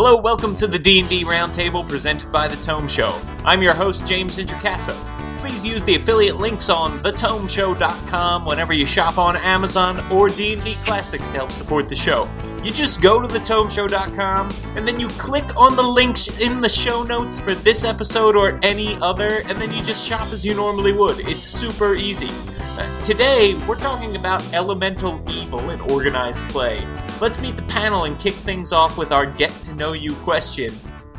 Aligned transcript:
Hello, 0.00 0.14
welcome 0.14 0.54
to 0.54 0.68
the 0.68 0.78
D&D 0.78 1.24
Roundtable 1.24 1.84
presented 1.88 2.30
by 2.30 2.46
The 2.46 2.54
Tome 2.62 2.86
Show. 2.86 3.20
I'm 3.44 3.60
your 3.60 3.74
host, 3.74 4.06
James 4.06 4.38
Introcasso. 4.38 4.94
Please 5.40 5.64
use 5.64 5.82
the 5.82 5.96
affiliate 5.96 6.36
links 6.36 6.68
on 6.68 7.00
thetomeshow.com 7.00 8.44
whenever 8.44 8.72
you 8.72 8.86
shop 8.86 9.18
on 9.18 9.36
Amazon 9.38 9.98
or 10.12 10.28
D&D 10.28 10.76
Classics 10.84 11.30
to 11.30 11.38
help 11.38 11.50
support 11.50 11.88
the 11.88 11.96
show. 11.96 12.30
You 12.62 12.70
just 12.70 13.02
go 13.02 13.20
to 13.20 13.26
thetomeshow.com 13.26 14.54
and 14.76 14.86
then 14.86 15.00
you 15.00 15.08
click 15.08 15.56
on 15.56 15.74
the 15.74 15.82
links 15.82 16.28
in 16.40 16.58
the 16.58 16.68
show 16.68 17.02
notes 17.02 17.40
for 17.40 17.56
this 17.56 17.84
episode 17.84 18.36
or 18.36 18.56
any 18.62 18.96
other, 19.02 19.42
and 19.46 19.60
then 19.60 19.72
you 19.72 19.82
just 19.82 20.06
shop 20.06 20.32
as 20.32 20.46
you 20.46 20.54
normally 20.54 20.92
would. 20.92 21.18
It's 21.28 21.42
super 21.42 21.96
easy. 21.96 22.30
Uh, 22.78 23.02
today, 23.02 23.60
we're 23.66 23.74
talking 23.74 24.14
about 24.14 24.44
elemental 24.54 25.20
evil 25.28 25.70
in 25.70 25.80
organized 25.90 26.48
play. 26.50 26.86
Let's 27.20 27.40
meet 27.40 27.56
the 27.56 27.64
panel 27.64 28.04
and 28.04 28.16
kick 28.20 28.34
things 28.34 28.72
off 28.72 28.96
with 28.96 29.10
our 29.10 29.26
to 29.26 29.47
know 29.78 29.92
you 29.92 30.12
question 30.16 30.72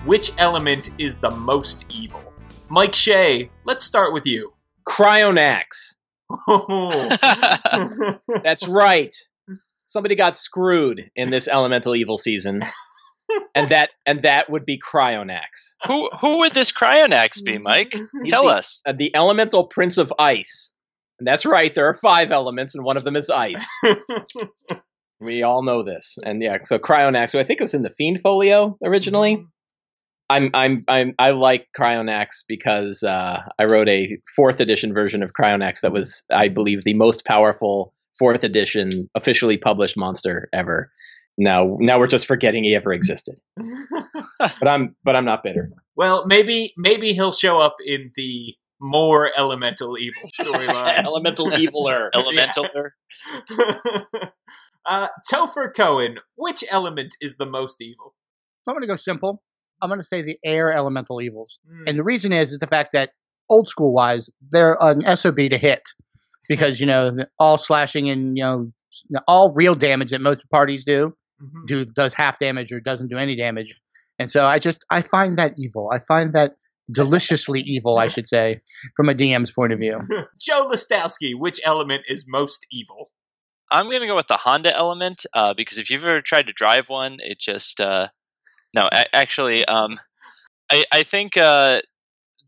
Which 0.05 0.31
element 0.37 0.89
is 0.99 1.15
the 1.15 1.31
most 1.31 1.85
evil? 1.89 2.21
Mike 2.69 2.93
Shea, 2.93 3.49
let's 3.65 3.83
start 3.83 4.13
with 4.13 4.25
you. 4.27 4.53
Cryonax. 4.87 5.95
That's 8.43 8.67
right. 8.67 9.15
Somebody 9.87 10.15
got 10.15 10.35
screwed 10.37 11.09
in 11.15 11.31
this 11.31 11.47
elemental 11.47 11.95
evil 11.95 12.17
season. 12.17 12.61
And 13.55 13.69
that 13.69 13.91
and 14.05 14.21
that 14.23 14.49
would 14.49 14.65
be 14.65 14.79
Cryonax. 14.79 15.75
who 15.87 16.09
who 16.19 16.39
would 16.39 16.53
this 16.53 16.71
Cryonax 16.71 17.43
be, 17.43 17.57
Mike? 17.61 17.93
He's 18.23 18.31
Tell 18.31 18.45
the- 18.45 18.53
us. 18.53 18.81
Uh, 18.85 18.91
the 18.93 19.15
elemental 19.15 19.65
prince 19.65 19.97
of 19.97 20.13
ice. 20.19 20.73
And 21.19 21.27
that's 21.27 21.45
right, 21.45 21.73
there 21.73 21.87
are 21.87 21.93
five 21.93 22.31
elements 22.31 22.75
and 22.75 22.83
one 22.85 22.95
of 22.97 23.03
them 23.03 23.15
is 23.15 23.29
ice. 23.29 23.67
We 25.19 25.43
all 25.43 25.63
know 25.63 25.83
this. 25.83 26.17
And 26.25 26.41
yeah, 26.41 26.57
so 26.63 26.79
Cryonax, 26.79 27.31
who 27.31 27.39
I 27.39 27.43
think 27.43 27.59
was 27.59 27.73
in 27.73 27.81
the 27.81 27.89
Fiend 27.89 28.21
Folio 28.21 28.77
originally. 28.83 29.45
I'm 30.31 30.51
I'm 30.53 30.83
I'm 30.87 31.15
I 31.17 31.31
like 31.31 31.67
Cryonax 31.77 32.43
because 32.47 33.01
uh, 33.01 33.41
I 33.57 33.63
wrote 33.65 33.89
a 33.89 34.17
fourth 34.35 34.59
edition 34.59 34.93
version 34.93 35.23
of 35.23 35.31
Cryonax 35.33 35.81
that 35.81 35.91
was, 35.91 36.23
I 36.31 36.49
believe, 36.49 36.83
the 36.83 36.93
most 36.93 37.25
powerful 37.25 37.93
fourth 38.17 38.43
edition 38.43 39.07
officially 39.15 39.57
published 39.57 39.97
monster 39.97 40.47
ever. 40.53 40.91
Now, 41.37 41.77
now 41.79 41.97
we're 41.97 42.07
just 42.07 42.27
forgetting 42.27 42.63
he 42.63 42.75
ever 42.75 42.93
existed. 42.93 43.39
But 44.39 44.69
I'm 44.69 44.95
but 45.03 45.17
I'm 45.17 45.25
not 45.25 45.43
bitter. 45.43 45.69
well, 45.97 46.25
maybe 46.25 46.73
maybe 46.77 47.11
he'll 47.11 47.33
show 47.33 47.59
up 47.59 47.75
in 47.85 48.11
the 48.15 48.55
more 48.79 49.31
elemental 49.37 49.97
evil 49.97 50.29
storyline. 50.39 51.03
Elemental 51.03 51.47
eviler. 51.47 52.09
Elemental. 52.13 52.65
uh, 54.89 55.07
Topher 55.31 55.73
Cohen, 55.73 56.17
which 56.35 56.63
element 56.69 57.15
is 57.21 57.37
the 57.37 57.45
most 57.45 57.81
evil? 57.81 58.15
So 58.63 58.71
I'm 58.71 58.75
going 58.75 58.81
to 58.81 58.87
go 58.87 58.95
simple. 58.97 59.41
I'm 59.81 59.89
going 59.89 59.99
to 59.99 60.05
say 60.05 60.21
the 60.21 60.37
air 60.43 60.71
elemental 60.73 61.21
evils. 61.21 61.59
Hmm. 61.65 61.87
And 61.87 61.99
the 61.99 62.03
reason 62.03 62.33
is, 62.33 62.51
is 62.51 62.59
the 62.59 62.67
fact 62.67 62.89
that 62.93 63.11
old 63.49 63.69
school 63.69 63.93
wise, 63.93 64.29
they're 64.51 64.77
an 64.81 65.03
SOB 65.15 65.37
to 65.37 65.57
hit 65.57 65.81
because, 66.49 66.79
you 66.81 66.85
know, 66.87 67.11
all 67.37 67.57
slashing 67.57 68.09
and, 68.09 68.37
you 68.37 68.43
know, 68.43 68.71
all 69.27 69.53
real 69.55 69.75
damage 69.75 70.09
that 70.11 70.19
most 70.21 70.49
parties 70.49 70.83
do, 70.83 71.13
Mhm. 71.41 71.67
do 71.67 71.85
does 71.85 72.15
half 72.15 72.37
damage 72.39 72.71
or 72.71 72.81
doesn't 72.81 73.07
do 73.07 73.17
any 73.17 73.35
damage. 73.35 73.79
And 74.17 74.29
so 74.29 74.45
I 74.45 74.59
just, 74.59 74.83
I 74.89 75.01
find 75.01 75.37
that 75.39 75.53
evil. 75.57 75.89
I 75.93 75.99
find 75.99 76.33
that 76.33 76.55
deliciously 76.91 77.61
evil, 77.65 77.97
I 77.97 78.07
should 78.09 78.27
say, 78.27 78.61
from 78.95 79.07
a 79.07 79.13
DM's 79.13 79.51
point 79.51 79.71
of 79.71 79.79
view. 79.79 80.01
Joe 80.39 80.69
Lastowski, 80.69 81.31
which 81.35 81.61
element 81.63 82.03
is 82.09 82.25
most 82.27 82.65
evil? 82.71 83.09
I'm 83.71 83.89
gonna 83.91 84.07
go 84.07 84.15
with 84.15 84.27
the 84.27 84.37
Honda 84.37 84.75
element 84.75 85.25
uh, 85.33 85.53
because 85.53 85.77
if 85.77 85.89
you've 85.89 86.05
ever 86.05 86.21
tried 86.21 86.47
to 86.47 86.53
drive 86.53 86.89
one, 86.89 87.17
it 87.19 87.39
just 87.39 87.79
uh, 87.79 88.09
no. 88.73 88.87
A- 88.91 89.15
actually, 89.15 89.65
um, 89.65 89.99
I 90.71 90.85
I 90.91 91.03
think 91.03 91.37
uh, 91.37 91.81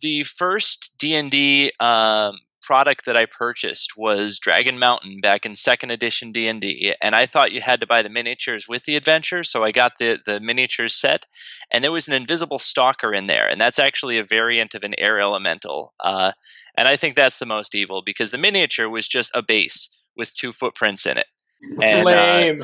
the 0.02 0.24
first 0.24 0.96
D 1.00 1.16
and 1.16 1.32
D 1.32 1.72
um, 1.80 2.40
product 2.62 3.06
that 3.06 3.18
I 3.18 3.26
purchased 3.26 3.94
was 3.98 4.40
Dragon 4.40 4.80
Mountain 4.80 5.20
back 5.22 5.46
in 5.46 5.56
second 5.56 5.92
edition 5.92 6.32
D 6.32 6.48
and 6.48 6.62
D, 6.62 6.96
and 7.02 7.16
I 7.16 7.26
thought 7.26 7.52
you 7.52 7.62
had 7.62 7.80
to 7.82 7.88
buy 7.88 8.02
the 8.02 8.10
miniatures 8.10 8.68
with 8.68 8.86
the 8.86 8.96
adventure, 8.96 9.44
so 9.44 9.64
I 9.64 9.72
got 9.72 9.94
the 10.00 10.20
the 10.26 10.40
miniatures 10.40 10.96
set, 10.96 11.26
and 11.72 11.84
there 11.84 11.92
was 11.92 12.08
an 12.08 12.14
invisible 12.14 12.60
stalker 12.60 13.14
in 13.14 13.28
there, 13.28 13.48
and 13.48 13.62
that's 13.62 13.80
actually 13.80 14.18
a 14.18 14.24
variant 14.24 14.74
of 14.76 14.84
an 14.84 14.96
air 14.98 15.20
elemental, 15.20 15.94
uh, 16.04 16.34
and 16.76 16.88
I 16.88 16.96
think 16.96 17.16
that's 17.16 17.40
the 17.40 17.46
most 17.46 17.76
evil 17.76 18.02
because 18.04 18.32
the 18.32 18.38
miniature 18.38 18.90
was 18.90 19.08
just 19.08 19.32
a 19.36 19.44
base 19.44 20.01
with 20.16 20.36
two 20.36 20.52
footprints 20.52 21.06
in 21.06 21.18
it. 21.18 21.28
And, 21.82 22.08
uh, 22.08 22.12
Lame. 22.12 22.64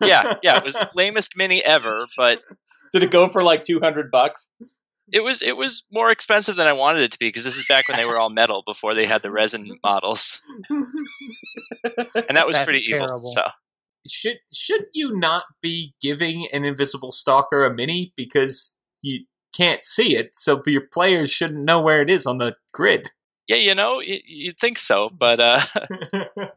yeah, 0.00 0.34
yeah, 0.44 0.58
it 0.58 0.64
was 0.64 0.74
the 0.74 0.88
lamest 0.94 1.36
mini 1.36 1.60
ever, 1.64 2.06
but 2.16 2.40
Did 2.92 3.02
it 3.02 3.10
go 3.10 3.28
for 3.28 3.42
like 3.42 3.64
200 3.64 4.12
bucks? 4.12 4.52
it 5.12 5.20
was 5.24 5.42
it 5.42 5.56
was 5.56 5.84
more 5.92 6.10
expensive 6.10 6.56
than 6.56 6.66
I 6.66 6.72
wanted 6.72 7.02
it 7.02 7.12
to 7.12 7.18
be 7.18 7.28
because 7.28 7.44
this 7.44 7.56
is 7.56 7.64
back 7.68 7.88
when 7.88 7.96
they 7.96 8.04
were 8.04 8.18
all 8.18 8.30
metal 8.30 8.62
before 8.64 8.94
they 8.94 9.06
had 9.06 9.22
the 9.22 9.30
resin 9.30 9.78
models, 9.82 10.40
and 10.70 12.36
that 12.36 12.46
was 12.46 12.56
That's 12.56 12.64
pretty 12.64 12.84
evil. 12.84 13.18
So 13.18 13.42
should 14.06 14.38
should 14.52 14.84
you 14.92 15.18
not 15.18 15.44
be 15.62 15.94
giving 16.00 16.46
an 16.52 16.64
invisible 16.64 17.10
stalker 17.12 17.64
a 17.64 17.74
mini 17.74 18.12
because 18.16 18.80
you 19.02 19.24
can't 19.54 19.84
see 19.84 20.14
it, 20.16 20.34
so 20.34 20.60
your 20.66 20.86
players 20.92 21.30
shouldn't 21.30 21.64
know 21.64 21.80
where 21.80 22.02
it 22.02 22.10
is 22.10 22.26
on 22.26 22.38
the 22.38 22.56
grid? 22.72 23.08
Yeah, 23.48 23.56
you 23.56 23.74
know, 23.74 24.00
you'd 24.00 24.58
think 24.58 24.78
so, 24.78 25.08
but 25.08 25.40
uh, 25.40 25.60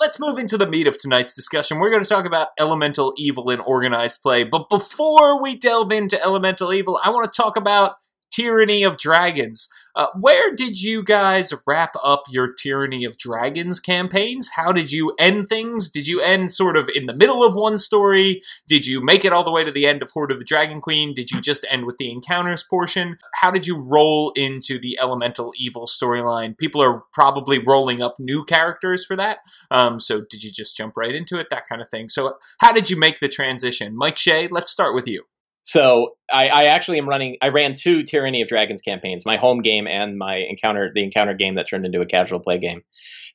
Let's 0.00 0.20
move 0.20 0.38
into 0.38 0.56
the 0.56 0.66
meat 0.66 0.86
of 0.86 0.96
tonight's 0.96 1.34
discussion. 1.34 1.80
We're 1.80 1.90
going 1.90 2.04
to 2.04 2.08
talk 2.08 2.24
about 2.24 2.48
elemental 2.56 3.12
evil 3.18 3.50
in 3.50 3.58
organized 3.58 4.22
play. 4.22 4.44
But 4.44 4.68
before 4.68 5.42
we 5.42 5.56
delve 5.56 5.90
into 5.90 6.22
elemental 6.22 6.72
evil, 6.72 7.00
I 7.02 7.10
want 7.10 7.30
to 7.30 7.36
talk 7.36 7.56
about 7.56 7.96
Tyranny 8.30 8.84
of 8.84 8.96
Dragons. 8.96 9.68
Uh, 9.94 10.06
where 10.18 10.54
did 10.54 10.82
you 10.82 11.02
guys 11.02 11.52
wrap 11.66 11.94
up 12.02 12.24
your 12.30 12.48
Tyranny 12.48 13.04
of 13.04 13.18
Dragons 13.18 13.80
campaigns? 13.80 14.50
How 14.54 14.72
did 14.72 14.92
you 14.92 15.14
end 15.18 15.48
things? 15.48 15.90
Did 15.90 16.06
you 16.06 16.20
end 16.20 16.52
sort 16.52 16.76
of 16.76 16.88
in 16.94 17.06
the 17.06 17.14
middle 17.14 17.44
of 17.44 17.54
one 17.54 17.78
story? 17.78 18.40
Did 18.68 18.86
you 18.86 19.00
make 19.00 19.24
it 19.24 19.32
all 19.32 19.44
the 19.44 19.50
way 19.50 19.64
to 19.64 19.70
the 19.70 19.86
end 19.86 20.02
of 20.02 20.10
Horde 20.10 20.32
of 20.32 20.38
the 20.38 20.44
Dragon 20.44 20.80
Queen? 20.80 21.14
Did 21.14 21.30
you 21.30 21.40
just 21.40 21.66
end 21.70 21.84
with 21.84 21.98
the 21.98 22.10
encounters 22.10 22.62
portion? 22.62 23.18
How 23.34 23.50
did 23.50 23.66
you 23.66 23.76
roll 23.76 24.32
into 24.36 24.78
the 24.78 24.98
elemental 25.00 25.52
evil 25.58 25.86
storyline? 25.86 26.56
People 26.56 26.82
are 26.82 27.02
probably 27.12 27.58
rolling 27.58 28.02
up 28.02 28.14
new 28.18 28.44
characters 28.44 29.04
for 29.04 29.16
that. 29.16 29.38
Um, 29.70 30.00
so 30.00 30.22
did 30.30 30.42
you 30.42 30.50
just 30.52 30.76
jump 30.76 30.96
right 30.96 31.14
into 31.14 31.38
it? 31.38 31.48
That 31.50 31.64
kind 31.68 31.82
of 31.82 31.88
thing. 31.88 32.08
So 32.08 32.38
how 32.58 32.72
did 32.72 32.90
you 32.90 32.96
make 32.96 33.20
the 33.20 33.28
transition? 33.28 33.96
Mike 33.96 34.18
Shea, 34.18 34.48
let's 34.48 34.70
start 34.70 34.94
with 34.94 35.06
you. 35.06 35.24
So 35.68 36.12
I, 36.32 36.48
I 36.48 36.64
actually 36.64 36.96
am 36.96 37.06
running. 37.06 37.36
I 37.42 37.48
ran 37.48 37.74
two 37.74 38.02
Tyranny 38.02 38.40
of 38.40 38.48
Dragons 38.48 38.80
campaigns, 38.80 39.26
my 39.26 39.36
home 39.36 39.60
game 39.60 39.86
and 39.86 40.16
my 40.16 40.36
encounter, 40.36 40.90
the 40.94 41.04
encounter 41.04 41.34
game 41.34 41.56
that 41.56 41.68
turned 41.68 41.84
into 41.84 42.00
a 42.00 42.06
casual 42.06 42.40
play 42.40 42.56
game. 42.56 42.80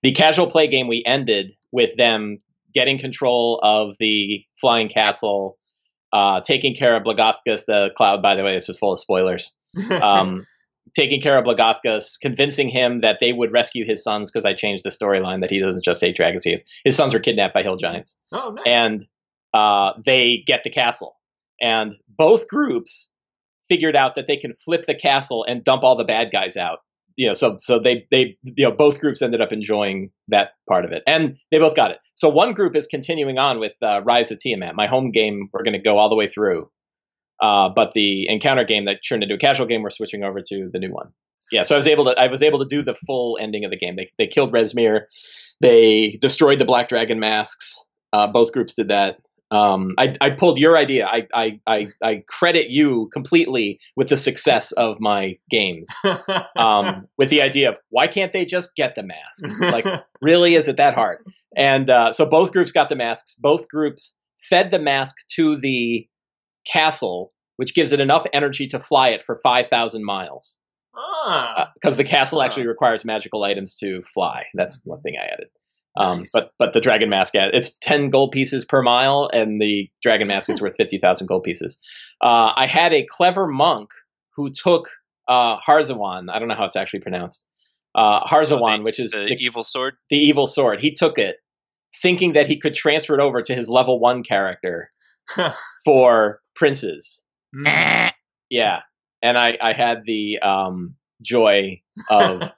The 0.01 0.13
casual 0.13 0.47
play 0.47 0.65
game 0.65 0.87
we 0.87 1.03
ended 1.05 1.55
with 1.71 1.95
them 1.95 2.39
getting 2.73 2.97
control 2.97 3.59
of 3.61 3.97
the 3.99 4.43
flying 4.59 4.89
castle, 4.89 5.59
uh, 6.11 6.41
taking 6.41 6.73
care 6.73 6.95
of 6.95 7.03
Blagothkus, 7.03 7.67
the 7.67 7.91
cloud. 7.95 8.23
By 8.23 8.33
the 8.33 8.43
way, 8.43 8.55
this 8.55 8.67
is 8.67 8.79
full 8.79 8.93
of 8.93 8.99
spoilers. 8.99 9.55
Um, 10.01 10.47
taking 10.95 11.21
care 11.21 11.37
of 11.37 11.45
Blagothkus, 11.45 12.19
convincing 12.19 12.69
him 12.69 13.01
that 13.01 13.19
they 13.19 13.31
would 13.31 13.51
rescue 13.51 13.85
his 13.85 14.03
sons 14.03 14.31
because 14.31 14.45
I 14.45 14.53
changed 14.53 14.83
the 14.83 14.89
storyline 14.89 15.41
that 15.41 15.51
he 15.51 15.59
doesn't 15.59 15.85
just 15.85 16.01
hate 16.01 16.15
dragons. 16.15 16.43
He 16.43 16.51
has, 16.51 16.65
his 16.83 16.95
sons 16.95 17.13
were 17.13 17.19
kidnapped 17.19 17.53
by 17.53 17.61
hill 17.61 17.77
giants 17.77 18.19
oh, 18.31 18.53
nice. 18.55 18.63
and 18.65 19.05
uh, 19.53 19.93
they 20.03 20.43
get 20.47 20.63
the 20.63 20.69
castle. 20.71 21.15
And 21.61 21.95
both 22.07 22.47
groups 22.47 23.11
figured 23.67 23.95
out 23.95 24.15
that 24.15 24.27
they 24.27 24.37
can 24.37 24.53
flip 24.53 24.85
the 24.85 24.95
castle 24.95 25.45
and 25.47 25.63
dump 25.63 25.83
all 25.83 25.95
the 25.95 26.03
bad 26.03 26.31
guys 26.31 26.57
out. 26.57 26.79
You 27.15 27.27
know, 27.27 27.33
so 27.33 27.57
so 27.59 27.77
they 27.77 28.07
they 28.09 28.37
you 28.43 28.65
know 28.65 28.71
both 28.71 28.99
groups 28.99 29.21
ended 29.21 29.39
up 29.39 29.51
enjoying 29.51 30.09
that 30.29 30.53
part 30.67 30.83
of 30.83 30.91
it, 30.91 31.03
and 31.05 31.37
they 31.51 31.59
both 31.59 31.75
got 31.75 31.91
it. 31.91 31.99
So 32.15 32.27
one 32.27 32.53
group 32.53 32.75
is 32.75 32.87
continuing 32.87 33.37
on 33.37 33.59
with 33.59 33.75
uh, 33.83 34.01
Rise 34.03 34.31
of 34.31 34.39
Tiamat, 34.39 34.75
my 34.75 34.87
home 34.87 35.11
game. 35.11 35.49
We're 35.53 35.63
going 35.63 35.73
to 35.73 35.79
go 35.79 35.99
all 35.99 36.09
the 36.09 36.15
way 36.15 36.27
through, 36.27 36.71
uh, 37.39 37.69
but 37.69 37.91
the 37.91 38.27
encounter 38.29 38.63
game 38.63 38.85
that 38.85 39.01
turned 39.07 39.21
into 39.21 39.35
a 39.35 39.37
casual 39.37 39.67
game, 39.67 39.83
we're 39.83 39.91
switching 39.91 40.23
over 40.23 40.41
to 40.41 40.69
the 40.73 40.79
new 40.79 40.91
one. 40.91 41.11
Yeah, 41.51 41.61
so 41.63 41.75
I 41.75 41.77
was 41.77 41.87
able 41.87 42.05
to 42.05 42.19
I 42.19 42.27
was 42.27 42.41
able 42.41 42.57
to 42.59 42.65
do 42.65 42.81
the 42.81 42.95
full 42.95 43.37
ending 43.39 43.63
of 43.63 43.69
the 43.69 43.77
game. 43.77 43.95
They 43.95 44.07
they 44.17 44.25
killed 44.25 44.51
Rezmir, 44.51 45.01
they 45.61 46.17
destroyed 46.19 46.57
the 46.59 46.65
Black 46.65 46.89
Dragon 46.89 47.19
masks. 47.19 47.77
Uh, 48.11 48.27
both 48.27 48.51
groups 48.51 48.73
did 48.73 48.87
that. 48.89 49.19
Um, 49.53 49.93
I, 49.97 50.15
I 50.19 50.29
pulled 50.31 50.57
your 50.57 50.77
idea. 50.77 51.05
I, 51.07 51.27
I, 51.33 51.59
I, 51.67 51.87
I 52.03 52.23
credit 52.27 52.69
you 52.69 53.09
completely 53.13 53.79
with 53.95 54.09
the 54.09 54.17
success 54.17 54.71
of 54.73 54.99
my 54.99 55.37
games. 55.49 55.87
Um, 56.55 57.07
with 57.17 57.29
the 57.29 57.41
idea 57.41 57.69
of 57.69 57.77
why 57.89 58.07
can't 58.07 58.31
they 58.31 58.45
just 58.45 58.75
get 58.75 58.95
the 58.95 59.03
mask? 59.03 59.43
Like, 59.59 59.85
really, 60.21 60.55
is 60.55 60.67
it 60.67 60.77
that 60.77 60.93
hard? 60.93 61.19
And 61.55 61.89
uh, 61.89 62.11
so 62.11 62.25
both 62.25 62.51
groups 62.53 62.71
got 62.71 62.89
the 62.89 62.95
masks. 62.95 63.35
Both 63.35 63.67
groups 63.67 64.17
fed 64.37 64.71
the 64.71 64.79
mask 64.79 65.15
to 65.35 65.55
the 65.57 66.07
castle, 66.65 67.33
which 67.57 67.73
gives 67.75 67.91
it 67.91 67.99
enough 67.99 68.25
energy 68.33 68.67
to 68.67 68.79
fly 68.79 69.09
it 69.09 69.23
for 69.23 69.39
five 69.43 69.67
thousand 69.67 70.05
miles. 70.05 70.59
ah, 70.95 71.71
Because 71.75 71.97
the 71.97 72.03
castle 72.03 72.41
actually 72.41 72.67
requires 72.67 73.03
magical 73.03 73.43
items 73.43 73.77
to 73.77 74.01
fly. 74.01 74.45
That's 74.53 74.79
one 74.85 75.01
thing 75.01 75.15
I 75.19 75.25
added. 75.25 75.47
Um, 75.95 76.19
Nice. 76.19 76.31
But 76.31 76.49
but 76.57 76.73
the 76.73 76.79
dragon 76.81 77.09
mask 77.09 77.33
it's 77.35 77.77
ten 77.79 78.09
gold 78.09 78.31
pieces 78.31 78.65
per 78.65 78.81
mile, 78.81 79.29
and 79.31 79.61
the 79.61 79.89
dragon 80.01 80.27
mask 80.27 80.49
is 80.49 80.61
worth 80.61 80.75
fifty 80.75 80.97
thousand 80.97 81.27
gold 81.27 81.43
pieces. 81.43 81.79
Uh, 82.21 82.51
I 82.55 82.65
had 82.65 82.93
a 82.93 83.05
clever 83.07 83.47
monk 83.47 83.89
who 84.35 84.49
took 84.49 84.89
uh, 85.27 85.59
Hazirawn. 85.59 86.31
I 86.31 86.39
don't 86.39 86.47
know 86.47 86.55
how 86.55 86.65
it's 86.65 86.75
actually 86.75 87.01
pronounced. 87.01 87.47
Uh, 87.93 88.25
Hazirawn, 88.25 88.77
the- 88.77 88.83
which 88.83 88.99
is 88.99 89.11
The 89.11 89.25
the, 89.25 89.37
evil 89.39 89.63
sword. 89.63 89.95
the 90.09 90.17
evil 90.17 90.47
sword. 90.47 90.79
He 90.79 90.91
took 90.91 91.19
it, 91.19 91.37
thinking 92.01 92.33
that 92.33 92.47
he 92.47 92.57
could 92.59 92.73
transfer 92.73 93.13
it 93.13 93.19
over 93.21 93.43
to 93.43 93.53
his 93.53 93.69
level 93.69 93.99
one 93.99 94.23
character 94.23 94.89
for 95.85 96.41
princes. 96.55 97.23
Mm. 97.55 98.11
Yeah, 98.49 98.81
and 99.21 99.37
I 99.37 99.57
I 99.61 99.73
had 99.73 100.05
the 100.07 100.39
um, 100.39 100.95
joy 101.21 101.82
of 102.09 102.51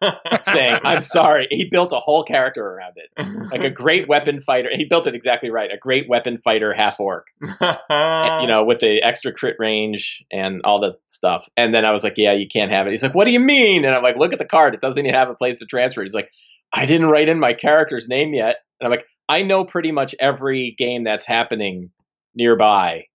saying, 0.43 0.79
"I'm 0.83 1.01
sorry." 1.01 1.47
He 1.51 1.65
built 1.65 1.91
a 1.91 1.99
whole 1.99 2.23
character 2.23 2.65
around 2.65 2.93
it, 2.95 3.51
like 3.51 3.63
a 3.63 3.69
great 3.69 4.07
weapon 4.07 4.39
fighter. 4.39 4.69
He 4.73 4.85
built 4.85 5.07
it 5.07 5.15
exactly 5.15 5.49
right, 5.49 5.71
a 5.71 5.77
great 5.77 6.07
weapon 6.09 6.37
fighter 6.37 6.73
half 6.73 6.99
orc. 6.99 7.27
you 7.41 8.47
know, 8.47 8.63
with 8.65 8.79
the 8.79 9.01
extra 9.03 9.31
crit 9.31 9.55
range 9.59 10.23
and 10.31 10.61
all 10.63 10.79
the 10.79 10.97
stuff. 11.07 11.47
And 11.57 11.73
then 11.73 11.85
I 11.85 11.91
was 11.91 12.03
like, 12.03 12.15
"Yeah, 12.17 12.33
you 12.33 12.47
can't 12.47 12.71
have 12.71 12.87
it." 12.87 12.91
He's 12.91 13.03
like, 13.03 13.15
"What 13.15 13.25
do 13.25 13.31
you 13.31 13.39
mean?" 13.39 13.85
And 13.85 13.93
I'm 13.95 14.03
like, 14.03 14.17
"Look 14.17 14.33
at 14.33 14.39
the 14.39 14.45
card; 14.45 14.73
it 14.73 14.81
doesn't 14.81 15.05
even 15.05 15.17
have 15.17 15.29
a 15.29 15.35
place 15.35 15.59
to 15.59 15.65
transfer." 15.65 16.01
He's 16.01 16.15
like, 16.15 16.31
"I 16.73 16.85
didn't 16.85 17.07
write 17.07 17.29
in 17.29 17.39
my 17.39 17.53
character's 17.53 18.07
name 18.07 18.33
yet." 18.33 18.57
And 18.79 18.87
I'm 18.87 18.91
like, 18.91 19.05
"I 19.29 19.41
know 19.41 19.65
pretty 19.65 19.91
much 19.91 20.15
every 20.19 20.75
game 20.77 21.03
that's 21.03 21.25
happening 21.25 21.91
nearby. 22.35 23.05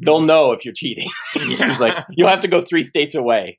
They'll 0.00 0.20
know 0.20 0.52
if 0.52 0.64
you're 0.64 0.74
cheating." 0.74 1.10
He's 1.34 1.80
like, 1.80 1.96
"You'll 2.10 2.28
have 2.28 2.40
to 2.40 2.48
go 2.48 2.60
three 2.60 2.82
states 2.82 3.14
away 3.14 3.58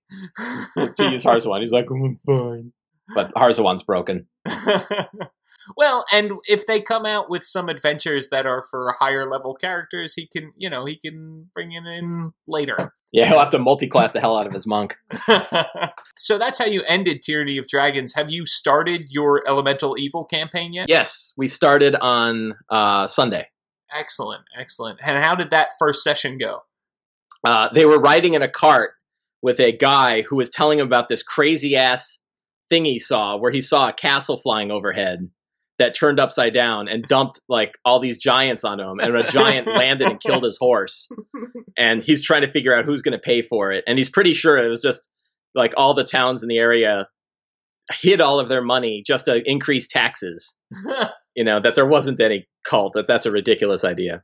to, 0.77 0.93
to 0.93 1.03
use 1.11 1.23
Hazirawn." 1.23 1.59
He's 1.59 1.71
like, 1.71 1.87
"Oh, 1.91 2.13
fine." 2.25 2.73
But 3.13 3.33
Hazirawn's 3.33 3.83
broken. 3.83 4.27
well, 5.77 6.05
and 6.11 6.33
if 6.47 6.65
they 6.65 6.79
come 6.81 7.05
out 7.05 7.29
with 7.29 7.43
some 7.43 7.69
adventures 7.69 8.29
that 8.29 8.45
are 8.45 8.61
for 8.61 8.95
higher 8.99 9.29
level 9.29 9.53
characters, 9.53 10.13
he 10.15 10.27
can, 10.27 10.51
you 10.55 10.69
know, 10.69 10.85
he 10.85 10.97
can 10.97 11.49
bring 11.53 11.73
it 11.73 11.85
in 11.85 12.31
later. 12.47 12.93
Yeah, 13.11 13.27
he'll 13.27 13.39
have 13.39 13.49
to 13.51 13.59
multi-class 13.59 14.13
the 14.13 14.19
hell 14.19 14.37
out 14.37 14.47
of 14.47 14.53
his 14.53 14.65
monk. 14.65 14.95
so 16.15 16.37
that's 16.37 16.59
how 16.59 16.65
you 16.65 16.81
ended 16.87 17.23
Tyranny 17.23 17.57
of 17.57 17.67
Dragons. 17.67 18.13
Have 18.15 18.29
you 18.29 18.45
started 18.45 19.07
your 19.09 19.43
Elemental 19.47 19.97
Evil 19.97 20.25
campaign 20.25 20.73
yet? 20.73 20.89
Yes, 20.89 21.33
we 21.37 21.47
started 21.47 21.95
on 21.95 22.55
uh, 22.69 23.07
Sunday. 23.07 23.47
Excellent, 23.93 24.43
excellent. 24.57 24.99
And 25.03 25.23
how 25.23 25.35
did 25.35 25.49
that 25.51 25.69
first 25.79 26.03
session 26.03 26.37
go? 26.37 26.63
uh, 27.43 27.69
they 27.73 27.85
were 27.85 27.99
riding 27.99 28.33
in 28.33 28.41
a 28.41 28.47
cart 28.47 28.93
with 29.41 29.59
a 29.59 29.71
guy 29.75 30.21
who 30.21 30.35
was 30.35 30.49
telling 30.49 30.79
him 30.79 30.87
about 30.87 31.07
this 31.07 31.23
crazy 31.23 31.75
ass 31.75 32.19
thing 32.69 32.85
he 32.85 32.99
saw 32.99 33.35
where 33.35 33.51
he 33.51 33.61
saw 33.61 33.89
a 33.89 33.93
castle 33.93 34.37
flying 34.37 34.71
overhead 34.71 35.29
that 35.79 35.95
turned 35.95 36.19
upside 36.19 36.53
down 36.53 36.87
and 36.87 37.03
dumped 37.03 37.41
like 37.49 37.77
all 37.83 37.99
these 37.99 38.17
giants 38.17 38.63
onto 38.63 38.83
him 38.83 38.99
and 38.99 39.15
a 39.15 39.29
giant 39.31 39.67
landed 39.67 40.07
and 40.07 40.21
killed 40.21 40.43
his 40.43 40.57
horse 40.57 41.09
and 41.77 42.01
he's 42.03 42.21
trying 42.21 42.41
to 42.41 42.47
figure 42.47 42.75
out 42.75 42.85
who's 42.85 43.01
going 43.01 43.11
to 43.11 43.19
pay 43.19 43.41
for 43.41 43.71
it 43.71 43.83
and 43.85 43.97
he's 43.97 44.09
pretty 44.09 44.33
sure 44.33 44.57
it 44.57 44.69
was 44.69 44.81
just 44.81 45.11
like 45.55 45.73
all 45.75 45.93
the 45.93 46.05
towns 46.05 46.41
in 46.41 46.47
the 46.47 46.57
area 46.57 47.07
hid 47.91 48.21
all 48.21 48.39
of 48.39 48.47
their 48.49 48.61
money 48.61 49.03
just 49.05 49.25
to 49.25 49.41
increase 49.49 49.87
taxes 49.87 50.57
you 51.35 51.43
know 51.43 51.59
that 51.59 51.75
there 51.75 51.85
wasn't 51.85 52.19
any 52.19 52.47
cult 52.63 52.93
that 52.93 53.07
that's 53.07 53.25
a 53.25 53.31
ridiculous 53.31 53.83
idea. 53.83 54.21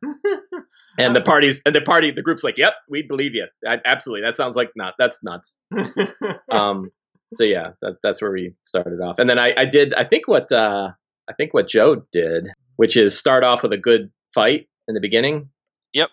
And 0.98 1.16
the 1.16 1.22
parties 1.22 1.62
and 1.66 1.74
the 1.74 1.82
party 1.82 2.12
the 2.12 2.22
group's 2.22 2.44
like 2.44 2.58
yep 2.58 2.74
we 2.90 3.02
believe 3.02 3.34
you. 3.34 3.48
I, 3.66 3.80
absolutely 3.86 4.26
that 4.26 4.36
sounds 4.36 4.56
like 4.56 4.72
not 4.76 4.96
that's 5.00 5.24
nuts. 5.24 5.60
Um 6.52 6.92
so 7.34 7.44
yeah 7.44 7.72
that, 7.82 7.98
that's 8.04 8.22
where 8.22 8.32
we 8.32 8.54
started 8.64 9.00
off. 9.02 9.20
And 9.20 9.30
then 9.30 9.40
I, 9.40 9.54
I 9.56 9.66
did 9.66 9.94
i 9.94 10.04
think 10.04 10.28
what 10.28 10.52
uh 10.52 10.90
i 11.30 11.34
think 11.34 11.54
what 11.54 11.68
joe 11.68 12.04
did 12.12 12.50
which 12.78 12.96
is 12.96 13.18
start 13.18 13.44
off 13.44 13.64
with 13.64 13.74
a 13.74 13.78
good 13.78 14.12
fight 14.34 14.68
in 14.88 14.96
the 14.96 15.02
beginning. 15.02 15.50
Yep. 15.94 16.10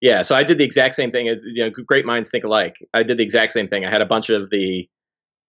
yeah 0.00 0.22
so 0.22 0.34
i 0.34 0.42
did 0.42 0.58
the 0.58 0.64
exact 0.64 0.94
same 0.94 1.10
thing 1.10 1.26
it's 1.26 1.44
you 1.44 1.64
know 1.64 1.70
great 1.70 2.06
minds 2.06 2.30
think 2.30 2.44
alike. 2.44 2.76
I 2.94 3.02
did 3.02 3.18
the 3.18 3.22
exact 3.22 3.52
same 3.52 3.66
thing. 3.66 3.84
I 3.84 3.90
had 3.90 4.02
a 4.02 4.06
bunch 4.06 4.30
of 4.30 4.50
the 4.50 4.88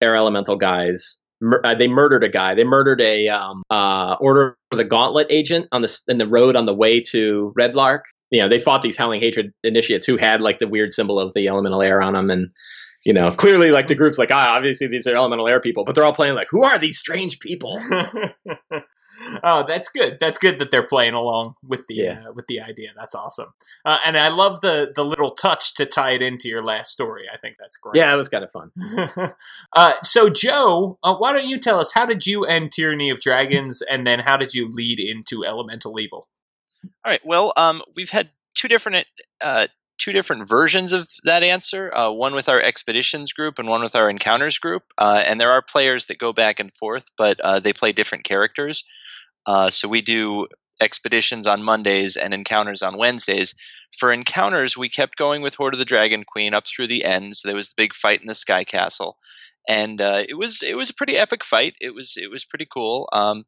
air 0.01 0.15
elemental 0.15 0.57
guys 0.57 1.17
Mur- 1.43 1.61
uh, 1.63 1.75
they 1.75 1.87
murdered 1.87 2.23
a 2.23 2.29
guy. 2.29 2.55
They 2.55 2.63
murdered 2.63 3.01
a 3.01 3.27
um 3.29 3.61
uh 3.69 4.15
order 4.19 4.57
of 4.71 4.77
the 4.77 4.83
gauntlet 4.83 5.27
agent 5.29 5.67
on 5.71 5.83
the 5.83 6.01
in 6.07 6.17
the 6.17 6.27
road 6.27 6.55
on 6.55 6.65
the 6.65 6.73
way 6.73 6.99
to 7.11 7.53
Red 7.55 7.75
Larch 7.75 8.05
you 8.33 8.41
know 8.41 8.49
they 8.49 8.59
fought 8.59 8.81
these 8.81 8.97
howling 8.97 9.21
hatred 9.21 9.53
initiates 9.63 10.05
who 10.05 10.17
had 10.17 10.41
like 10.41 10.57
the 10.57 10.67
weird 10.67 10.91
symbol 10.91 11.19
of 11.19 11.33
the 11.33 11.47
elemental 11.47 11.81
air 11.81 12.01
on 12.01 12.13
them 12.13 12.29
and 12.31 12.49
you 13.05 13.13
know 13.13 13.31
clearly 13.31 13.71
like 13.71 13.87
the 13.87 13.95
group's 13.95 14.17
like 14.17 14.31
ah 14.31 14.53
obviously 14.55 14.87
these 14.87 15.05
are 15.07 15.15
elemental 15.15 15.47
air 15.47 15.59
people 15.59 15.83
but 15.83 15.93
they're 15.95 16.03
all 16.03 16.13
playing 16.13 16.35
like 16.35 16.47
who 16.49 16.63
are 16.63 16.79
these 16.79 16.97
strange 16.97 17.39
people 17.39 17.79
oh, 19.43 19.63
that's 19.67 19.89
good. 19.89 20.17
That's 20.19 20.37
good 20.37 20.59
that 20.59 20.71
they're 20.71 20.85
playing 20.87 21.13
along 21.13 21.55
with 21.63 21.85
the 21.87 21.95
Yeah. 21.95 22.25
uh, 22.27 22.33
with 22.33 22.47
the 22.47 22.59
idea. 22.59 22.89
That's 22.95 23.15
awesome. 23.15 23.53
Uh, 23.85 23.99
and 24.05 24.17
I 24.17 24.27
love 24.29 24.61
the 24.61 24.91
the 24.93 25.05
little 25.05 25.31
touch 25.31 25.73
to 25.75 25.85
tie 25.85 26.11
it 26.11 26.21
into 26.21 26.47
your 26.47 26.63
last 26.63 26.91
story. 26.91 27.25
I 27.31 27.37
think 27.37 27.57
that's 27.59 27.77
great. 27.77 27.95
yeah 27.95 28.11
it 28.13 28.17
was 28.17 28.29
kind 28.29 28.43
of 28.43 28.51
fun 28.51 28.71
uh, 29.73 29.93
so, 30.01 30.29
Joe, 30.29 30.97
uh, 31.03 31.15
why 31.15 31.33
don't 31.33 31.47
you 31.47 31.59
tell 31.59 31.79
us 31.79 31.93
how 31.93 32.05
did 32.05 32.25
you 32.25 32.45
end 32.45 32.71
Tyranny 32.71 33.09
of 33.09 33.19
Dragons, 33.19 33.81
and 33.81 34.05
then 34.05 34.19
how 34.19 34.37
did 34.37 34.53
you 34.53 34.69
lead 34.69 34.99
into 34.99 35.45
Elemental 35.45 35.99
Evil? 35.99 36.27
All 37.05 37.11
right. 37.11 37.21
Well, 37.25 37.53
um, 37.55 37.81
we've 37.95 38.09
had 38.09 38.29
two 38.55 38.67
different 38.67 39.07
uh, 39.41 39.67
two 40.03 40.11
different 40.11 40.47
versions 40.47 40.91
of 40.91 41.07
that 41.23 41.43
answer. 41.43 41.95
Uh, 41.95 42.11
one 42.11 42.35
with 42.35 42.49
our 42.49 42.61
expeditions 42.61 43.31
group 43.31 43.57
and 43.57 43.69
one 43.69 43.81
with 43.81 43.95
our 43.95 44.09
encounters 44.09 44.57
group. 44.57 44.83
Uh, 44.97 45.23
and 45.25 45.39
there 45.39 45.51
are 45.51 45.61
players 45.61 46.07
that 46.07 46.17
go 46.17 46.33
back 46.33 46.59
and 46.59 46.73
forth, 46.73 47.11
but 47.17 47.39
uh, 47.39 47.59
they 47.59 47.71
play 47.71 47.93
different 47.93 48.25
characters. 48.25 48.83
Uh, 49.45 49.69
so 49.69 49.87
we 49.87 50.01
do 50.01 50.47
expeditions 50.81 51.47
on 51.47 51.63
Mondays 51.63 52.17
and 52.17 52.33
encounters 52.33 52.81
on 52.81 52.97
Wednesdays. 52.97 53.55
For 53.97 54.11
encounters, 54.11 54.75
we 54.75 54.89
kept 54.89 55.17
going 55.17 55.41
with 55.41 55.55
Horde 55.55 55.75
of 55.75 55.79
the 55.79 55.85
Dragon 55.85 56.25
Queen 56.25 56.53
up 56.53 56.65
through 56.67 56.87
the 56.87 57.05
end. 57.05 57.37
So 57.37 57.47
there 57.47 57.55
was 57.55 57.69
the 57.69 57.81
big 57.81 57.93
fight 57.93 58.19
in 58.19 58.27
the 58.27 58.35
Sky 58.35 58.65
Castle, 58.65 59.17
and 59.69 60.01
uh, 60.01 60.23
it 60.27 60.33
was 60.33 60.61
it 60.61 60.75
was 60.75 60.89
a 60.89 60.95
pretty 60.95 61.15
epic 61.15 61.43
fight. 61.45 61.75
It 61.79 61.93
was 61.93 62.17
it 62.17 62.29
was 62.29 62.43
pretty 62.43 62.65
cool. 62.65 63.07
Um, 63.13 63.45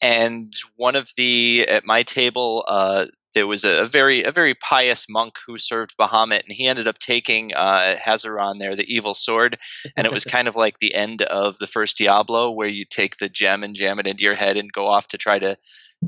and 0.00 0.54
one 0.76 0.96
of 0.96 1.10
the 1.16 1.66
at 1.68 1.84
my 1.84 2.02
table 2.02 2.64
uh, 2.68 3.06
there 3.34 3.46
was 3.46 3.64
a, 3.64 3.82
a 3.82 3.86
very 3.86 4.22
a 4.22 4.32
very 4.32 4.54
pious 4.54 5.06
monk 5.08 5.38
who 5.46 5.58
served 5.58 5.96
Bahamut, 5.96 6.44
and 6.44 6.52
he 6.52 6.66
ended 6.66 6.86
up 6.86 6.98
taking 6.98 7.54
uh, 7.54 7.96
Hazirawn 7.98 8.58
there, 8.58 8.76
the 8.76 8.92
evil 8.92 9.14
sword, 9.14 9.58
and 9.96 10.06
it 10.06 10.12
was 10.12 10.24
kind 10.36 10.48
of 10.48 10.56
like 10.56 10.78
the 10.78 10.94
end 10.94 11.22
of 11.22 11.58
the 11.58 11.66
first 11.66 11.98
Diablo, 11.98 12.50
where 12.50 12.68
you 12.68 12.84
take 12.84 13.16
the 13.16 13.28
gem 13.28 13.62
and 13.62 13.74
jam 13.74 13.98
it 13.98 14.06
into 14.06 14.24
your 14.24 14.34
head 14.34 14.56
and 14.56 14.72
go 14.72 14.86
off 14.86 15.08
to 15.08 15.18
try 15.18 15.38
to 15.38 15.56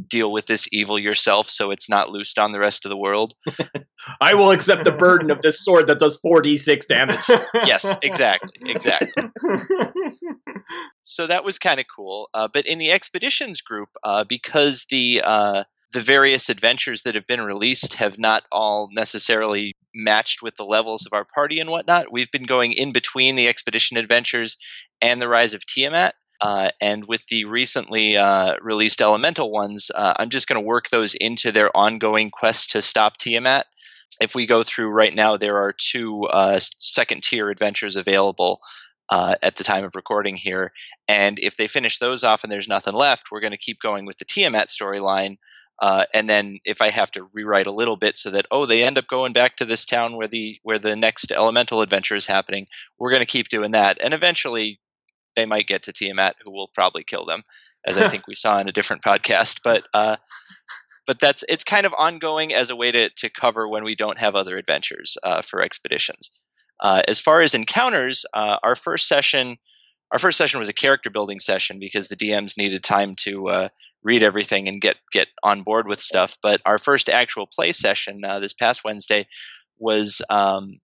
deal 0.08 0.32
with 0.32 0.46
this 0.46 0.68
evil 0.72 0.98
yourself, 0.98 1.48
so 1.48 1.70
it's 1.70 1.88
not 1.88 2.10
loosed 2.10 2.38
on 2.38 2.52
the 2.52 2.58
rest 2.58 2.84
of 2.84 2.88
the 2.88 2.96
world. 2.96 3.34
i 4.20 4.34
will 4.34 4.50
accept 4.50 4.84
the 4.84 4.90
burden 4.90 5.30
of 5.30 5.40
this 5.42 5.64
sword 5.64 5.86
that 5.86 5.98
does 5.98 6.20
4d6 6.20 6.86
damage 6.86 7.16
yes, 7.66 7.96
exactly, 8.02 8.50
exactly. 8.62 9.30
so 11.00 11.26
that 11.26 11.44
was 11.44 11.58
kind 11.58 11.80
of 11.80 11.86
cool. 11.94 12.28
Uh, 12.34 12.48
but 12.52 12.66
in 12.66 12.78
the 12.78 12.90
expeditions 12.90 13.60
group, 13.60 13.90
uh, 14.02 14.24
because 14.24 14.86
the 14.90 15.22
uh, 15.24 15.64
the 15.92 16.00
various 16.00 16.48
adventures 16.48 17.02
that 17.02 17.14
have 17.14 17.26
been 17.26 17.42
released 17.42 17.94
have 17.94 18.18
not 18.18 18.44
all 18.50 18.88
necessarily 18.92 19.74
matched 19.94 20.42
with 20.42 20.56
the 20.56 20.64
levels 20.64 21.06
of 21.06 21.12
our 21.12 21.24
party 21.24 21.60
and 21.60 21.70
whatnot, 21.70 22.12
we've 22.12 22.30
been 22.30 22.44
going 22.44 22.72
in 22.72 22.92
between 22.92 23.36
the 23.36 23.48
expedition 23.48 23.96
adventures 23.96 24.56
and 25.00 25.20
the 25.20 25.28
Rise 25.28 25.54
of 25.54 25.66
Tiamat. 25.66 26.14
Uh, 26.40 26.70
and 26.80 27.06
with 27.06 27.28
the 27.28 27.44
recently 27.44 28.16
uh, 28.16 28.54
released 28.60 29.00
elemental 29.00 29.50
ones, 29.50 29.90
uh, 29.94 30.14
I'm 30.18 30.30
just 30.30 30.48
going 30.48 30.60
to 30.60 30.66
work 30.66 30.90
those 30.90 31.14
into 31.14 31.52
their 31.52 31.74
ongoing 31.76 32.30
quest 32.30 32.70
to 32.70 32.82
stop 32.82 33.16
Tiamat. 33.16 33.66
If 34.20 34.34
we 34.34 34.46
go 34.46 34.62
through 34.62 34.90
right 34.90 35.14
now, 35.14 35.36
there 35.36 35.56
are 35.58 35.72
two 35.72 36.24
uh, 36.24 36.58
second 36.60 37.22
tier 37.22 37.50
adventures 37.50 37.96
available 37.96 38.60
uh, 39.08 39.36
at 39.42 39.56
the 39.56 39.64
time 39.64 39.84
of 39.84 39.94
recording 39.94 40.36
here. 40.36 40.72
And 41.08 41.38
if 41.38 41.56
they 41.56 41.66
finish 41.66 41.98
those 41.98 42.24
off 42.24 42.42
and 42.42 42.52
there's 42.52 42.68
nothing 42.68 42.94
left, 42.94 43.30
we're 43.30 43.40
going 43.40 43.52
to 43.52 43.56
keep 43.58 43.80
going 43.80 44.04
with 44.04 44.18
the 44.18 44.24
Tiamat 44.24 44.68
storyline. 44.68 45.36
Uh, 45.80 46.04
and 46.14 46.28
then 46.28 46.58
if 46.64 46.80
I 46.80 46.90
have 46.90 47.10
to 47.12 47.28
rewrite 47.32 47.66
a 47.66 47.72
little 47.72 47.96
bit 47.96 48.16
so 48.16 48.30
that 48.30 48.46
oh 48.50 48.64
they 48.64 48.82
end 48.82 48.96
up 48.96 49.08
going 49.08 49.32
back 49.32 49.56
to 49.56 49.64
this 49.64 49.84
town 49.84 50.16
where 50.16 50.28
the 50.28 50.58
where 50.62 50.78
the 50.78 50.94
next 50.94 51.32
elemental 51.32 51.82
adventure 51.82 52.14
is 52.14 52.26
happening, 52.26 52.66
we're 52.98 53.10
going 53.10 53.20
to 53.20 53.26
keep 53.26 53.48
doing 53.48 53.72
that. 53.72 53.98
And 54.00 54.14
eventually 54.14 54.80
they 55.34 55.46
might 55.46 55.66
get 55.66 55.82
to 55.84 55.92
Tiamat, 55.92 56.36
who 56.44 56.52
will 56.52 56.70
probably 56.72 57.02
kill 57.04 57.24
them, 57.24 57.42
as 57.84 57.98
I 57.98 58.08
think 58.10 58.26
we 58.26 58.34
saw 58.34 58.58
in 58.58 58.68
a 58.68 58.72
different 58.72 59.02
podcast. 59.02 59.60
But 59.64 59.84
uh, 59.92 60.16
but 61.06 61.20
that's 61.20 61.44
it's 61.48 61.64
kind 61.64 61.86
of 61.86 61.94
ongoing 61.98 62.52
as 62.52 62.70
a 62.70 62.76
way 62.76 62.92
to 62.92 63.10
to 63.10 63.30
cover 63.30 63.68
when 63.68 63.84
we 63.84 63.94
don't 63.94 64.18
have 64.18 64.34
other 64.34 64.56
adventures 64.56 65.16
uh, 65.22 65.42
for 65.42 65.62
expeditions. 65.62 66.30
Uh, 66.80 67.02
as 67.06 67.20
far 67.20 67.40
as 67.40 67.54
encounters, 67.54 68.26
uh, 68.34 68.58
our 68.62 68.74
first 68.74 69.06
session, 69.06 69.56
our 70.14 70.18
first 70.20 70.38
session 70.38 70.60
was 70.60 70.68
a 70.68 70.72
character 70.72 71.10
building 71.10 71.40
session 71.40 71.80
because 71.80 72.06
the 72.06 72.14
DMs 72.14 72.56
needed 72.56 72.84
time 72.84 73.16
to 73.16 73.48
uh, 73.48 73.68
read 74.00 74.22
everything 74.22 74.68
and 74.68 74.80
get 74.80 74.98
get 75.10 75.26
on 75.42 75.62
board 75.62 75.88
with 75.88 76.00
stuff. 76.00 76.38
But 76.40 76.62
our 76.64 76.78
first 76.78 77.08
actual 77.08 77.48
play 77.52 77.72
session 77.72 78.24
uh, 78.24 78.38
this 78.38 78.52
past 78.52 78.84
Wednesday 78.84 79.26
was 79.76 80.22
um, 80.30 80.78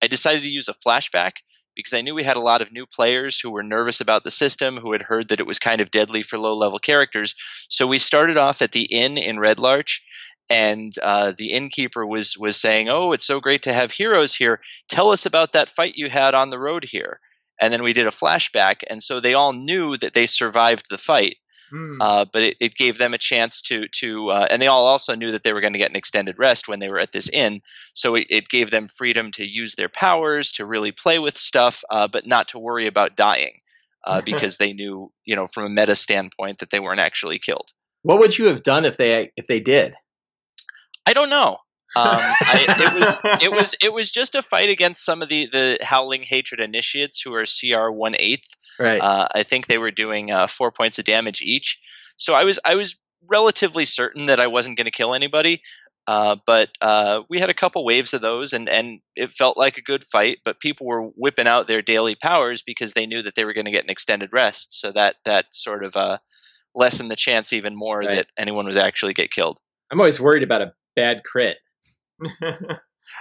I 0.00 0.06
decided 0.06 0.42
to 0.42 0.48
use 0.48 0.68
a 0.68 0.72
flashback 0.72 1.38
because 1.74 1.92
I 1.92 2.00
knew 2.00 2.14
we 2.14 2.22
had 2.22 2.36
a 2.36 2.40
lot 2.40 2.62
of 2.62 2.72
new 2.72 2.86
players 2.86 3.40
who 3.40 3.50
were 3.50 3.64
nervous 3.64 4.00
about 4.00 4.22
the 4.22 4.30
system, 4.30 4.76
who 4.76 4.92
had 4.92 5.02
heard 5.02 5.28
that 5.30 5.40
it 5.40 5.48
was 5.48 5.58
kind 5.58 5.80
of 5.80 5.90
deadly 5.90 6.22
for 6.22 6.38
low 6.38 6.54
level 6.54 6.78
characters. 6.78 7.34
So 7.68 7.88
we 7.88 7.98
started 7.98 8.36
off 8.36 8.62
at 8.62 8.70
the 8.70 8.84
inn 8.84 9.18
in 9.18 9.40
Red 9.40 9.58
Larch, 9.58 10.00
and 10.48 10.92
uh, 11.02 11.32
the 11.36 11.50
innkeeper 11.50 12.06
was 12.06 12.38
was 12.38 12.56
saying, 12.56 12.88
"Oh, 12.88 13.10
it's 13.10 13.26
so 13.26 13.40
great 13.40 13.62
to 13.62 13.72
have 13.72 13.90
heroes 13.90 14.36
here. 14.36 14.60
Tell 14.88 15.10
us 15.10 15.26
about 15.26 15.50
that 15.50 15.68
fight 15.68 15.96
you 15.96 16.08
had 16.08 16.34
on 16.34 16.50
the 16.50 16.60
road 16.60 16.84
here." 16.92 17.18
And 17.60 17.72
then 17.72 17.82
we 17.82 17.92
did 17.92 18.06
a 18.06 18.10
flashback, 18.10 18.82
and 18.90 19.02
so 19.02 19.20
they 19.20 19.34
all 19.34 19.52
knew 19.52 19.96
that 19.96 20.14
they 20.14 20.26
survived 20.26 20.90
the 20.90 20.98
fight. 20.98 21.36
Hmm. 21.70 22.00
Uh, 22.00 22.24
but 22.30 22.42
it, 22.42 22.56
it 22.60 22.74
gave 22.74 22.98
them 22.98 23.14
a 23.14 23.18
chance 23.18 23.62
to 23.62 23.88
to, 23.88 24.30
uh, 24.30 24.46
and 24.50 24.60
they 24.60 24.66
all 24.66 24.86
also 24.86 25.14
knew 25.14 25.30
that 25.30 25.42
they 25.42 25.52
were 25.52 25.60
going 25.60 25.72
to 25.72 25.78
get 25.78 25.90
an 25.90 25.96
extended 25.96 26.38
rest 26.38 26.68
when 26.68 26.78
they 26.78 26.88
were 26.88 26.98
at 26.98 27.12
this 27.12 27.28
inn. 27.30 27.62
So 27.94 28.14
it, 28.14 28.26
it 28.28 28.48
gave 28.48 28.70
them 28.70 28.86
freedom 28.86 29.30
to 29.32 29.46
use 29.46 29.74
their 29.74 29.88
powers, 29.88 30.52
to 30.52 30.66
really 30.66 30.92
play 30.92 31.18
with 31.18 31.38
stuff, 31.38 31.82
uh, 31.90 32.06
but 32.06 32.26
not 32.26 32.48
to 32.48 32.58
worry 32.58 32.86
about 32.86 33.16
dying, 33.16 33.58
uh, 34.04 34.20
because 34.24 34.58
they 34.58 34.72
knew, 34.72 35.12
you 35.24 35.34
know, 35.34 35.46
from 35.46 35.64
a 35.64 35.68
meta 35.68 35.96
standpoint, 35.96 36.58
that 36.58 36.70
they 36.70 36.80
weren't 36.80 37.00
actually 37.00 37.38
killed. 37.38 37.70
What 38.02 38.18
would 38.18 38.36
you 38.36 38.46
have 38.46 38.62
done 38.62 38.84
if 38.84 38.96
they 38.96 39.32
if 39.36 39.46
they 39.46 39.60
did? 39.60 39.96
I 41.06 41.12
don't 41.12 41.30
know. 41.30 41.58
Um, 41.96 42.18
I, 42.18 42.66
it 42.78 42.94
was 42.94 43.16
it 43.42 43.52
was 43.52 43.74
it 43.82 43.92
was 43.92 44.10
just 44.10 44.34
a 44.34 44.42
fight 44.42 44.68
against 44.68 45.04
some 45.04 45.22
of 45.22 45.28
the 45.28 45.46
the 45.46 45.78
Howling 45.82 46.22
Hatred 46.22 46.60
Initiates 46.60 47.20
who 47.22 47.34
are 47.34 47.44
CR 47.44 47.90
one 47.90 48.14
eighth. 48.18 48.50
Right. 48.78 49.00
Uh, 49.00 49.28
I 49.34 49.42
think 49.42 49.66
they 49.66 49.78
were 49.78 49.90
doing 49.90 50.30
uh, 50.30 50.46
four 50.46 50.70
points 50.72 50.98
of 50.98 51.04
damage 51.04 51.40
each. 51.40 51.78
So 52.16 52.34
I 52.34 52.44
was 52.44 52.58
I 52.64 52.74
was 52.74 53.00
relatively 53.30 53.84
certain 53.84 54.26
that 54.26 54.40
I 54.40 54.46
wasn't 54.46 54.76
going 54.76 54.84
to 54.86 54.90
kill 54.90 55.14
anybody. 55.14 55.62
Uh, 56.06 56.36
but 56.46 56.70
uh, 56.82 57.22
we 57.30 57.38
had 57.40 57.48
a 57.48 57.54
couple 57.54 57.82
waves 57.82 58.12
of 58.12 58.20
those, 58.20 58.52
and, 58.52 58.68
and 58.68 59.00
it 59.16 59.30
felt 59.30 59.56
like 59.56 59.78
a 59.78 59.82
good 59.82 60.04
fight. 60.04 60.38
But 60.44 60.60
people 60.60 60.86
were 60.86 61.04
whipping 61.16 61.46
out 61.46 61.66
their 61.66 61.80
daily 61.80 62.14
powers 62.14 62.60
because 62.60 62.92
they 62.92 63.06
knew 63.06 63.22
that 63.22 63.36
they 63.36 63.44
were 63.46 63.54
going 63.54 63.64
to 63.64 63.70
get 63.70 63.84
an 63.84 63.90
extended 63.90 64.28
rest. 64.32 64.78
So 64.78 64.92
that 64.92 65.16
that 65.24 65.46
sort 65.52 65.82
of 65.82 65.96
uh, 65.96 66.18
lessened 66.74 67.10
the 67.10 67.16
chance 67.16 67.52
even 67.54 67.74
more 67.74 68.00
Right. 68.00 68.08
that 68.08 68.26
anyone 68.36 68.66
was 68.66 68.76
actually 68.76 69.14
get 69.14 69.30
killed. 69.30 69.60
I'm 69.90 69.98
always 70.00 70.20
worried 70.20 70.42
about 70.42 70.60
a 70.60 70.74
bad 70.94 71.24
crit. 71.24 71.58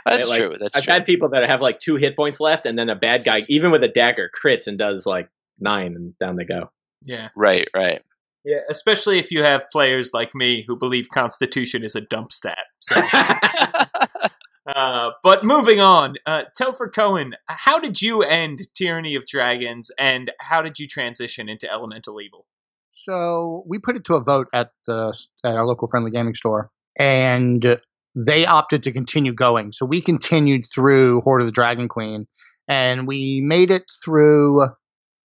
That's 0.06 0.30
Like, 0.30 0.40
true. 0.40 0.56
That's 0.60 0.76
I've 0.78 0.84
true. 0.84 0.94
had 0.94 1.06
people 1.06 1.30
that 1.30 1.48
have 1.48 1.62
like 1.62 1.80
two 1.80 1.96
hit 1.96 2.16
points 2.16 2.40
left, 2.40 2.66
and 2.66 2.78
then 2.78 2.90
a 2.90 2.96
bad 2.96 3.24
guy, 3.24 3.44
even 3.50 3.72
with 3.72 3.84
a 3.84 3.88
dagger, 3.88 4.30
crits 4.34 4.68
and 4.68 4.78
does 4.78 5.06
like 5.06 5.30
nine, 5.60 5.96
and 5.96 6.18
down 6.18 6.36
they 6.36 6.46
go. 6.46 6.72
yeah. 7.04 7.30
right, 7.36 7.68
right. 7.76 8.02
Yeah, 8.46 8.60
especially 8.70 9.20
if 9.20 9.32
you 9.32 9.42
have 9.44 9.70
players 9.70 10.12
like 10.14 10.36
me 10.36 10.64
who 10.68 10.76
believe 10.76 11.08
Constitution 11.10 11.82
is 11.82 11.96
a 11.96 12.02
dump 12.02 12.34
stat. 12.34 12.66
So, 12.82 12.96
uh, 14.68 15.12
but 15.24 15.44
moving 15.46 15.80
on, 15.80 16.16
uh, 16.26 16.44
Topher 16.60 16.94
Cohen, 16.94 17.36
how 17.48 17.80
did 17.80 18.02
you 18.02 18.22
end 18.22 18.62
Tyranny 18.76 19.16
of 19.16 19.26
Dragons, 19.26 19.92
and 19.98 20.32
how 20.42 20.62
did 20.62 20.78
you 20.80 20.88
transition 20.88 21.48
into 21.48 21.72
Elemental 21.72 22.20
Evil? 22.22 22.46
So 22.90 23.64
we 23.66 23.80
put 23.80 23.96
it 23.96 24.04
to 24.06 24.16
a 24.16 24.24
vote 24.24 24.48
at 24.54 24.72
the 24.88 25.18
at 25.44 25.56
our 25.56 25.66
local 25.66 25.88
friendly 25.88 26.12
gaming 26.12 26.36
store, 26.36 26.70
and 27.00 27.80
they 28.16 28.46
opted 28.46 28.84
to 28.84 28.92
continue 28.92 29.34
going. 29.34 29.72
So 29.72 29.86
we 29.86 30.02
continued 30.02 30.66
through 30.74 31.22
Horde 31.22 31.42
of 31.42 31.48
the 31.48 31.52
Dragon 31.52 31.88
Queen, 31.88 32.28
and 32.68 33.08
we 33.08 33.42
made 33.44 33.72
it 33.72 33.90
through, 34.04 34.64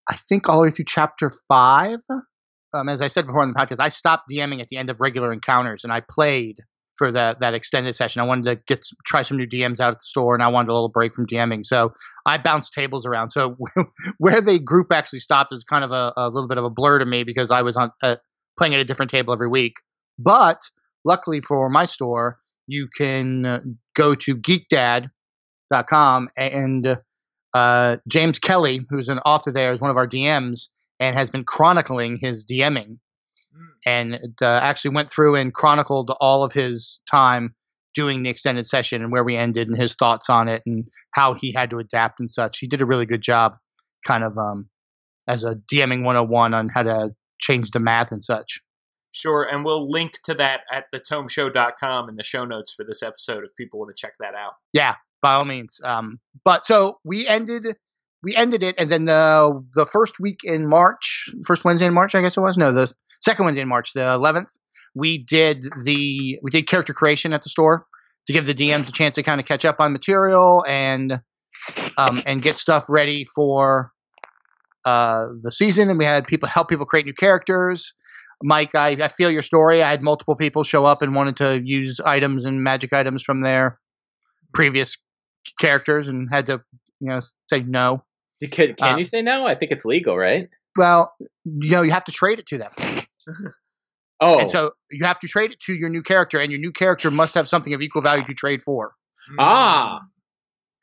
I 0.09 0.15
think, 0.15 0.49
all 0.49 0.57
the 0.57 0.63
way 0.63 0.71
through 0.71 0.85
chapter 0.85 1.31
five. 1.47 1.99
Um, 2.73 2.89
as 2.89 3.01
I 3.01 3.07
said 3.07 3.25
before 3.25 3.43
in 3.43 3.53
the 3.53 3.59
podcast, 3.59 3.79
I 3.79 3.89
stopped 3.89 4.29
DMing 4.31 4.61
at 4.61 4.67
the 4.67 4.77
end 4.77 4.89
of 4.89 4.99
regular 4.99 5.33
encounters, 5.33 5.83
and 5.83 5.93
I 5.93 6.01
played 6.01 6.57
for 6.99 7.11
that 7.11 7.39
that 7.39 7.53
extended 7.53 7.95
session. 7.95 8.21
I 8.21 8.25
wanted 8.25 8.43
to 8.45 8.55
get 8.67 8.85
try 9.05 9.23
some 9.23 9.37
new 9.37 9.47
DMs 9.47 9.79
out 9.79 9.93
at 9.93 9.99
the 9.99 10.05
store, 10.05 10.35
and 10.35 10.43
I 10.43 10.49
wanted 10.49 10.69
a 10.69 10.73
little 10.73 10.89
break 10.89 11.15
from 11.15 11.25
DMing. 11.25 11.65
So 11.65 11.93
I 12.25 12.37
bounced 12.37 12.73
tables 12.73 13.05
around. 13.05 13.31
So 13.31 13.57
where 14.17 14.41
the 14.41 14.59
group 14.59 14.91
actually 14.91 15.19
stopped 15.19 15.53
is 15.53 15.63
kind 15.63 15.83
of 15.83 15.91
a, 15.91 16.13
a 16.17 16.29
little 16.29 16.47
bit 16.47 16.57
of 16.57 16.65
a 16.65 16.69
blur 16.69 16.99
to 16.99 17.05
me 17.05 17.23
because 17.23 17.49
I 17.49 17.61
was 17.61 17.77
on 17.77 17.91
uh, 18.03 18.17
playing 18.57 18.75
at 18.75 18.81
a 18.81 18.85
different 18.85 19.09
table 19.09 19.33
every 19.33 19.47
week. 19.47 19.73
But 20.19 20.61
luckily 21.05 21.41
for 21.41 21.69
my 21.69 21.85
store, 21.85 22.37
you 22.69 22.87
can 22.95 23.45
uh, 23.45 23.59
go 23.95 24.15
to 24.15 24.35
geekdad.com 24.35 26.29
and 26.37 26.97
uh, 27.53 27.97
James 28.07 28.39
Kelly, 28.39 28.81
who's 28.89 29.09
an 29.09 29.19
author 29.19 29.51
there, 29.51 29.73
is 29.73 29.81
one 29.81 29.89
of 29.89 29.97
our 29.97 30.07
DMs 30.07 30.67
and 30.99 31.15
has 31.15 31.29
been 31.29 31.43
chronicling 31.43 32.19
his 32.21 32.45
DMing 32.45 32.99
and 33.85 34.19
uh, 34.41 34.59
actually 34.61 34.93
went 34.93 35.09
through 35.09 35.35
and 35.35 35.53
chronicled 35.53 36.11
all 36.19 36.43
of 36.43 36.53
his 36.53 37.01
time 37.09 37.55
doing 37.95 38.21
the 38.21 38.29
extended 38.29 38.67
session 38.67 39.01
and 39.01 39.11
where 39.11 39.23
we 39.23 39.35
ended 39.35 39.67
and 39.67 39.77
his 39.77 39.95
thoughts 39.95 40.29
on 40.29 40.47
it 40.47 40.61
and 40.65 40.87
how 41.11 41.33
he 41.33 41.51
had 41.51 41.69
to 41.69 41.79
adapt 41.79 42.19
and 42.19 42.29
such. 42.29 42.59
He 42.59 42.67
did 42.67 42.81
a 42.81 42.85
really 42.85 43.05
good 43.05 43.21
job, 43.21 43.55
kind 44.05 44.23
of 44.23 44.37
um, 44.37 44.69
as 45.27 45.43
a 45.43 45.55
DMing 45.73 46.03
101 46.03 46.53
on 46.53 46.69
how 46.69 46.83
to 46.83 47.15
change 47.39 47.71
the 47.71 47.79
math 47.79 48.11
and 48.11 48.23
such. 48.23 48.61
Sure, 49.11 49.43
and 49.43 49.65
we'll 49.65 49.89
link 49.89 50.19
to 50.23 50.33
that 50.35 50.61
at 50.71 50.85
thetomeshow.com 50.93 52.09
in 52.09 52.15
the 52.15 52.23
show 52.23 52.45
notes 52.45 52.71
for 52.71 52.83
this 52.83 53.01
episode 53.01 53.43
if 53.43 53.55
people 53.55 53.79
want 53.79 53.89
to 53.89 53.99
check 53.99 54.13
that 54.19 54.35
out. 54.35 54.53
Yeah, 54.71 54.95
by 55.21 55.33
all 55.33 55.45
means. 55.45 55.79
Um, 55.83 56.19
but 56.43 56.65
so 56.65 56.99
we 57.03 57.27
ended 57.27 57.75
we 58.21 58.35
ended 58.35 58.63
it, 58.63 58.75
and 58.77 58.89
then 58.89 59.05
the 59.05 59.65
the 59.73 59.85
first 59.85 60.19
week 60.19 60.39
in 60.43 60.67
March, 60.67 61.29
first 61.45 61.65
Wednesday 61.65 61.87
in 61.87 61.93
March, 61.93 62.13
I 62.13 62.21
guess 62.21 62.37
it 62.37 62.41
was. 62.41 62.57
No, 62.57 62.71
the 62.71 62.93
second 63.21 63.45
Wednesday 63.45 63.61
in 63.61 63.67
March, 63.67 63.93
the 63.93 64.13
eleventh. 64.13 64.51
We 64.95 65.17
did 65.17 65.63
the 65.83 66.39
we 66.41 66.51
did 66.51 66.67
character 66.67 66.93
creation 66.93 67.33
at 67.33 67.43
the 67.43 67.49
store 67.49 67.85
to 68.27 68.33
give 68.33 68.45
the 68.45 68.55
DMs 68.55 68.87
a 68.89 68.91
chance 68.91 69.15
to 69.15 69.23
kind 69.23 69.39
of 69.39 69.47
catch 69.47 69.65
up 69.65 69.79
on 69.79 69.91
material 69.91 70.63
and 70.67 71.21
um, 71.97 72.21
and 72.25 72.41
get 72.41 72.57
stuff 72.57 72.85
ready 72.89 73.23
for 73.23 73.91
uh, 74.85 75.27
the 75.41 75.51
season. 75.51 75.89
And 75.89 75.97
we 75.97 76.05
had 76.05 76.27
people 76.27 76.49
help 76.49 76.69
people 76.69 76.85
create 76.85 77.05
new 77.05 77.13
characters. 77.13 77.93
Mike, 78.41 78.73
I, 78.75 78.89
I 78.91 79.07
feel 79.09 79.29
your 79.31 79.41
story. 79.41 79.83
I 79.83 79.89
had 79.89 80.01
multiple 80.01 80.35
people 80.35 80.63
show 80.63 80.85
up 80.85 81.01
and 81.01 81.13
wanted 81.15 81.35
to 81.37 81.61
use 81.63 81.99
items 81.99 82.45
and 82.45 82.63
magic 82.63 82.93
items 82.93 83.21
from 83.23 83.41
their 83.41 83.79
previous 84.53 84.97
characters 85.59 86.07
and 86.07 86.29
had 86.31 86.45
to, 86.47 86.61
you 86.99 87.09
know, 87.09 87.19
say 87.49 87.61
no. 87.63 88.03
Can, 88.41 88.73
can 88.75 88.93
Uh, 88.93 88.97
you 88.97 89.03
say 89.03 89.21
no? 89.21 89.45
I 89.45 89.55
think 89.55 89.71
it's 89.71 89.83
legal, 89.85 90.17
right? 90.17 90.47
Well, 90.77 91.13
you 91.43 91.71
know, 91.71 91.81
you 91.81 91.91
have 91.91 92.05
to 92.05 92.11
trade 92.11 92.39
it 92.39 92.45
to 92.47 92.57
them. 92.57 92.71
Oh, 94.21 94.39
And 94.39 94.51
so 94.51 94.71
you 94.91 95.05
have 95.05 95.17
to 95.21 95.29
trade 95.29 95.51
it 95.53 95.61
to 95.61 95.73
your 95.73 95.87
new 95.87 96.01
character, 96.03 96.39
and 96.41 96.51
your 96.51 96.59
new 96.59 96.73
character 96.73 97.09
must 97.09 97.35
have 97.35 97.47
something 97.47 97.73
of 97.73 97.81
equal 97.81 98.01
value 98.01 98.25
to 98.25 98.33
trade 98.33 98.61
for. 98.61 98.91
Ah. 99.37 100.01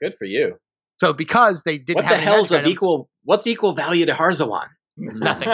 good 0.01 0.15
for 0.15 0.25
you. 0.25 0.57
So 0.99 1.13
because 1.13 1.63
they 1.65 1.77
didn't 1.77 1.97
What 1.97 2.05
have 2.07 2.17
the 2.17 2.23
hell's 2.23 2.51
of 2.51 2.61
items, 2.61 2.73
equal? 2.73 3.11
What's 3.25 3.47
equal 3.47 3.75
value 3.75 4.07
to 4.07 4.15
Hazirawn? 4.15 4.69
Nothing. 4.97 5.49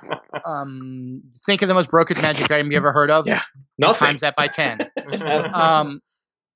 um, 0.44 1.22
think 1.46 1.62
of 1.62 1.68
the 1.68 1.74
most 1.74 1.90
broken 1.90 2.20
magic 2.20 2.50
item 2.50 2.70
you 2.70 2.76
ever 2.76 2.92
heard 2.92 3.10
of. 3.10 3.26
Yeah. 3.26 3.42
Nothing. 3.78 4.06
Times 4.06 4.20
that 4.20 4.36
by 4.36 4.48
ten. 4.48 4.88
um, 5.54 6.00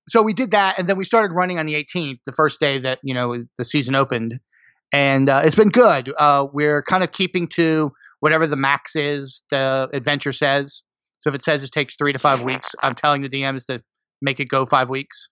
so 0.09 0.23
we 0.23 0.33
did 0.33 0.51
that, 0.51 0.79
and 0.79 0.89
then 0.89 0.97
we 0.97 1.05
started 1.05 1.33
running 1.33 1.59
on 1.59 1.67
the 1.67 1.75
18th, 1.75 2.19
the 2.27 2.33
first 2.33 2.59
day 2.61 2.79
that 2.79 2.99
you 3.03 3.15
know 3.15 3.45
the 3.59 3.65
season 3.65 3.95
opened, 3.95 4.41
and 4.93 5.29
uh, 5.29 5.43
it's 5.45 5.57
been 5.57 5.71
good. 5.71 6.13
Uh, 6.19 6.47
we're 6.53 6.83
kind 6.83 7.05
of 7.05 7.13
keeping 7.13 7.47
to 7.49 7.93
whatever 8.21 8.47
the 8.47 8.57
max 8.57 8.95
is 8.95 9.43
the 9.51 9.89
adventure 9.93 10.33
says. 10.33 10.83
So 11.19 11.31
if 11.31 11.35
it 11.37 11.43
says 11.43 11.63
it 11.63 11.71
takes 11.71 11.95
three 11.97 12.13
to 12.13 12.19
five 12.19 12.43
weeks, 12.43 12.69
I'm 12.83 12.95
telling 12.95 13.23
the 13.23 13.29
DMs 13.29 13.67
to 13.67 13.83
make 14.21 14.41
it 14.41 14.49
go 14.49 14.67
five 14.67 14.91
weeks. 14.91 15.29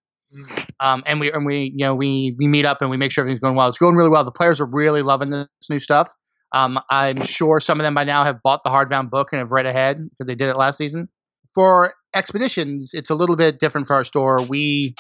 Um, 0.79 1.03
and 1.07 1.19
we 1.19 1.33
and 1.33 1.45
we 1.45 1.73
you 1.75 1.85
know 1.85 1.95
we 1.95 2.37
we 2.39 2.47
meet 2.47 2.65
up 2.65 2.81
and 2.81 2.91
we 2.91 2.97
make 2.97 3.11
sure 3.11 3.23
everything's 3.23 3.41
going 3.41 3.57
well. 3.57 3.69
It's 3.69 3.79
going 3.79 3.97
really 3.97 4.11
well. 4.11 4.25
The 4.25 4.31
players 4.31 4.61
are 4.61 4.67
really 4.67 5.03
loving 5.03 5.31
this 5.31 5.49
new 5.69 5.81
stuff. 5.81 6.13
Um, 6.53 6.81
I'm 6.91 7.23
sure 7.23 7.61
some 7.61 7.79
of 7.79 7.85
them 7.85 7.95
by 7.95 8.05
now 8.05 8.25
have 8.25 8.43
bought 8.43 8.63
the 8.65 8.71
hardbound 8.71 9.11
book 9.11 9.29
and 9.33 9.39
have 9.39 9.51
read 9.51 9.67
ahead 9.67 9.99
because 9.99 10.27
they 10.27 10.35
did 10.35 10.49
it 10.49 10.57
last 10.57 10.79
season. 10.79 11.09
For 11.55 11.95
expeditions, 12.15 12.91
it's 12.93 13.11
a 13.11 13.15
little 13.15 13.37
bit 13.37 13.59
different 13.59 13.87
for 13.87 13.95
our 13.95 14.05
store. 14.05 14.43
We 14.43 14.95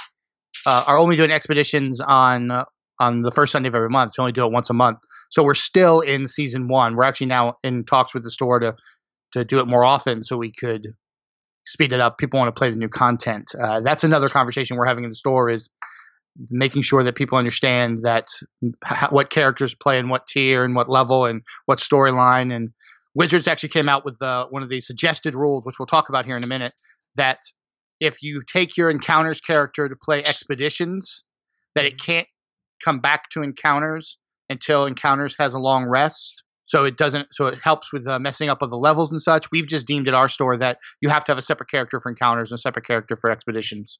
uh, 0.67 0.85
are 0.87 0.99
only 0.99 1.17
doing 1.17 1.31
expeditions 1.31 2.01
on 2.01 2.51
uh, 2.51 2.65
on 2.99 3.23
the 3.23 3.33
first 3.33 3.53
Sunday 3.53 3.69
of 3.69 3.75
every 3.75 3.89
month. 3.89 4.13
We 4.17 4.23
only 4.23 4.33
do 4.33 4.45
it 4.45 4.53
once 4.53 4.71
a 4.71 4.75
month. 4.75 4.99
So 5.31 5.43
we're 5.43 5.55
still 5.55 6.01
in 6.01 6.27
season 6.27 6.69
one. 6.69 6.97
We're 6.97 7.05
actually 7.05 7.29
now 7.29 7.55
in 7.63 7.85
talks 7.85 8.15
with 8.15 8.25
the 8.25 8.31
store 8.31 8.59
to 8.61 8.77
to 9.33 9.45
do 9.45 9.61
it 9.61 9.67
more 9.67 9.85
often, 9.85 10.23
so 10.23 10.37
we 10.37 10.53
could 10.53 10.89
speed 11.67 11.93
it 11.93 12.01
up. 12.01 12.19
People 12.19 12.39
want 12.39 12.49
to 12.55 12.59
play 12.59 12.71
the 12.71 12.77
new 12.77 12.89
content. 12.89 13.53
Uh, 13.61 13.81
that's 13.81 14.05
another 14.05 14.29
conversation 14.29 14.77
we're 14.77 14.87
having 14.87 15.05
in 15.05 15.11
the 15.11 15.17
store 15.17 15.49
is 15.49 15.71
making 16.49 16.83
sure 16.83 17.03
that 17.03 17.17
people 17.17 17.37
understand 17.37 17.99
that 18.03 18.27
what 19.11 19.31
characters 19.31 19.75
play 19.75 19.99
and 19.99 20.11
what 20.11 20.27
tier 20.27 20.65
and 20.65 20.75
what 20.75 20.89
level 20.89 21.25
and 21.25 21.43
what 21.67 21.79
storyline 21.79 22.55
and 22.55 22.71
Wizards 23.15 23.49
actually 23.49 23.71
came 23.71 23.89
out 23.89 24.05
with 24.05 24.23
uh, 24.23 24.47
one 24.51 24.63
of 24.63 24.69
the 24.69 24.81
suggested 24.81 25.35
rules, 25.35 25.65
which 25.65 25.79
we'll 25.79 25.87
talk 25.87 26.09
about 26.09 26.27
here 26.27 26.37
in 26.37 26.45
a 26.45 26.47
minute, 26.47 26.73
that 27.17 27.41
if 27.99 28.23
you 28.23 28.43
take 28.47 28.77
your 28.77 28.89
encounters 28.89 29.41
character 29.41 29.89
to 29.89 29.97
play 29.97 30.21
expeditions, 30.21 31.25
that 31.75 31.85
it 31.85 32.01
can't 32.01 32.29
come 32.83 33.01
back 33.01 33.29
to 33.31 33.43
encounters 33.43 34.19
until 34.49 34.87
encounters 34.87 35.37
has 35.39 35.55
a 35.55 35.59
long 35.59 35.87
rest. 35.87 36.45
So 36.65 36.85
it 36.85 36.97
doesn't. 36.97 37.29
So 37.33 37.47
it 37.47 37.59
helps 37.63 37.93
with 37.93 38.07
uh, 38.07 38.21
messing 38.21 38.49
up 38.49 38.63
of 38.63 38.71
the 38.71 38.79
levels 38.79 39.11
and 39.11 39.21
such. 39.21 39.51
We've 39.51 39.67
just 39.67 39.89
deemed 39.89 40.07
at 40.07 40.15
our 40.15 40.29
store 40.29 40.57
that 40.59 40.79
you 41.01 41.09
have 41.09 41.25
to 41.25 41.33
have 41.33 41.39
a 41.39 41.43
separate 41.43 41.69
character 41.69 42.01
for 42.01 42.11
encounters 42.11 42.53
and 42.53 42.59
a 42.59 42.61
separate 42.61 42.87
character 42.87 43.17
for 43.17 43.29
expeditions, 43.29 43.99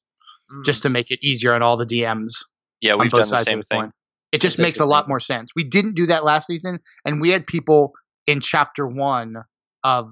Mm. 0.53 0.65
just 0.65 0.83
to 0.83 0.89
make 0.89 1.11
it 1.11 1.19
easier 1.23 1.53
on 1.53 1.61
all 1.61 1.77
the 1.77 1.85
DMs. 1.85 2.31
Yeah, 2.81 2.95
we've 2.95 3.11
done 3.11 3.29
the 3.29 3.37
same 3.37 3.59
the 3.59 3.63
thing. 3.65 3.81
coin. 3.81 3.91
It 4.31 4.41
just 4.41 4.57
That's 4.57 4.65
makes 4.67 4.79
a 4.79 4.85
lot 4.85 5.07
more 5.07 5.19
sense. 5.19 5.51
We 5.55 5.63
didn't 5.63 5.95
do 5.95 6.05
that 6.07 6.23
last 6.23 6.47
season, 6.47 6.79
and 7.05 7.19
we 7.21 7.29
had 7.29 7.45
people 7.45 7.91
in 8.27 8.39
chapter 8.39 8.87
one 8.87 9.35
of 9.83 10.09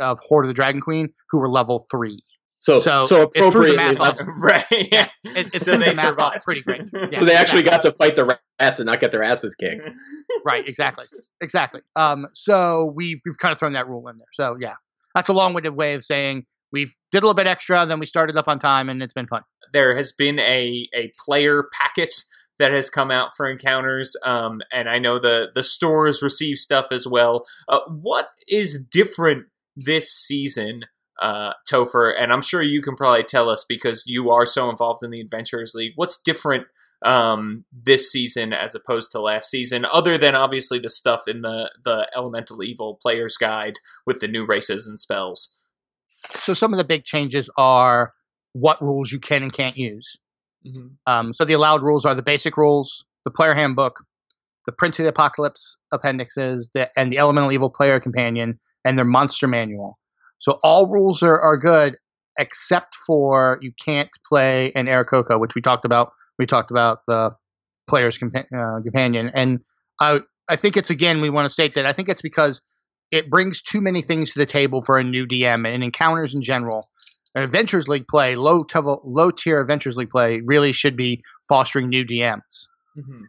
of 0.00 0.18
Horde 0.20 0.44
of 0.46 0.48
the 0.48 0.54
Dragon 0.54 0.80
Queen 0.80 1.08
who 1.30 1.38
were 1.38 1.48
level 1.48 1.84
three. 1.90 2.22
So 2.58 2.78
So, 2.78 3.02
so, 3.02 3.22
it 3.22 3.32
the 3.32 3.40
appropriately 3.40 3.76
math 3.76 4.00
off. 4.00 4.18
level- 4.18 4.32
right. 4.42 4.64
Yeah. 4.70 5.08
It, 5.24 5.54
it 5.54 5.60
so 5.62 5.72
they 5.72 5.90
the 5.90 5.96
math 5.96 6.18
off 6.18 6.42
survived. 6.42 6.44
pretty 6.44 6.62
great. 6.62 6.82
Yeah, 7.12 7.18
so 7.18 7.24
they 7.26 7.34
actually 7.36 7.60
exactly. 7.60 7.62
got 7.64 7.82
to 7.82 7.92
fight 7.92 8.16
the 8.16 8.24
rats 8.58 8.80
and 8.80 8.86
not 8.86 9.00
get 9.00 9.12
their 9.12 9.22
asses 9.22 9.54
kicked. 9.54 9.86
right 10.46 10.66
exactly 10.66 11.04
exactly 11.42 11.82
um 11.96 12.26
so 12.32 12.92
we've 12.96 13.20
we've 13.26 13.36
kind 13.38 13.52
of 13.52 13.58
thrown 13.58 13.72
that 13.74 13.86
rule 13.88 14.08
in 14.08 14.16
there 14.16 14.26
so 14.32 14.56
yeah 14.58 14.74
that's 15.14 15.28
a 15.28 15.32
long-winded 15.34 15.74
way 15.74 15.92
of 15.94 16.02
saying 16.04 16.46
we've 16.74 16.94
did 17.10 17.18
a 17.18 17.26
little 17.26 17.34
bit 17.34 17.46
extra 17.46 17.86
then 17.86 17.98
we 17.98 18.06
started 18.06 18.36
up 18.36 18.48
on 18.48 18.58
time 18.58 18.88
and 18.88 19.02
it's 19.02 19.14
been 19.14 19.26
fun 19.26 19.42
there 19.72 19.96
has 19.96 20.12
been 20.12 20.38
a 20.38 20.86
a 20.94 21.10
player 21.24 21.64
packet 21.72 22.12
that 22.58 22.70
has 22.70 22.90
come 22.90 23.10
out 23.10 23.34
for 23.34 23.48
encounters 23.48 24.16
um, 24.24 24.60
and 24.72 24.88
i 24.88 24.98
know 24.98 25.18
the 25.18 25.50
the 25.54 25.62
stores 25.62 26.20
receive 26.20 26.58
stuff 26.58 26.88
as 26.90 27.06
well 27.06 27.46
uh, 27.68 27.80
what 27.88 28.28
is 28.48 28.86
different 28.90 29.46
this 29.76 30.10
season 30.10 30.82
uh, 31.20 31.52
Topher, 31.70 32.12
and 32.18 32.32
I'm 32.32 32.42
sure 32.42 32.62
you 32.62 32.82
can 32.82 32.96
probably 32.96 33.22
tell 33.22 33.48
us 33.48 33.64
because 33.68 34.04
you 34.06 34.30
are 34.30 34.46
so 34.46 34.68
involved 34.68 35.02
in 35.02 35.10
the 35.10 35.20
Adventurers 35.20 35.74
League. 35.74 35.92
What's 35.96 36.20
different 36.20 36.66
um, 37.02 37.64
this 37.72 38.10
season 38.10 38.52
as 38.52 38.74
opposed 38.74 39.12
to 39.12 39.20
last 39.20 39.50
season, 39.50 39.86
other 39.92 40.18
than 40.18 40.34
obviously 40.34 40.78
the 40.78 40.90
stuff 40.90 41.28
in 41.28 41.42
the 41.42 41.70
the 41.84 42.08
Elemental 42.16 42.62
Evil 42.62 42.98
Player's 43.00 43.36
Guide 43.36 43.74
with 44.06 44.20
the 44.20 44.28
new 44.28 44.44
races 44.44 44.86
and 44.86 44.98
spells? 44.98 45.63
So 46.30 46.54
some 46.54 46.72
of 46.72 46.78
the 46.78 46.84
big 46.84 47.04
changes 47.04 47.50
are 47.56 48.12
what 48.52 48.80
rules 48.82 49.12
you 49.12 49.18
can 49.18 49.42
and 49.42 49.52
can't 49.52 49.76
use. 49.76 50.16
Um 51.06 51.32
so 51.32 51.44
the 51.44 51.52
allowed 51.52 51.82
rules 51.82 52.04
are 52.04 52.14
the 52.14 52.22
basic 52.22 52.56
rules 52.56 53.04
the 53.24 53.30
player 53.30 53.54
handbook 53.54 54.04
the 54.66 54.72
prince 54.72 54.98
of 54.98 55.04
the 55.04 55.10
apocalypse 55.10 55.76
appendixes 55.92 56.70
the, 56.72 56.90
and 56.96 57.12
the 57.12 57.18
elemental 57.18 57.52
evil 57.52 57.70
player 57.70 58.00
companion 58.00 58.58
and 58.84 58.96
their 58.96 59.04
monster 59.04 59.46
manual. 59.46 59.98
So 60.38 60.58
all 60.62 60.90
rules 60.90 61.22
are, 61.22 61.40
are 61.40 61.56
good 61.56 61.96
except 62.38 62.94
for 63.06 63.58
you 63.60 63.72
can't 63.82 64.10
play 64.28 64.72
an 64.74 64.86
Aarakocra, 64.86 65.38
which 65.38 65.54
we 65.54 65.60
talked 65.60 65.84
about. 65.84 66.12
We 66.38 66.46
talked 66.46 66.70
about 66.70 67.00
the 67.06 67.36
player's 67.88 68.18
compa- 68.18 68.46
uh, 68.52 68.82
companion, 68.82 69.30
and 69.34 69.60
I 70.00 70.20
I 70.48 70.56
think 70.56 70.76
it's 70.76 70.90
again 70.90 71.20
we 71.20 71.30
want 71.30 71.46
to 71.46 71.50
state 71.50 71.74
that 71.74 71.86
I 71.86 71.92
think 71.92 72.08
it's 72.08 72.22
because 72.22 72.60
it 73.14 73.30
brings 73.30 73.62
too 73.62 73.80
many 73.80 74.02
things 74.02 74.32
to 74.32 74.38
the 74.38 74.46
table 74.46 74.82
for 74.82 74.98
a 74.98 75.04
new 75.04 75.26
DM 75.26 75.66
and 75.72 75.84
encounters 75.84 76.34
in 76.34 76.42
general. 76.42 76.86
An 77.36 77.42
Adventures 77.42 77.88
League 77.88 78.08
play, 78.08 78.36
low 78.36 78.64
level, 78.74 79.00
low 79.04 79.30
tier 79.30 79.60
Adventures 79.60 79.96
League 79.96 80.10
play, 80.10 80.40
really 80.40 80.72
should 80.72 80.96
be 80.96 81.22
fostering 81.48 81.88
new 81.88 82.04
DMs, 82.04 82.66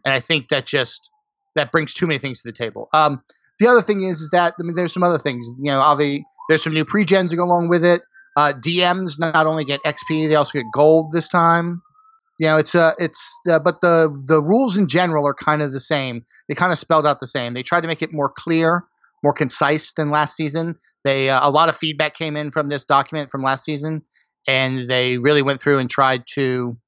and 0.04 0.14
I 0.14 0.20
think 0.20 0.48
that 0.48 0.66
just 0.66 1.10
that 1.54 1.72
brings 1.72 1.94
too 1.94 2.06
many 2.06 2.18
things 2.18 2.42
to 2.42 2.48
the 2.48 2.56
table. 2.56 2.88
Um, 2.92 3.22
the 3.58 3.66
other 3.66 3.82
thing 3.82 4.02
is, 4.02 4.20
is 4.20 4.30
that 4.30 4.54
I 4.58 4.62
mean, 4.62 4.74
there's 4.74 4.92
some 4.92 5.02
other 5.02 5.18
things. 5.18 5.46
You 5.58 5.70
know, 5.70 5.80
obviously, 5.80 6.24
there's 6.48 6.62
some 6.62 6.74
new 6.74 6.84
pre-gens 6.84 7.30
that 7.30 7.36
go 7.36 7.44
along 7.44 7.68
with 7.68 7.84
it. 7.84 8.02
Uh, 8.36 8.52
DMs 8.52 9.18
not 9.18 9.46
only 9.46 9.64
get 9.64 9.82
XP, 9.84 10.28
they 10.28 10.34
also 10.34 10.52
get 10.52 10.66
gold 10.74 11.12
this 11.12 11.28
time. 11.28 11.82
You 12.38 12.48
know, 12.48 12.58
it's 12.58 12.74
uh, 12.74 12.92
it's 12.98 13.40
uh, 13.48 13.58
but 13.58 13.80
the 13.80 14.22
the 14.26 14.42
rules 14.42 14.76
in 14.76 14.88
general 14.88 15.26
are 15.26 15.34
kind 15.34 15.62
of 15.62 15.72
the 15.72 15.80
same. 15.80 16.24
They 16.48 16.54
kind 16.54 16.72
of 16.72 16.78
spelled 16.78 17.06
out 17.06 17.20
the 17.20 17.26
same. 17.26 17.54
They 17.54 17.62
tried 17.62 17.80
to 17.80 17.88
make 17.88 18.02
it 18.02 18.12
more 18.12 18.28
clear, 18.28 18.84
more 19.26 19.32
concise 19.32 19.92
than 19.92 20.08
last 20.10 20.36
season. 20.36 20.76
They 21.02 21.30
uh, 21.30 21.46
a 21.46 21.50
lot 21.50 21.68
of 21.68 21.76
feedback 21.76 22.14
came 22.14 22.36
in 22.36 22.52
from 22.52 22.68
this 22.68 22.84
document 22.84 23.28
from 23.28 23.42
last 23.42 23.64
season, 23.64 24.02
and 24.46 24.88
they 24.88 25.18
really 25.18 25.42
went 25.42 25.60
through 25.60 25.80
and 25.80 25.90
tried 25.90 26.22
to 26.34 26.78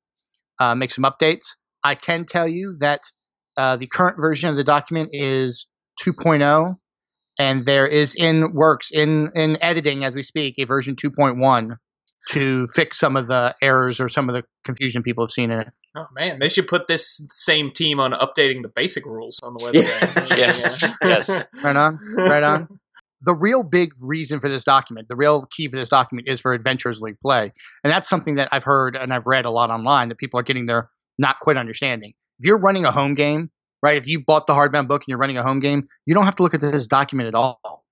uh, 0.60 0.76
make 0.76 0.92
some 0.92 1.02
updates. 1.02 1.46
I 1.82 1.96
can 1.96 2.26
tell 2.26 2.46
you 2.46 2.76
that 2.78 3.00
uh, 3.56 3.76
the 3.76 3.88
current 3.88 4.18
version 4.20 4.48
of 4.48 4.54
the 4.54 4.62
document 4.62 5.10
is 5.12 5.66
2.0 6.00 6.76
and 7.40 7.66
there 7.66 7.88
is 7.88 8.14
in 8.14 8.52
works 8.52 8.88
in 8.92 9.30
in 9.34 9.58
editing 9.60 10.04
as 10.04 10.14
we 10.14 10.22
speak 10.22 10.54
a 10.58 10.64
version 10.64 10.94
2.1 10.94 11.76
to 12.30 12.68
fix 12.72 13.00
some 13.00 13.16
of 13.16 13.26
the 13.26 13.54
errors 13.60 13.98
or 13.98 14.08
some 14.08 14.28
of 14.28 14.34
the 14.34 14.44
confusion 14.64 15.02
people 15.02 15.24
have 15.24 15.30
seen 15.30 15.50
in 15.50 15.60
it 15.60 15.68
Oh 15.98 16.06
man, 16.14 16.38
they 16.38 16.48
should 16.48 16.68
put 16.68 16.86
this 16.86 17.26
same 17.30 17.70
team 17.70 17.98
on 17.98 18.12
updating 18.12 18.62
the 18.62 18.68
basic 18.68 19.04
rules 19.04 19.40
on 19.42 19.54
the 19.54 19.60
website. 19.60 20.28
Yes, 20.38 20.84
yes. 21.02 21.48
right 21.64 21.76
on. 21.76 21.98
Right 22.16 22.42
on. 22.42 22.68
The 23.22 23.34
real 23.34 23.64
big 23.64 23.90
reason 24.00 24.38
for 24.38 24.48
this 24.48 24.62
document 24.62 25.08
the 25.08 25.16
real 25.16 25.46
key 25.50 25.66
for 25.66 25.74
this 25.74 25.88
document 25.88 26.28
is 26.28 26.40
for 26.40 26.52
adventures 26.52 27.00
league 27.00 27.18
play. 27.18 27.52
And 27.82 27.90
that's 27.92 28.08
something 28.08 28.36
that 28.36 28.48
i've 28.52 28.62
heard 28.62 28.94
and 28.94 29.12
i've 29.12 29.26
read 29.26 29.44
a 29.44 29.50
lot 29.50 29.70
online 29.70 30.08
that 30.08 30.18
people 30.18 30.38
are 30.38 30.44
getting 30.44 30.66
their 30.66 30.88
not 31.18 31.40
quite 31.40 31.56
understanding. 31.56 32.12
If 32.38 32.46
you're 32.46 32.60
running 32.60 32.84
a 32.84 32.92
home 32.92 33.14
game 33.14 33.50
right 33.82 33.96
if 33.96 34.06
you 34.06 34.22
bought 34.24 34.46
the 34.46 34.52
hardbound 34.52 34.86
book 34.86 35.02
and 35.02 35.08
you're 35.08 35.18
running 35.18 35.36
a 35.36 35.42
home 35.42 35.58
game 35.58 35.82
you 36.06 36.14
don't 36.14 36.26
have 36.26 36.36
to 36.36 36.44
look 36.44 36.54
at 36.54 36.60
this 36.60 36.86
document 36.86 37.26
at 37.26 37.34
all. 37.34 37.84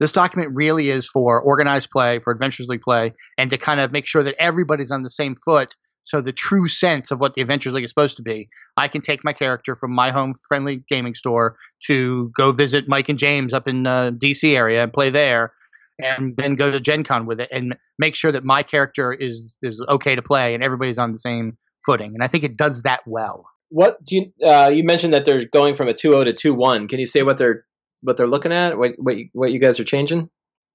This 0.00 0.12
document 0.12 0.50
really 0.52 0.90
is 0.90 1.06
for 1.06 1.40
organized 1.40 1.90
play 1.90 2.18
for 2.18 2.32
adventures 2.32 2.66
league 2.66 2.82
play 2.82 3.12
and 3.38 3.48
to 3.50 3.56
kind 3.56 3.78
of 3.78 3.92
make 3.92 4.06
sure 4.06 4.24
that 4.24 4.34
everybody's 4.36 4.90
on 4.90 5.04
the 5.04 5.10
same 5.10 5.36
foot 5.36 5.76
so 6.06 6.20
the 6.20 6.32
true 6.32 6.68
sense 6.68 7.10
of 7.10 7.18
what 7.20 7.34
the 7.34 7.42
adventures 7.42 7.74
league 7.74 7.84
is 7.84 7.90
supposed 7.90 8.16
to 8.16 8.22
be 8.22 8.48
i 8.76 8.88
can 8.88 9.00
take 9.00 9.24
my 9.24 9.32
character 9.32 9.74
from 9.74 9.92
my 9.92 10.10
home 10.10 10.32
friendly 10.48 10.82
gaming 10.88 11.14
store 11.14 11.56
to 11.84 12.30
go 12.36 12.52
visit 12.52 12.88
mike 12.88 13.08
and 13.08 13.18
james 13.18 13.52
up 13.52 13.66
in 13.68 13.82
the 13.82 14.16
dc 14.22 14.42
area 14.54 14.82
and 14.82 14.92
play 14.92 15.10
there 15.10 15.52
and 15.98 16.36
then 16.36 16.54
go 16.54 16.70
to 16.70 16.80
gen 16.80 17.04
con 17.04 17.26
with 17.26 17.40
it 17.40 17.48
and 17.52 17.76
make 17.98 18.14
sure 18.14 18.32
that 18.32 18.44
my 18.44 18.62
character 18.62 19.12
is 19.12 19.58
is 19.62 19.84
okay 19.88 20.14
to 20.14 20.22
play 20.22 20.54
and 20.54 20.62
everybody's 20.62 20.98
on 20.98 21.12
the 21.12 21.18
same 21.18 21.56
footing 21.84 22.12
and 22.14 22.22
i 22.22 22.28
think 22.28 22.44
it 22.44 22.56
does 22.56 22.82
that 22.82 23.00
well 23.06 23.44
What 23.70 24.02
do 24.02 24.16
you 24.16 24.46
uh, 24.46 24.68
you 24.68 24.84
mentioned 24.84 25.12
that 25.12 25.24
they're 25.24 25.44
going 25.44 25.74
from 25.74 25.88
a 25.88 25.92
2-0 25.92 26.36
to 26.36 26.54
2-1. 26.54 26.88
Can 26.88 27.00
you 27.00 27.06
say 27.06 27.22
what 27.22 27.36
they're 27.36 27.64
what 28.02 28.16
they're 28.16 28.26
looking 28.26 28.52
at? 28.52 28.78
What 28.78 28.92
what 28.98 29.16
you, 29.16 29.28
what 29.32 29.52
you 29.52 29.58
guys 29.58 29.80
are 29.80 29.84
changing? 29.84 30.30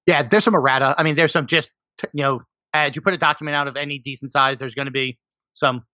Yeah, 0.06 0.22
there's 0.22 0.44
some 0.44 0.54
errata. 0.54 0.94
I 0.98 1.02
mean, 1.02 1.14
there's 1.14 1.32
some 1.32 1.46
just 1.46 1.70
t- 1.98 2.08
you 2.12 2.22
know, 2.22 2.42
as 2.74 2.96
you 2.96 3.02
put 3.02 3.14
a 3.14 3.18
document 3.18 3.56
out 3.56 3.68
of 3.68 3.76
any 3.76 3.98
decent 3.98 4.32
size, 4.32 4.58
there's 4.58 4.74
going 4.74 4.86
to 4.86 4.92
be 4.92 5.18
some. 5.52 5.84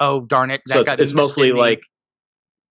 Oh 0.00 0.22
darn 0.22 0.50
it! 0.50 0.62
So 0.66 0.80
it's, 0.80 0.92
it's 0.92 1.12
mostly 1.14 1.52
like 1.52 1.82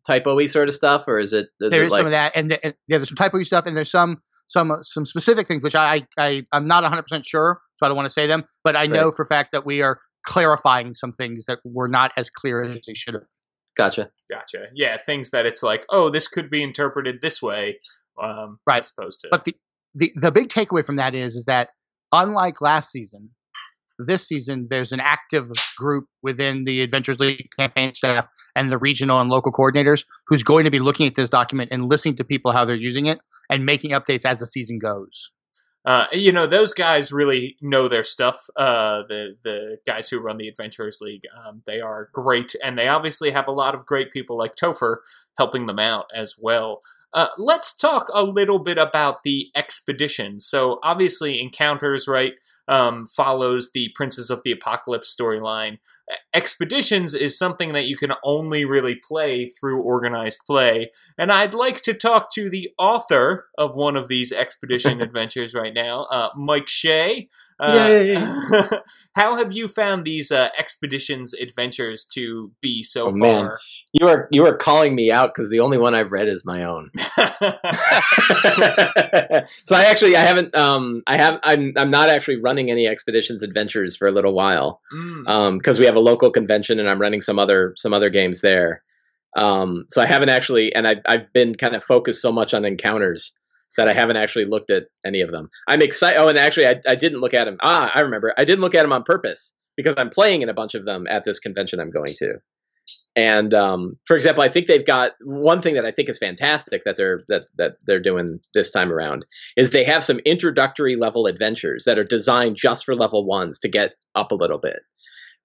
typo-y 0.06 0.46
sort 0.48 0.68
of 0.68 0.74
stuff, 0.76 1.08
or 1.08 1.20
is 1.20 1.34
it? 1.34 1.48
Is 1.62 1.72
there 1.72 1.82
it 1.84 1.86
is 1.86 1.92
like, 1.92 2.00
some 2.00 2.06
of 2.08 2.12
that, 2.12 2.34
and, 2.36 2.52
the, 2.52 2.66
and 2.66 2.76
yeah, 2.88 2.98
there's 2.98 3.10
some 3.10 3.16
typo 3.16 3.42
stuff, 3.44 3.66
and 3.66 3.76
there's 3.78 3.92
some 3.92 4.22
some 4.48 4.72
uh, 4.72 4.82
some 4.82 5.06
specific 5.06 5.48
things 5.48 5.64
which 5.64 5.76
I 5.76 6.06
I 6.18 6.46
I'm 6.52 6.66
not 6.66 6.84
100 6.84 7.04
percent 7.04 7.26
sure, 7.26 7.62
so 7.78 7.86
I 7.86 7.90
don't 7.90 7.96
want 7.96 8.08
to 8.08 8.12
say 8.14 8.28
them, 8.28 8.44
but 8.64 8.76
I 8.76 8.88
know 8.88 9.06
Right. 9.06 9.16
for 9.16 9.24
a 9.24 9.26
fact 9.26 9.52
that 9.54 9.66
we 9.66 9.82
are 9.82 10.00
clarifying 10.26 10.96
some 10.96 11.12
things 11.12 11.46
that 11.46 11.60
were 11.64 11.88
not 11.88 12.12
as 12.18 12.30
clear 12.30 12.64
as 12.64 12.82
they 12.86 12.94
should 12.94 13.14
have. 13.14 13.24
Gotcha. 13.76 14.12
Gotcha. 14.30 14.68
Yeah, 14.74 14.98
things 14.98 15.32
that 15.32 15.46
it's 15.46 15.64
like, 15.64 15.86
oh, 15.90 16.10
this 16.10 16.28
could 16.28 16.50
be 16.50 16.62
interpreted 16.62 17.22
this 17.22 17.42
way, 17.42 17.80
um, 18.22 18.60
Right. 18.68 18.80
as 18.80 18.92
opposed 18.98 19.22
to. 19.22 19.30
But 19.32 19.46
the, 19.46 19.56
the 19.96 20.12
the 20.16 20.32
big 20.32 20.50
takeaway 20.50 20.86
from 20.86 20.98
that 20.98 21.16
is 21.16 21.36
is 21.36 21.46
that 21.46 21.70
unlike 22.12 22.62
last 22.62 22.92
season, 22.92 23.32
this 24.00 24.28
season 24.28 24.68
there's 24.70 24.92
an 24.92 25.00
active 25.00 25.48
group 25.78 26.08
within 26.22 26.64
the 26.64 26.82
Adventures 26.82 27.20
League 27.20 27.50
campaign 27.58 27.94
staff 27.94 28.28
and 28.56 28.72
the 28.72 28.78
regional 28.78 29.20
and 29.20 29.30
local 29.30 29.52
coordinators 29.52 30.06
who's 30.28 30.44
going 30.44 30.66
to 30.66 30.72
be 30.72 30.80
looking 30.80 31.08
at 31.08 31.16
this 31.16 31.30
document 31.30 31.72
and 31.72 31.90
listening 31.90 32.16
to 32.16 32.24
people 32.24 32.52
how 32.52 32.66
they're 32.66 32.76
using 32.76 33.06
it 33.06 33.20
and 33.50 33.66
making 33.66 33.92
updates 33.92 34.26
as 34.26 34.40
the 34.40 34.48
season 34.48 34.80
goes. 34.80 35.32
Uh, 35.86 36.08
you 36.14 36.32
know, 36.32 36.48
those 36.48 36.74
guys 36.74 37.12
really 37.12 37.58
know 37.62 37.90
their 37.90 38.04
stuff. 38.04 38.48
Uh, 38.56 39.04
the 39.08 39.36
the 39.44 39.80
guys 39.86 40.10
who 40.10 40.20
run 40.20 40.38
the 40.38 40.48
Adventurers 40.48 41.00
League, 41.02 41.24
um, 41.46 41.62
they 41.66 41.82
are 41.82 42.10
great, 42.14 42.56
and 42.64 42.78
they 42.78 42.88
obviously 42.88 43.32
have 43.32 43.50
a 43.50 43.52
lot 43.52 43.76
of 43.76 43.86
great 43.86 44.12
people 44.12 44.38
like 44.38 44.56
Topher 44.56 44.98
helping 45.38 45.66
them 45.66 45.80
out 45.80 46.06
as 46.16 46.36
well. 46.42 46.80
Uh, 47.14 47.28
let's 47.38 47.76
talk 47.76 48.08
a 48.14 48.24
little 48.24 48.60
bit 48.60 48.78
about 48.78 49.24
the 49.24 49.52
expedition. 49.56 50.40
So, 50.40 50.80
obviously, 50.82 51.40
Encounters, 51.40 52.08
right, 52.08 52.34
um, 52.68 53.06
follows 53.08 53.72
the 53.74 53.90
Princes 53.96 54.30
of 54.30 54.42
the 54.44 54.52
Apocalypse 54.52 55.14
storyline. 55.14 55.78
Expeditions 56.34 57.14
is 57.16 57.38
something 57.38 57.74
that 57.74 57.86
you 57.86 57.96
can 57.96 58.12
only 58.24 58.66
really 58.66 58.96
play 58.96 59.48
through 59.48 59.82
organized 59.82 60.42
play. 60.46 60.90
And 61.18 61.32
I'd 61.32 61.54
like 61.54 61.82
to 61.84 61.94
talk 61.94 62.28
to 62.36 62.50
the 62.50 62.70
author 62.78 63.48
of 63.58 63.76
one 63.76 63.96
of 63.96 64.08
these 64.10 64.32
expedition 64.32 65.02
adventures 65.08 65.54
right 65.54 65.74
now, 65.74 66.04
uh, 66.12 66.30
Mike 66.36 66.68
Shea. 66.68 67.30
Uh, 67.60 67.88
Yay. 67.88 68.16
how 69.16 69.36
have 69.36 69.54
you 69.54 69.68
found 69.68 70.04
these 70.04 70.32
uh, 70.32 70.50
expeditions 70.58 71.34
adventures 71.36 72.06
to 72.06 72.52
be 72.62 72.84
so 72.84 73.08
Oh, 73.08 73.12
man. 73.12 73.46
far? 73.48 73.60
You 73.94 74.08
are 74.08 74.28
you 74.32 74.46
are 74.46 74.58
calling 74.58 74.96
me 74.96 75.12
out 75.12 75.34
because 75.34 75.50
the 75.52 75.60
only 75.62 75.78
one 75.78 75.94
I've 75.94 76.12
read 76.12 76.28
is 76.28 76.44
my 76.44 76.64
own. 76.64 76.90
so 79.66 79.76
I 79.76 79.86
actually 79.86 80.16
I 80.16 80.22
haven't 80.22 80.56
um 80.56 81.02
I 81.08 81.18
have 81.18 81.40
I'm 81.44 81.74
I'm 81.78 81.90
not 81.92 82.10
actually 82.10 82.38
running 82.42 82.53
any 82.58 82.88
expeditions 82.88 83.44
adventures 83.44 83.96
for 83.96 84.08
a 84.08 84.12
little 84.12 84.34
while 84.34 84.82
Mm. 84.94 85.28
um 85.28 85.58
because 85.58 85.80
we 85.80 85.86
have 85.86 85.96
a 85.96 86.00
local 86.00 86.30
convention 86.32 86.80
and 86.80 86.90
I'm 86.90 87.00
running 87.02 87.22
some 87.22 87.40
other 87.40 87.74
some 87.78 87.94
other 87.94 88.10
games 88.10 88.42
there. 88.42 88.84
Um 89.36 89.86
so 89.90 90.02
I 90.02 90.06
haven't 90.06 90.30
actually 90.30 90.74
and 90.76 90.88
I 90.88 90.98
I've 91.08 91.32
been 91.34 91.56
kind 91.56 91.76
of 91.76 91.84
focused 91.84 92.22
so 92.22 92.32
much 92.32 92.54
on 92.54 92.66
encounters 92.66 93.34
that 93.78 93.88
I 93.88 93.94
haven't 93.94 94.18
actually 94.18 94.46
looked 94.46 94.70
at 94.70 94.84
any 95.04 95.22
of 95.22 95.32
them. 95.32 95.50
I'm 95.68 95.82
excited. 95.82 96.20
Oh, 96.20 96.28
and 96.28 96.38
actually 96.38 96.68
I 96.68 96.76
I 96.88 96.96
didn't 96.96 97.22
look 97.22 97.34
at 97.34 97.46
them. 97.46 97.58
Ah, 97.62 97.92
I 97.96 98.02
remember. 98.02 98.34
I 98.38 98.46
didn't 98.46 98.62
look 98.62 98.76
at 98.76 98.84
them 98.84 98.94
on 98.94 99.04
purpose 99.04 99.56
because 99.76 99.96
I'm 99.98 100.10
playing 100.12 100.44
in 100.44 100.50
a 100.50 100.54
bunch 100.54 100.76
of 100.76 100.86
them 100.86 101.08
at 101.10 101.24
this 101.24 101.40
convention 101.40 101.80
I'm 101.80 101.90
going 101.90 102.14
to. 102.20 102.36
And 103.16 103.54
um, 103.54 103.98
for 104.06 104.16
example, 104.16 104.44
I 104.44 104.50
think 104.50 104.66
they've 104.66 104.86
got 104.86 105.12
one 105.24 105.62
thing 105.62 105.76
that 105.76 105.86
I 105.86 105.92
think 105.92 106.10
is 106.10 106.18
fantastic 106.18 106.84
that 106.84 106.98
they're 106.98 107.20
that 107.28 107.46
that 107.58 107.74
they're 107.86 108.00
doing 108.00 108.28
this 108.54 108.72
time 108.72 108.92
around 108.92 109.24
is 109.56 109.70
they 109.70 109.84
have 109.84 110.04
some 110.04 110.20
introductory 110.20 110.96
level 110.96 111.28
adventures 111.28 111.84
that 111.86 112.00
are 112.00 112.04
designed 112.04 112.56
just 112.56 112.84
for 112.84 112.96
level 112.96 113.26
ones 113.26 113.60
to 113.60 113.70
get 113.70 113.94
up 114.16 114.32
a 114.32 114.36
little 114.36 114.58
bit. 114.58 114.80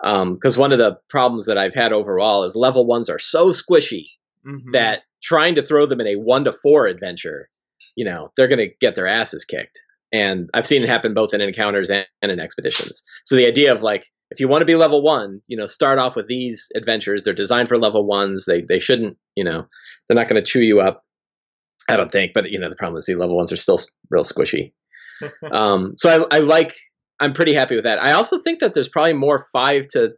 Because 0.01 0.57
um, 0.57 0.61
one 0.61 0.73
of 0.73 0.79
the 0.79 0.97
problems 1.11 1.47
that 1.47 1.59
I've 1.59 1.75
had 1.75 1.93
overall 1.93 2.45
is 2.45 2.55
level 2.55 2.87
ones 2.87 3.11
are 3.11 3.19
so 3.19 3.51
squishy 3.51 4.05
mm-hmm. 4.47 4.73
that 4.73 5.03
trying 5.23 5.55
to 5.57 5.63
throw 5.63 5.87
them 5.87 6.01
in 6.01 6.07
a 6.07 6.15
one 6.15 6.45
to 6.45 6.53
four 6.53 6.87
adventure, 6.87 7.49
you 7.97 8.05
know, 8.05 8.31
they're 8.37 8.49
going 8.49 8.61
to 8.61 8.75
get 8.81 8.95
their 8.95 9.09
asses 9.09 9.45
kicked. 9.45 9.81
And 10.13 10.49
I've 10.55 10.67
seen 10.67 10.83
it 10.83 10.89
happen 10.89 11.13
both 11.15 11.35
in 11.35 11.41
encounters 11.41 11.91
and, 11.91 12.07
and 12.23 12.33
in 12.33 12.41
expeditions. 12.41 13.03
So 13.25 13.35
the 13.37 13.47
idea 13.47 13.73
of 13.73 13.83
like, 13.83 14.07
if 14.31 14.41
you 14.41 14.49
want 14.49 14.63
to 14.63 14.67
be 14.67 14.75
level 14.75 15.03
one, 15.03 15.41
you 15.49 15.57
know, 15.57 15.67
start 15.67 15.99
off 15.99 16.17
with 16.17 16.29
these 16.29 16.69
adventures. 16.75 17.23
They're 17.23 17.33
designed 17.33 17.69
for 17.69 17.79
level 17.79 18.07
ones. 18.07 18.45
They 18.45 18.63
they 18.63 18.79
shouldn't, 18.79 19.17
you 19.35 19.45
know, 19.45 19.67
they're 20.07 20.17
not 20.17 20.29
going 20.29 20.43
to 20.43 20.47
chew 20.47 20.61
you 20.61 20.81
up. 20.81 21.05
I 21.89 21.97
don't 21.97 22.13
think, 22.13 22.33
but 22.35 22.51
you 22.51 22.59
know, 22.59 22.69
the 22.69 22.77
problem 22.77 22.99
is 22.99 23.07
the 23.07 23.15
level 23.15 23.37
ones 23.37 23.53
are 23.53 23.57
still 23.57 23.79
real 24.11 24.25
squishy. 24.25 24.73
um, 25.53 25.95
so 25.97 26.27
I, 26.31 26.37
I 26.37 26.41
like. 26.41 26.75
I'm 27.21 27.33
pretty 27.33 27.53
happy 27.53 27.75
with 27.75 27.85
that. 27.85 28.01
I 28.01 28.13
also 28.13 28.39
think 28.39 28.61
that 28.61 28.75
there's 28.75 28.89
probably 28.89 29.15
more 29.15 29.47
five 29.53 29.89
to 29.89 30.13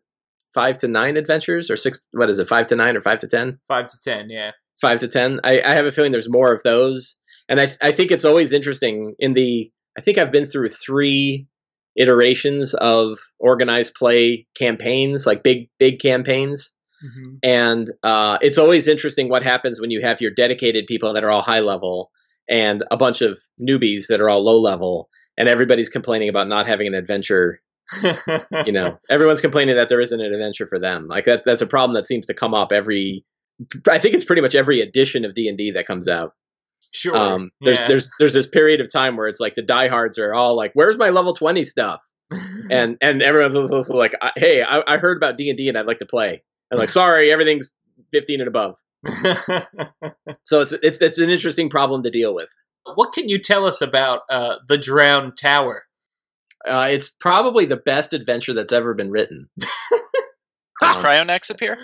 five 0.55 0.77
to 0.79 0.88
nine 0.88 1.16
adventures 1.16 1.70
or 1.70 1.77
six. 1.77 2.09
What 2.12 2.29
is 2.29 2.38
it? 2.38 2.49
Five 2.49 2.66
to 2.68 2.77
nine 2.77 2.96
or 2.96 3.01
five 3.01 3.20
to 3.20 3.29
ten? 3.29 3.59
Five 3.66 3.88
to 3.88 3.96
ten. 4.03 4.29
Yeah. 4.29 4.51
Five 4.81 5.01
to 5.01 5.09
ten. 5.09 5.40
I, 5.44 5.62
I 5.62 5.70
have 5.70 5.87
a 5.87 5.92
feeling 5.92 6.12
there's 6.12 6.31
more 6.31 6.53
of 6.53 6.62
those, 6.62 7.16
and 7.49 7.61
I 7.61 7.73
I 7.81 7.92
think 7.92 8.11
it's 8.11 8.25
always 8.25 8.53
interesting 8.53 9.14
in 9.18 9.35
the. 9.35 9.70
I 9.96 10.03
think 10.03 10.18
I've 10.18 10.33
been 10.33 10.46
through 10.46 10.68
three 10.68 11.49
iterations 11.96 12.74
of 12.74 13.18
organized 13.38 13.94
play 13.94 14.46
campaigns, 14.55 15.26
like 15.26 15.42
big 15.42 15.68
big 15.79 16.00
campaigns. 16.00 16.76
Mm-hmm. 17.05 17.37
And 17.42 17.90
uh, 18.03 18.38
it's 18.42 18.59
always 18.59 18.87
interesting 18.87 19.29
what 19.29 19.42
happens 19.42 19.81
when 19.81 19.90
you 19.90 20.03
have 20.03 20.20
your 20.20 20.31
dedicated 20.31 20.87
people 20.87 21.14
that 21.14 21.24
are 21.24 21.31
all 21.31 21.40
high 21.42 21.61
level 21.61 22.11
and 22.48 22.85
a 22.90 22.96
bunch 22.96 23.22
of 23.22 23.38
newbies 23.61 24.09
that 24.09 24.20
are 24.20 24.29
all 24.29 24.44
low 24.44 24.61
level, 24.61 25.09
and 25.38 25.48
everybody's 25.48 25.88
complaining 25.88 26.29
about 26.29 26.48
not 26.48 26.66
having 26.66 26.88
an 26.88 26.94
adventure. 26.94 27.62
you 28.66 28.72
know, 28.72 28.98
everyone's 29.09 29.40
complaining 29.40 29.76
that 29.76 29.88
there 29.88 30.00
isn't 30.00 30.20
an 30.20 30.33
adventure 30.33 30.66
for 30.66 30.79
them. 30.79 31.07
Like 31.09 31.24
that, 31.24 31.42
that's 31.44 31.62
a 31.62 31.66
problem 31.66 31.94
that 31.94 32.07
seems 32.07 32.26
to 32.26 32.35
come 32.35 32.55
up 32.55 32.72
every. 32.72 33.24
I 33.88 33.98
think 33.98 34.14
it's 34.14 34.24
pretty 34.24 34.42
much 34.42 34.55
every 34.55 34.81
edition 34.81 35.24
of 35.24 35.35
D 35.35 35.48
and 35.48 35.57
D 35.57 35.70
that 35.72 35.87
comes 35.87 36.09
out. 36.09 36.35
Sure. 36.92 37.16
Um, 37.16 37.50
there's 37.61 37.81
yeah. 37.81 37.88
there's 37.88 38.11
there's 38.18 38.35
this 38.35 38.46
period 38.48 38.81
of 38.81 38.92
time 38.92 39.16
where 39.16 39.29
it's 39.29 39.40
like 39.40 39.55
the 39.55 39.62
diehards 39.62 40.18
are 40.18 40.35
all 40.35 40.57
like, 40.57 40.72
"Where's 40.74 40.98
my 40.98 41.11
level 41.11 41.33
twenty 41.33 41.62
stuff?" 41.62 42.03
and 42.70 42.96
and 43.00 43.22
everyone's 43.22 43.72
also 43.72 43.96
like, 43.96 44.14
"Hey, 44.37 44.62
I, 44.62 44.83
I 44.87 44.98
heard 44.98 45.16
about 45.16 45.37
D 45.37 45.48
and 45.48 45.57
D 45.57 45.68
and 45.68 45.79
I'd 45.79 45.87
like 45.87 45.98
to 45.98 46.07
play." 46.07 46.42
And 46.70 46.81
like, 46.81 46.88
sorry, 46.88 47.33
everything's 47.33 47.76
fifteen 48.11 48.40
and 48.40 48.48
above. 48.48 48.76
so 50.42 50.61
it's 50.61 50.72
it's 50.72 51.00
it's 51.00 51.18
an 51.18 51.31
interesting 51.31 51.68
problem 51.68 52.03
to 52.03 52.11
deal 52.11 52.35
with. 52.35 52.50
What 52.94 53.12
can 53.12 53.29
you 53.29 53.38
tell 53.38 53.64
us 53.64 53.81
about 53.81 54.22
uh, 54.29 54.57
the 54.66 54.79
Drowned 54.79 55.37
Tower? 55.37 55.85
Uh, 56.68 56.88
it's 56.90 57.11
probably 57.11 57.64
the 57.64 57.76
best 57.76 58.12
adventure 58.12 58.53
that's 58.53 58.72
ever 58.72 58.94
been 58.94 59.11
written. 59.11 59.48
Does 59.59 59.70
um, 60.96 61.03
Cryonax 61.03 61.50
appear? 61.50 61.79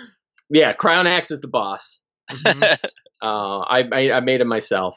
Yeah, 0.49 0.73
Cryonax 0.73 1.31
is 1.31 1.41
the 1.41 1.47
boss. 1.47 2.03
Mm-hmm. 2.29 2.85
Uh, 3.19 3.61
I, 3.61 3.83
I, 3.91 4.11
I 4.11 4.19
made 4.19 4.41
it 4.41 4.45
myself. 4.45 4.95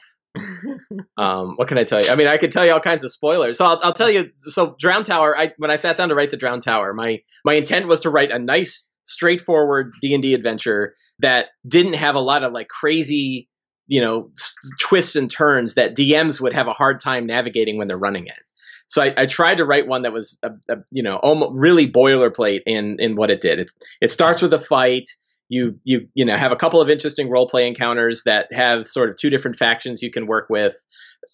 um, 1.17 1.55
what 1.55 1.67
can 1.67 1.79
I 1.79 1.83
tell 1.83 1.99
you? 1.99 2.11
I 2.11 2.15
mean, 2.15 2.27
I 2.27 2.37
could 2.37 2.51
tell 2.51 2.63
you 2.63 2.71
all 2.71 2.79
kinds 2.79 3.03
of 3.03 3.11
spoilers. 3.11 3.57
So 3.57 3.65
I'll, 3.65 3.79
I'll 3.83 3.93
tell 3.93 4.11
you. 4.11 4.29
So 4.33 4.75
Drown 4.79 5.03
Tower. 5.03 5.35
I 5.35 5.53
when 5.57 5.71
I 5.71 5.75
sat 5.75 5.97
down 5.97 6.09
to 6.09 6.15
write 6.15 6.29
the 6.29 6.37
Drown 6.37 6.59
Tower, 6.59 6.93
my 6.93 7.21
my 7.43 7.53
intent 7.53 7.87
was 7.87 7.99
to 8.01 8.11
write 8.11 8.29
a 8.31 8.37
nice, 8.37 8.87
straightforward 9.01 9.91
D 10.01 10.13
and 10.13 10.21
D 10.21 10.35
adventure 10.35 10.93
that 11.17 11.47
didn't 11.67 11.93
have 11.93 12.13
a 12.13 12.19
lot 12.19 12.43
of 12.43 12.53
like 12.53 12.67
crazy, 12.67 13.49
you 13.87 13.99
know, 14.01 14.29
s- 14.37 14.55
twists 14.79 15.15
and 15.15 15.29
turns 15.29 15.73
that 15.73 15.95
DMs 15.95 16.39
would 16.39 16.53
have 16.53 16.67
a 16.67 16.73
hard 16.73 16.99
time 16.99 17.25
navigating 17.25 17.77
when 17.79 17.87
they're 17.87 17.97
running 17.97 18.27
it. 18.27 18.39
So 18.85 19.01
I, 19.01 19.13
I 19.17 19.25
tried 19.25 19.55
to 19.55 19.65
write 19.65 19.87
one 19.87 20.01
that 20.03 20.13
was, 20.13 20.37
a, 20.43 20.51
a, 20.69 20.77
you 20.91 21.01
know, 21.01 21.15
almost 21.17 21.53
really 21.59 21.91
boilerplate 21.91 22.61
in 22.67 22.97
in 22.99 23.15
what 23.15 23.31
it 23.31 23.41
did. 23.41 23.57
It, 23.59 23.71
it 23.99 24.11
starts 24.11 24.43
with 24.43 24.53
a 24.53 24.59
fight 24.59 25.09
you 25.51 25.77
you 25.83 26.07
you 26.13 26.23
know 26.23 26.37
have 26.37 26.53
a 26.53 26.55
couple 26.55 26.81
of 26.81 26.89
interesting 26.89 27.29
role 27.29 27.45
play 27.45 27.67
encounters 27.67 28.23
that 28.23 28.47
have 28.53 28.87
sort 28.87 29.09
of 29.09 29.17
two 29.17 29.29
different 29.29 29.57
factions 29.57 30.01
you 30.01 30.09
can 30.09 30.25
work 30.25 30.49
with. 30.49 30.75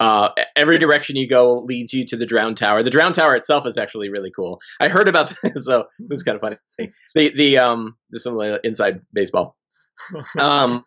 Uh, 0.00 0.30
every 0.56 0.76
direction 0.76 1.16
you 1.16 1.26
go 1.26 1.60
leads 1.60 1.94
you 1.94 2.04
to 2.04 2.16
the 2.16 2.26
Drown 2.26 2.54
Tower. 2.54 2.82
The 2.82 2.90
Drown 2.90 3.12
Tower 3.12 3.36
itself 3.36 3.64
is 3.64 3.78
actually 3.78 4.10
really 4.10 4.30
cool. 4.30 4.60
I 4.80 4.88
heard 4.88 5.06
about 5.06 5.32
this, 5.42 5.64
so 5.64 5.84
this 6.00 6.18
is 6.18 6.22
kind 6.24 6.34
of 6.34 6.40
funny. 6.40 6.56
The 7.14 7.32
the 7.34 7.58
um 7.58 7.96
this 8.10 8.26
is 8.26 8.58
inside 8.64 9.00
baseball. 9.12 9.56
Um, 10.38 10.84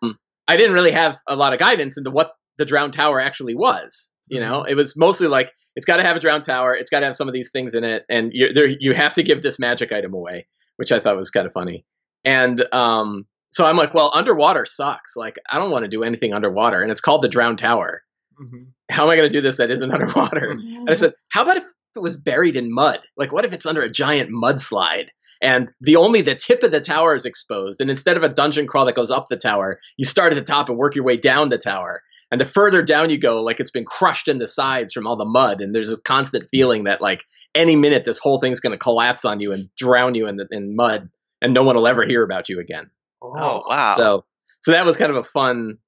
I 0.48 0.56
didn't 0.56 0.72
really 0.72 0.90
have 0.90 1.18
a 1.28 1.36
lot 1.36 1.52
of 1.52 1.58
guidance 1.58 1.98
into 1.98 2.10
what 2.10 2.32
the 2.56 2.64
Drown 2.64 2.90
Tower 2.90 3.20
actually 3.20 3.54
was. 3.54 4.12
You 4.28 4.40
know, 4.40 4.60
mm-hmm. 4.60 4.70
it 4.70 4.74
was 4.74 4.96
mostly 4.96 5.26
like 5.26 5.52
it's 5.76 5.86
got 5.86 5.98
to 5.98 6.02
have 6.02 6.16
a 6.16 6.20
Drown 6.20 6.42
Tower, 6.42 6.74
it's 6.74 6.90
got 6.90 7.00
to 7.00 7.06
have 7.06 7.16
some 7.16 7.28
of 7.28 7.34
these 7.34 7.50
things 7.50 7.74
in 7.74 7.84
it, 7.84 8.04
and 8.08 8.30
you 8.32 8.52
there 8.52 8.66
you 8.66 8.94
have 8.94 9.14
to 9.14 9.22
give 9.22 9.42
this 9.42 9.58
magic 9.58 9.92
item 9.92 10.14
away, 10.14 10.48
which 10.76 10.92
I 10.92 11.00
thought 11.00 11.16
was 11.16 11.30
kind 11.30 11.46
of 11.46 11.52
funny. 11.52 11.84
And 12.24 12.72
um, 12.72 13.26
so 13.50 13.66
I'm 13.66 13.76
like, 13.76 13.94
well, 13.94 14.10
underwater 14.14 14.64
sucks. 14.64 15.16
Like, 15.16 15.38
I 15.50 15.58
don't 15.58 15.70
want 15.70 15.84
to 15.84 15.88
do 15.88 16.02
anything 16.02 16.32
underwater. 16.32 16.80
And 16.82 16.90
it's 16.90 17.00
called 17.00 17.22
the 17.22 17.28
Drown 17.28 17.56
Tower. 17.56 18.02
Mm-hmm. 18.40 18.64
How 18.90 19.04
am 19.04 19.10
I 19.10 19.16
going 19.16 19.28
to 19.28 19.36
do 19.36 19.42
this 19.42 19.58
that 19.58 19.70
isn't 19.70 19.92
underwater? 19.92 20.50
and 20.56 20.90
I 20.90 20.94
said, 20.94 21.14
how 21.30 21.42
about 21.42 21.58
if 21.58 21.64
it 21.96 22.00
was 22.00 22.16
buried 22.16 22.56
in 22.56 22.72
mud? 22.72 23.00
Like, 23.16 23.32
what 23.32 23.44
if 23.44 23.52
it's 23.52 23.66
under 23.66 23.82
a 23.82 23.90
giant 23.90 24.30
mudslide? 24.30 25.08
And 25.42 25.70
the 25.80 25.96
only 25.96 26.22
the 26.22 26.36
tip 26.36 26.62
of 26.62 26.70
the 26.70 26.80
tower 26.80 27.14
is 27.14 27.26
exposed. 27.26 27.80
And 27.80 27.90
instead 27.90 28.16
of 28.16 28.22
a 28.22 28.28
dungeon 28.28 28.66
crawl 28.66 28.86
that 28.86 28.94
goes 28.94 29.10
up 29.10 29.26
the 29.28 29.36
tower, 29.36 29.80
you 29.96 30.06
start 30.06 30.32
at 30.32 30.36
the 30.36 30.42
top 30.42 30.68
and 30.68 30.78
work 30.78 30.94
your 30.94 31.04
way 31.04 31.16
down 31.16 31.48
the 31.48 31.58
tower. 31.58 32.02
And 32.30 32.40
the 32.40 32.46
further 32.46 32.80
down 32.80 33.10
you 33.10 33.18
go, 33.18 33.42
like 33.42 33.60
it's 33.60 33.70
been 33.70 33.84
crushed 33.84 34.28
in 34.28 34.38
the 34.38 34.46
sides 34.46 34.92
from 34.92 35.06
all 35.06 35.16
the 35.16 35.26
mud. 35.26 35.60
And 35.60 35.74
there's 35.74 35.92
a 35.92 36.00
constant 36.00 36.48
feeling 36.48 36.84
that 36.84 37.02
like 37.02 37.24
any 37.54 37.76
minute 37.76 38.04
this 38.04 38.18
whole 38.18 38.38
thing's 38.38 38.60
going 38.60 38.70
to 38.70 38.78
collapse 38.78 39.24
on 39.24 39.40
you 39.40 39.52
and 39.52 39.68
drown 39.76 40.14
you 40.14 40.26
in 40.26 40.36
the 40.36 40.46
in 40.50 40.74
mud 40.74 41.10
and 41.42 41.52
no 41.52 41.62
one 41.62 41.76
will 41.76 41.86
ever 41.86 42.06
hear 42.06 42.22
about 42.22 42.48
you 42.48 42.60
again. 42.60 42.90
Oh, 43.20 43.32
oh 43.34 43.62
wow! 43.68 43.94
So 43.96 44.24
so 44.60 44.72
that 44.72 44.86
was 44.86 44.96
kind 44.96 45.10
of 45.10 45.16
a 45.16 45.22
fun, 45.22 45.78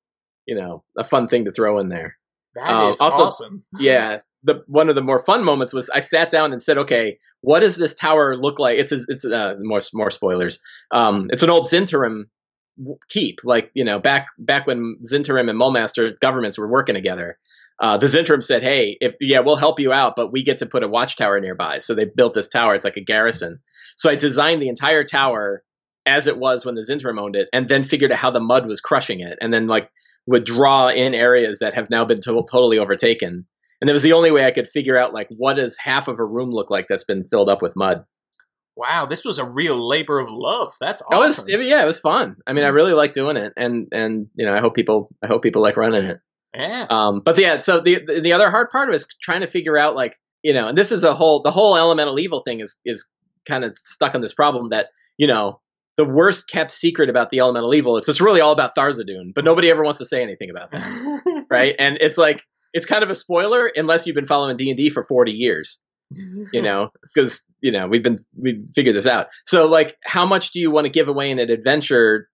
you 0.46 0.54
know, 0.54 0.84
a 0.98 1.04
fun 1.04 1.28
thing 1.28 1.44
to 1.46 1.52
throw 1.52 1.78
in 1.78 1.88
there. 1.88 2.16
That 2.54 2.70
um, 2.70 2.90
is 2.90 3.00
also, 3.00 3.24
awesome. 3.24 3.64
yeah, 3.78 4.18
the 4.42 4.62
one 4.66 4.88
of 4.88 4.94
the 4.94 5.02
more 5.02 5.18
fun 5.18 5.44
moments 5.44 5.72
was 5.72 5.88
I 5.90 6.00
sat 6.00 6.30
down 6.30 6.52
and 6.52 6.62
said, 6.62 6.76
"Okay, 6.78 7.18
what 7.40 7.60
does 7.60 7.76
this 7.76 7.94
tower 7.94 8.36
look 8.36 8.58
like?" 8.58 8.78
It's 8.78 8.92
a, 8.92 8.98
it's 9.08 9.24
uh, 9.24 9.54
more 9.60 9.80
more 9.94 10.10
spoilers. 10.10 10.60
Um, 10.90 11.28
it's 11.30 11.42
an 11.42 11.50
old 11.50 11.66
Zhentarim 11.66 12.24
keep, 13.08 13.40
like 13.44 13.70
you 13.74 13.84
know, 13.84 13.98
back 13.98 14.26
back 14.38 14.66
when 14.66 14.96
Zhentarim 15.02 15.48
and 15.48 15.60
Mulmaster 15.60 16.18
governments 16.20 16.58
were 16.58 16.68
working 16.68 16.94
together. 16.94 17.38
Uh, 17.82 17.96
the 17.96 18.06
Zhentarim 18.06 18.42
said, 18.42 18.62
"Hey, 18.62 18.96
if 19.00 19.14
yeah, 19.20 19.40
we'll 19.40 19.56
help 19.56 19.80
you 19.80 19.92
out, 19.92 20.14
but 20.16 20.32
we 20.32 20.42
get 20.42 20.58
to 20.58 20.66
put 20.66 20.84
a 20.84 20.88
watchtower 20.88 21.40
nearby." 21.40 21.78
So 21.78 21.94
they 21.94 22.04
built 22.04 22.34
this 22.34 22.48
tower. 22.48 22.74
It's 22.74 22.84
like 22.84 22.96
a 22.96 23.00
garrison. 23.02 23.60
So 23.96 24.10
I 24.10 24.14
designed 24.14 24.62
the 24.62 24.68
entire 24.68 25.04
tower 25.04 25.62
as 26.06 26.26
it 26.26 26.38
was 26.38 26.64
when 26.64 26.74
the 26.74 26.82
Zhentarim 26.88 27.20
owned 27.20 27.36
it, 27.36 27.48
and 27.52 27.68
then 27.68 27.82
figured 27.82 28.12
out 28.12 28.18
how 28.18 28.30
the 28.30 28.40
mud 28.40 28.66
was 28.66 28.80
crushing 28.80 29.20
it, 29.20 29.38
and 29.40 29.52
then 29.52 29.66
like 29.66 29.90
would 30.26 30.44
draw 30.44 30.88
in 30.88 31.14
areas 31.14 31.58
that 31.58 31.74
have 31.74 31.90
now 31.90 32.04
been 32.04 32.20
to- 32.20 32.44
totally 32.50 32.78
overtaken. 32.78 33.46
And 33.80 33.90
it 33.90 33.92
was 33.92 34.02
the 34.02 34.12
only 34.12 34.30
way 34.30 34.46
I 34.46 34.50
could 34.50 34.68
figure 34.68 34.96
out 34.96 35.12
like 35.12 35.28
what 35.36 35.54
does 35.54 35.76
half 35.78 36.08
of 36.08 36.18
a 36.18 36.24
room 36.24 36.50
look 36.50 36.70
like 36.70 36.86
that's 36.88 37.04
been 37.04 37.24
filled 37.24 37.50
up 37.50 37.60
with 37.60 37.76
mud. 37.76 38.04
Wow, 38.76 39.06
this 39.06 39.24
was 39.24 39.38
a 39.38 39.44
real 39.44 39.76
labor 39.76 40.18
of 40.18 40.30
love. 40.30 40.72
That's 40.80 41.02
awesome. 41.02 41.46
It 41.48 41.58
was, 41.58 41.66
yeah, 41.66 41.82
it 41.82 41.86
was 41.86 42.00
fun. 42.00 42.36
I 42.46 42.52
mean, 42.52 42.64
I 42.64 42.68
really 42.68 42.92
like 42.92 43.12
doing 43.12 43.36
it, 43.36 43.52
and 43.56 43.88
and 43.92 44.28
you 44.34 44.46
know, 44.46 44.54
I 44.54 44.60
hope 44.60 44.74
people, 44.74 45.14
I 45.22 45.26
hope 45.26 45.42
people 45.42 45.62
like 45.62 45.76
running 45.76 46.04
it. 46.04 46.18
Yeah. 46.54 46.86
Um, 46.88 47.20
but 47.20 47.38
yeah, 47.38 47.60
so 47.60 47.80
the 47.80 48.00
the 48.22 48.32
other 48.32 48.50
hard 48.50 48.70
part 48.70 48.88
was 48.88 49.06
trying 49.22 49.40
to 49.40 49.46
figure 49.46 49.76
out 49.76 49.94
like 49.94 50.18
you 50.42 50.52
know, 50.52 50.68
and 50.68 50.78
this 50.78 50.92
is 50.92 51.02
a 51.04 51.14
whole 51.14 51.42
the 51.42 51.50
whole 51.50 51.76
elemental 51.76 52.18
evil 52.18 52.40
thing 52.42 52.60
is 52.60 52.78
is 52.84 53.08
kind 53.46 53.64
of 53.64 53.76
stuck 53.76 54.14
on 54.14 54.20
this 54.20 54.34
problem 54.34 54.68
that 54.68 54.88
you 55.18 55.26
know 55.26 55.60
the 55.96 56.04
worst 56.04 56.48
kept 56.48 56.70
secret 56.70 57.08
about 57.08 57.30
the 57.30 57.38
elemental 57.38 57.74
evil. 57.74 57.96
It's 57.96 58.08
it's 58.08 58.20
really 58.20 58.40
all 58.40 58.52
about 58.52 58.74
Tharizdun, 58.76 59.32
but 59.34 59.44
nobody 59.44 59.70
ever 59.70 59.82
wants 59.82 59.98
to 59.98 60.04
say 60.04 60.22
anything 60.22 60.50
about 60.50 60.70
that, 60.70 61.46
right? 61.50 61.74
And 61.78 61.98
it's 62.00 62.18
like 62.18 62.42
it's 62.72 62.86
kind 62.86 63.02
of 63.02 63.10
a 63.10 63.14
spoiler 63.14 63.70
unless 63.74 64.06
you've 64.06 64.16
been 64.16 64.24
following 64.24 64.56
D 64.56 64.70
and 64.70 64.76
D 64.76 64.90
for 64.90 65.02
forty 65.02 65.32
years, 65.32 65.80
you 66.52 66.62
know, 66.62 66.90
because 67.02 67.44
you 67.60 67.72
know 67.72 67.86
we've 67.86 68.02
been 68.02 68.16
we 68.36 68.60
figured 68.74 68.96
this 68.96 69.06
out. 69.06 69.26
So 69.44 69.66
like, 69.66 69.96
how 70.04 70.26
much 70.26 70.52
do 70.52 70.60
you 70.60 70.70
want 70.70 70.84
to 70.84 70.90
give 70.90 71.08
away 71.08 71.30
in 71.30 71.38
an 71.38 71.50
adventure 71.50 72.28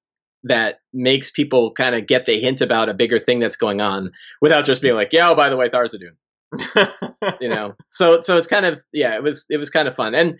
that 0.44 0.80
makes 0.92 1.30
people 1.30 1.72
kind 1.72 1.94
of 1.94 2.06
get 2.06 2.26
the 2.26 2.40
hint 2.40 2.60
about 2.60 2.88
a 2.88 2.94
bigger 2.94 3.18
thing 3.18 3.38
that's 3.38 3.56
going 3.56 3.80
on 3.80 4.10
without 4.40 4.64
just 4.64 4.82
being 4.82 4.94
like, 4.94 5.12
yeah, 5.12 5.30
oh, 5.30 5.34
by 5.34 5.48
the 5.48 5.56
way, 5.56 5.68
Tharizdun. 5.68 6.16
you 7.40 7.48
know, 7.48 7.74
so 7.90 8.20
so 8.20 8.36
it's 8.36 8.46
kind 8.46 8.66
of 8.66 8.84
yeah, 8.92 9.14
it 9.14 9.22
was 9.22 9.46
it 9.50 9.58
was 9.58 9.70
kind 9.70 9.86
of 9.86 9.94
fun 9.94 10.14
and 10.14 10.38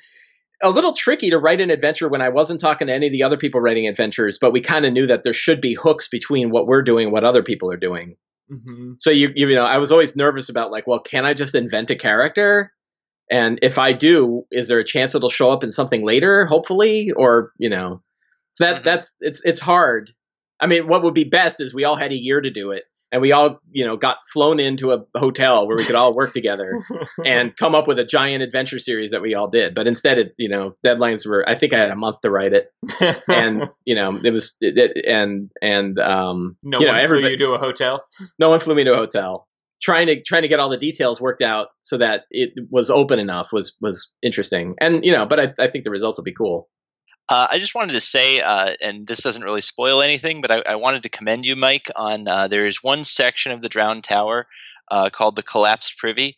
a 0.63 0.71
little 0.71 0.93
tricky 0.93 1.31
to 1.31 1.39
write 1.39 1.61
an 1.61 1.71
adventure 1.71 2.09
when 2.09 2.21
I 2.21 2.29
wasn't 2.29 2.61
talking 2.61 2.87
to 2.89 2.93
any 2.93 3.07
of 3.07 3.13
the 3.13 3.23
other 3.23 3.39
people 3.39 3.61
writing 3.61 3.89
adventures, 3.89 4.37
but 4.39 4.53
we 4.53 4.61
kind 4.61 4.85
of 4.85 4.93
knew 4.93 5.07
that 5.07 5.23
there 5.23 5.33
should 5.33 5.61
be 5.61 5.75
hooks 5.75 6.07
between 6.07 6.51
what 6.51 6.67
we're 6.67 6.83
doing 6.83 7.07
and 7.07 7.13
what 7.13 7.25
other 7.25 7.43
people 7.43 7.71
are 7.71 7.79
doing. 7.79 8.17
Mm-hmm. 8.51 8.93
So 8.99 9.11
you 9.11 9.33
you 9.35 9.55
know, 9.55 9.65
I 9.65 9.79
was 9.79 9.93
always 9.93 10.17
nervous 10.17 10.49
about 10.49 10.71
like, 10.71 10.87
well, 10.87 10.99
can 10.99 11.25
I 11.25 11.35
just 11.35 11.55
invent 11.55 11.91
a 11.91 11.97
character? 11.97 12.73
And 13.31 13.61
if 13.63 13.79
I 13.79 13.93
do, 13.93 14.45
is 14.51 14.67
there 14.67 14.81
a 14.81 14.85
chance 14.85 15.15
it'll 15.15 15.29
show 15.29 15.51
up 15.51 15.63
in 15.63 15.71
something 15.71 16.05
later, 16.05 16.47
hopefully, 16.47 17.13
or 17.17 17.53
you 17.59 17.71
know, 17.71 18.03
So 18.51 18.65
that 18.65 18.83
that's 18.83 19.17
it's 19.21 19.41
it's 19.45 19.61
hard. 19.61 20.13
I 20.61 20.67
mean, 20.67 20.87
what 20.87 21.03
would 21.03 21.15
be 21.15 21.25
best 21.25 21.61
is 21.61 21.73
we 21.73 21.85
all 21.85 21.97
had 21.97 22.13
a 22.13 22.17
year 22.17 22.41
to 22.41 22.51
do 22.51 22.71
it, 22.71 22.85
and 23.13 23.23
we 23.23 23.33
all 23.33 23.61
you 23.71 23.85
know 23.85 23.97
got 23.97 24.19
flown 24.33 24.61
into 24.61 24.93
a 24.93 25.05
hotel 25.17 25.67
where 25.67 25.77
we 25.77 25.85
could 25.85 25.95
all 25.95 26.15
work 26.15 26.33
together 26.33 26.81
and 27.25 27.57
come 27.57 27.75
up 27.75 27.87
with 27.87 27.99
a 27.99 28.05
giant 28.05 28.43
adventure 28.43 28.79
series 28.79 29.11
that 29.11 29.23
we 29.23 29.35
all 29.35 29.49
did. 29.49 29.75
But 29.75 29.87
instead, 29.87 30.19
it 30.19 30.35
you 30.37 30.49
know 30.49 30.75
deadlines 30.85 31.27
were. 31.27 31.49
I 31.49 31.55
think 31.55 31.73
I 31.73 31.79
had 31.79 31.91
a 31.91 31.97
month 31.97 32.21
to 32.23 32.31
write 32.31 32.53
it, 32.53 32.73
and 33.29 33.69
you 33.85 33.95
know 33.95 34.19
it 34.23 34.33
was 34.33 34.57
it, 34.61 34.79
it, 34.79 35.05
and 35.07 35.51
and 35.63 35.99
um 35.99 36.55
no 36.63 36.81
you 36.81 36.87
know, 36.87 36.93
one 36.93 37.07
flew 37.07 37.29
you 37.29 37.37
to 37.37 37.53
a 37.53 37.59
hotel. 37.59 38.05
no 38.39 38.51
one 38.51 38.61
flew 38.61 38.75
me 38.75 38.85
to 38.85 38.95
a 38.95 38.97
hotel. 38.97 39.47
Trying 39.83 40.09
to 40.09 40.23
trying 40.23 40.43
to 40.43 40.49
get 40.49 40.61
all 40.61 40.69
the 40.69 40.77
details 40.77 41.23
worked 41.23 41.41
out 41.41 41.69
so 41.81 41.97
that 41.97 42.25
it 42.31 42.51
was 42.71 42.91
open 42.91 43.19
enough 43.19 43.51
was 43.51 43.77
was 43.81 44.11
interesting, 44.23 44.75
and 44.79 45.05
you 45.05 45.13
know, 45.13 45.25
but 45.25 45.41
I, 45.41 45.55
I 45.65 45.67
think 45.69 45.85
the 45.85 45.91
results 45.91 46.19
will 46.19 46.25
be 46.25 46.35
cool. 46.35 46.69
Uh, 47.29 47.47
I 47.51 47.59
just 47.59 47.75
wanted 47.77 47.93
to 47.93 48.01
say, 48.01 48.41
uh, 48.41 48.75
and 48.83 49.07
this 49.07 49.23
doesn't 49.23 49.45
really 49.45 49.61
spoil 49.61 50.03
anything, 50.03 50.41
but 50.41 50.51
I, 50.51 50.63
I 50.69 50.75
wanted 50.75 51.03
to 51.05 51.09
commend 51.09 51.47
you, 51.47 51.55
Mike, 51.55 51.89
on 51.95 52.27
uh, 52.27 52.49
there 52.49 52.67
is 52.67 52.83
one 52.83 53.05
section 53.05 53.53
of 53.53 53.63
the 53.63 53.69
Drowned 53.69 54.03
Tower 54.05 54.47
uh, 54.91 55.11
called 55.11 55.37
the 55.37 55.43
Collapsed 55.45 55.97
Privy. 55.97 56.37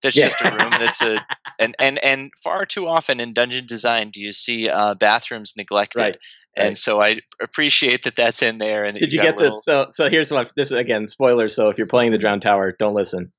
That's 0.00 0.14
Yeah. 0.14 0.28
just 0.28 0.40
a 0.42 0.50
room 0.52 0.70
that's 0.78 1.02
a 1.02 1.26
and, 1.58 1.74
and 1.80 1.98
and 2.04 2.30
far 2.40 2.64
too 2.64 2.86
often 2.86 3.18
in 3.18 3.32
dungeon 3.32 3.66
design 3.66 4.10
do 4.10 4.20
you 4.20 4.32
see 4.32 4.68
uh, 4.68 4.94
bathrooms 4.94 5.54
neglected, 5.56 5.98
Right, 6.00 6.16
and 6.56 6.68
right. 6.68 6.78
so 6.78 7.02
I 7.02 7.18
appreciate 7.42 8.04
that 8.04 8.14
that's 8.14 8.40
in 8.40 8.58
there. 8.58 8.84
And 8.84 8.96
Did 8.96 9.12
you 9.12 9.18
got 9.18 9.24
get 9.30 9.38
little, 9.38 9.56
the 9.56 9.62
so 9.62 9.88
so 9.90 10.08
here's 10.08 10.30
what 10.30 10.52
this 10.54 10.68
is 10.70 10.76
again 10.78 11.08
spoilers. 11.08 11.52
So 11.56 11.68
if 11.68 11.78
you're 11.78 11.88
playing 11.88 12.12
the 12.12 12.18
Drowned 12.18 12.42
Tower, 12.42 12.70
don't 12.78 12.94
listen. 12.94 13.32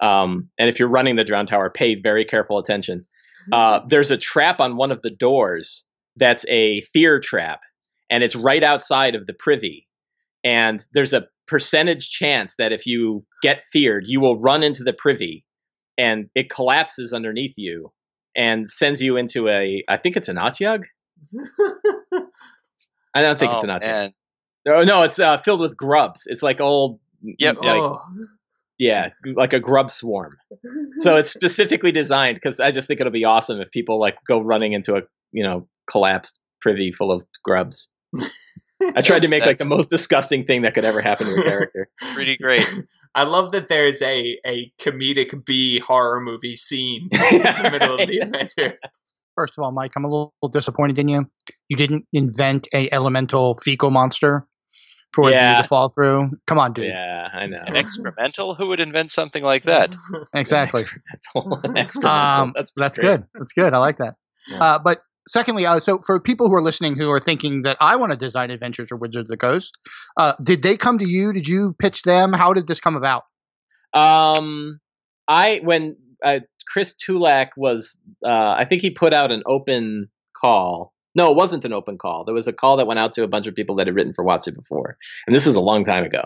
Um, 0.00 0.50
and 0.56 0.68
if 0.68 0.78
you're 0.78 0.88
running 0.88 1.16
the 1.16 1.24
Drowned 1.24 1.48
Tower, 1.48 1.68
pay 1.68 1.96
very 1.96 2.24
careful 2.24 2.58
attention. 2.58 3.02
Uh, 3.52 3.80
there's 3.86 4.10
a 4.10 4.16
trap 4.16 4.58
on 4.58 4.76
one 4.76 4.90
of 4.90 5.02
the 5.02 5.10
doors 5.10 5.84
that's 6.16 6.44
a 6.48 6.80
fear 6.82 7.20
trap, 7.20 7.60
and 8.10 8.22
it's 8.22 8.36
right 8.36 8.62
outside 8.62 9.14
of 9.14 9.26
the 9.26 9.34
privy. 9.34 9.86
And 10.42 10.84
there's 10.92 11.12
a 11.12 11.26
percentage 11.46 12.10
chance 12.10 12.56
that 12.56 12.72
if 12.72 12.86
you 12.86 13.24
get 13.42 13.62
feared, 13.62 14.04
you 14.06 14.20
will 14.20 14.40
run 14.40 14.62
into 14.62 14.84
the 14.84 14.92
privy, 14.92 15.44
and 15.96 16.28
it 16.34 16.50
collapses 16.50 17.12
underneath 17.12 17.54
you 17.56 17.92
and 18.36 18.68
sends 18.68 19.00
you 19.00 19.16
into 19.16 19.48
a. 19.48 19.82
I 19.88 19.96
think 19.96 20.16
it's 20.16 20.28
an 20.28 20.36
Otyugh. 20.36 20.82
I 23.14 23.22
don't 23.22 23.38
think 23.38 23.52
oh, 23.52 23.54
it's 23.54 23.64
an 23.64 23.70
Otyugh. 23.70 23.86
man. 23.86 24.12
Oh 24.68 24.82
no, 24.82 25.02
it's 25.02 25.18
uh, 25.18 25.36
filled 25.36 25.60
with 25.60 25.76
grubs. 25.76 26.22
It's 26.26 26.42
like 26.42 26.60
old, 26.60 27.00
Yep, 27.38 27.56
like 27.58 27.80
Oh. 27.80 28.00
Yeah, 28.78 29.10
like 29.34 29.52
a 29.52 29.60
grub 29.60 29.90
swarm. 29.90 30.36
So 30.98 31.16
it's 31.16 31.30
specifically 31.34 31.92
designed 31.92 32.36
because 32.36 32.60
I 32.60 32.70
just 32.70 32.88
think 32.88 33.00
it'll 33.00 33.12
be 33.12 33.24
awesome 33.24 33.60
if 33.60 33.70
people 33.70 34.00
like 34.00 34.16
go 34.26 34.40
running 34.40 34.72
into 34.72 34.96
a 34.96 35.02
you 35.32 35.42
know 35.42 35.68
collapsed 35.86 36.40
privy 36.60 36.92
full 36.92 37.12
of 37.12 37.24
grubs. 37.42 37.88
I 38.96 39.00
tried 39.00 39.22
to 39.22 39.28
make 39.28 39.46
like 39.46 39.58
the 39.58 39.68
most 39.68 39.88
disgusting 39.88 40.44
thing 40.44 40.62
that 40.62 40.74
could 40.74 40.84
ever 40.84 41.00
happen 41.00 41.26
to 41.26 41.40
a 41.40 41.42
character. 41.42 41.88
pretty 42.14 42.36
great. 42.36 42.68
I 43.14 43.22
love 43.22 43.52
that 43.52 43.68
there's 43.68 44.02
a, 44.02 44.38
a 44.44 44.72
comedic 44.80 45.44
B 45.44 45.78
horror 45.78 46.20
movie 46.20 46.56
scene 46.56 47.08
in 47.32 47.42
the 47.42 47.68
middle 47.72 47.98
of 47.98 48.08
the 48.08 48.18
adventure. 48.18 48.78
First 49.36 49.54
of 49.56 49.64
all, 49.64 49.72
Mike, 49.72 49.92
I'm 49.96 50.04
a 50.04 50.08
little, 50.08 50.34
little 50.42 50.52
disappointed 50.52 50.98
in 50.98 51.08
you. 51.08 51.30
You 51.68 51.76
didn't 51.76 52.06
invent 52.12 52.68
a 52.74 52.88
elemental 52.92 53.56
fecal 53.56 53.90
monster 53.90 54.46
for 55.14 55.30
Yeah. 55.30 55.56
you 55.58 55.62
to 55.62 55.68
fall 55.68 55.90
through. 55.90 56.30
Come 56.46 56.58
on, 56.58 56.72
dude. 56.72 56.86
yeah, 56.86 57.28
I 57.32 57.46
know. 57.46 57.62
An 57.66 57.74
excremental? 57.74 58.56
Who 58.56 58.68
would 58.68 58.80
invent 58.80 59.10
something 59.12 59.42
like 59.44 59.62
that? 59.64 59.94
Exactly. 60.34 60.82
Experimental. 60.82 61.76
Experimental. 61.76 62.06
Um, 62.10 62.52
that's 62.54 62.72
that's 62.76 62.98
great. 62.98 63.06
good. 63.18 63.24
That's 63.34 63.52
good. 63.52 63.72
I 63.74 63.78
like 63.78 63.98
that. 63.98 64.14
Yeah. 64.50 64.62
Uh, 64.62 64.78
but 64.78 65.02
secondly, 65.28 65.64
uh, 65.66 65.78
so 65.80 66.00
for 66.04 66.20
people 66.20 66.48
who 66.48 66.54
are 66.54 66.62
listening 66.62 66.96
who 66.96 67.10
are 67.10 67.20
thinking 67.20 67.62
that 67.62 67.76
I 67.80 67.96
want 67.96 68.12
to 68.12 68.18
design 68.18 68.50
adventures 68.50 68.90
or 68.90 68.96
Wizards 68.96 69.26
of 69.26 69.28
the 69.28 69.36
Coast, 69.36 69.78
uh, 70.16 70.32
did 70.42 70.62
they 70.62 70.76
come 70.76 70.98
to 70.98 71.08
you? 71.08 71.32
Did 71.32 71.46
you 71.48 71.74
pitch 71.78 72.02
them? 72.02 72.32
How 72.32 72.52
did 72.52 72.66
this 72.66 72.80
come 72.80 72.96
about? 72.96 73.22
Um, 73.92 74.80
I 75.28 75.60
when 75.62 75.96
uh, 76.24 76.40
Chris 76.66 76.94
Tulach 76.94 77.50
was, 77.56 78.00
uh, 78.24 78.54
I 78.58 78.64
think 78.64 78.82
he 78.82 78.90
put 78.90 79.12
out 79.14 79.30
an 79.30 79.42
open 79.46 80.08
call. 80.40 80.92
No, 81.16 81.30
it 81.30 81.36
wasn't 81.36 81.64
an 81.64 81.72
open 81.72 81.96
call. 81.96 82.24
There 82.24 82.34
was 82.34 82.48
a 82.48 82.52
call 82.52 82.76
that 82.76 82.86
went 82.86 82.98
out 82.98 83.12
to 83.14 83.22
a 83.22 83.28
bunch 83.28 83.46
of 83.46 83.54
people 83.54 83.76
that 83.76 83.86
had 83.86 83.94
written 83.94 84.12
for 84.12 84.24
Watson 84.24 84.54
before, 84.54 84.96
and 85.26 85.34
this 85.34 85.46
is 85.46 85.54
a 85.56 85.60
long 85.60 85.84
time 85.84 86.04
ago. 86.04 86.24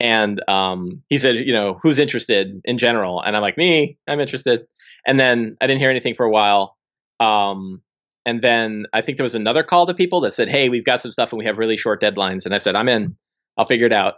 And 0.00 0.40
um, 0.48 1.02
he 1.08 1.18
said, 1.18 1.36
you 1.36 1.52
know, 1.52 1.78
who's 1.82 1.98
interested 1.98 2.60
in 2.64 2.78
general? 2.78 3.20
And 3.20 3.36
I'm 3.36 3.42
like, 3.42 3.56
me, 3.58 3.98
I'm 4.08 4.20
interested. 4.20 4.66
And 5.06 5.20
then 5.20 5.56
I 5.60 5.66
didn't 5.66 5.80
hear 5.80 5.90
anything 5.90 6.14
for 6.14 6.24
a 6.24 6.30
while. 6.30 6.76
Um, 7.20 7.82
and 8.24 8.40
then 8.40 8.86
I 8.92 9.00
think 9.00 9.18
there 9.18 9.24
was 9.24 9.34
another 9.34 9.62
call 9.62 9.86
to 9.86 9.94
people 9.94 10.20
that 10.22 10.32
said, 10.32 10.48
hey, 10.48 10.68
we've 10.68 10.84
got 10.84 11.00
some 11.00 11.12
stuff 11.12 11.32
and 11.32 11.38
we 11.38 11.44
have 11.44 11.58
really 11.58 11.76
short 11.76 12.00
deadlines. 12.00 12.44
And 12.44 12.54
I 12.54 12.58
said, 12.58 12.74
I'm 12.76 12.88
in. 12.88 13.16
I'll 13.58 13.66
figure 13.66 13.86
it 13.86 13.92
out. 13.92 14.14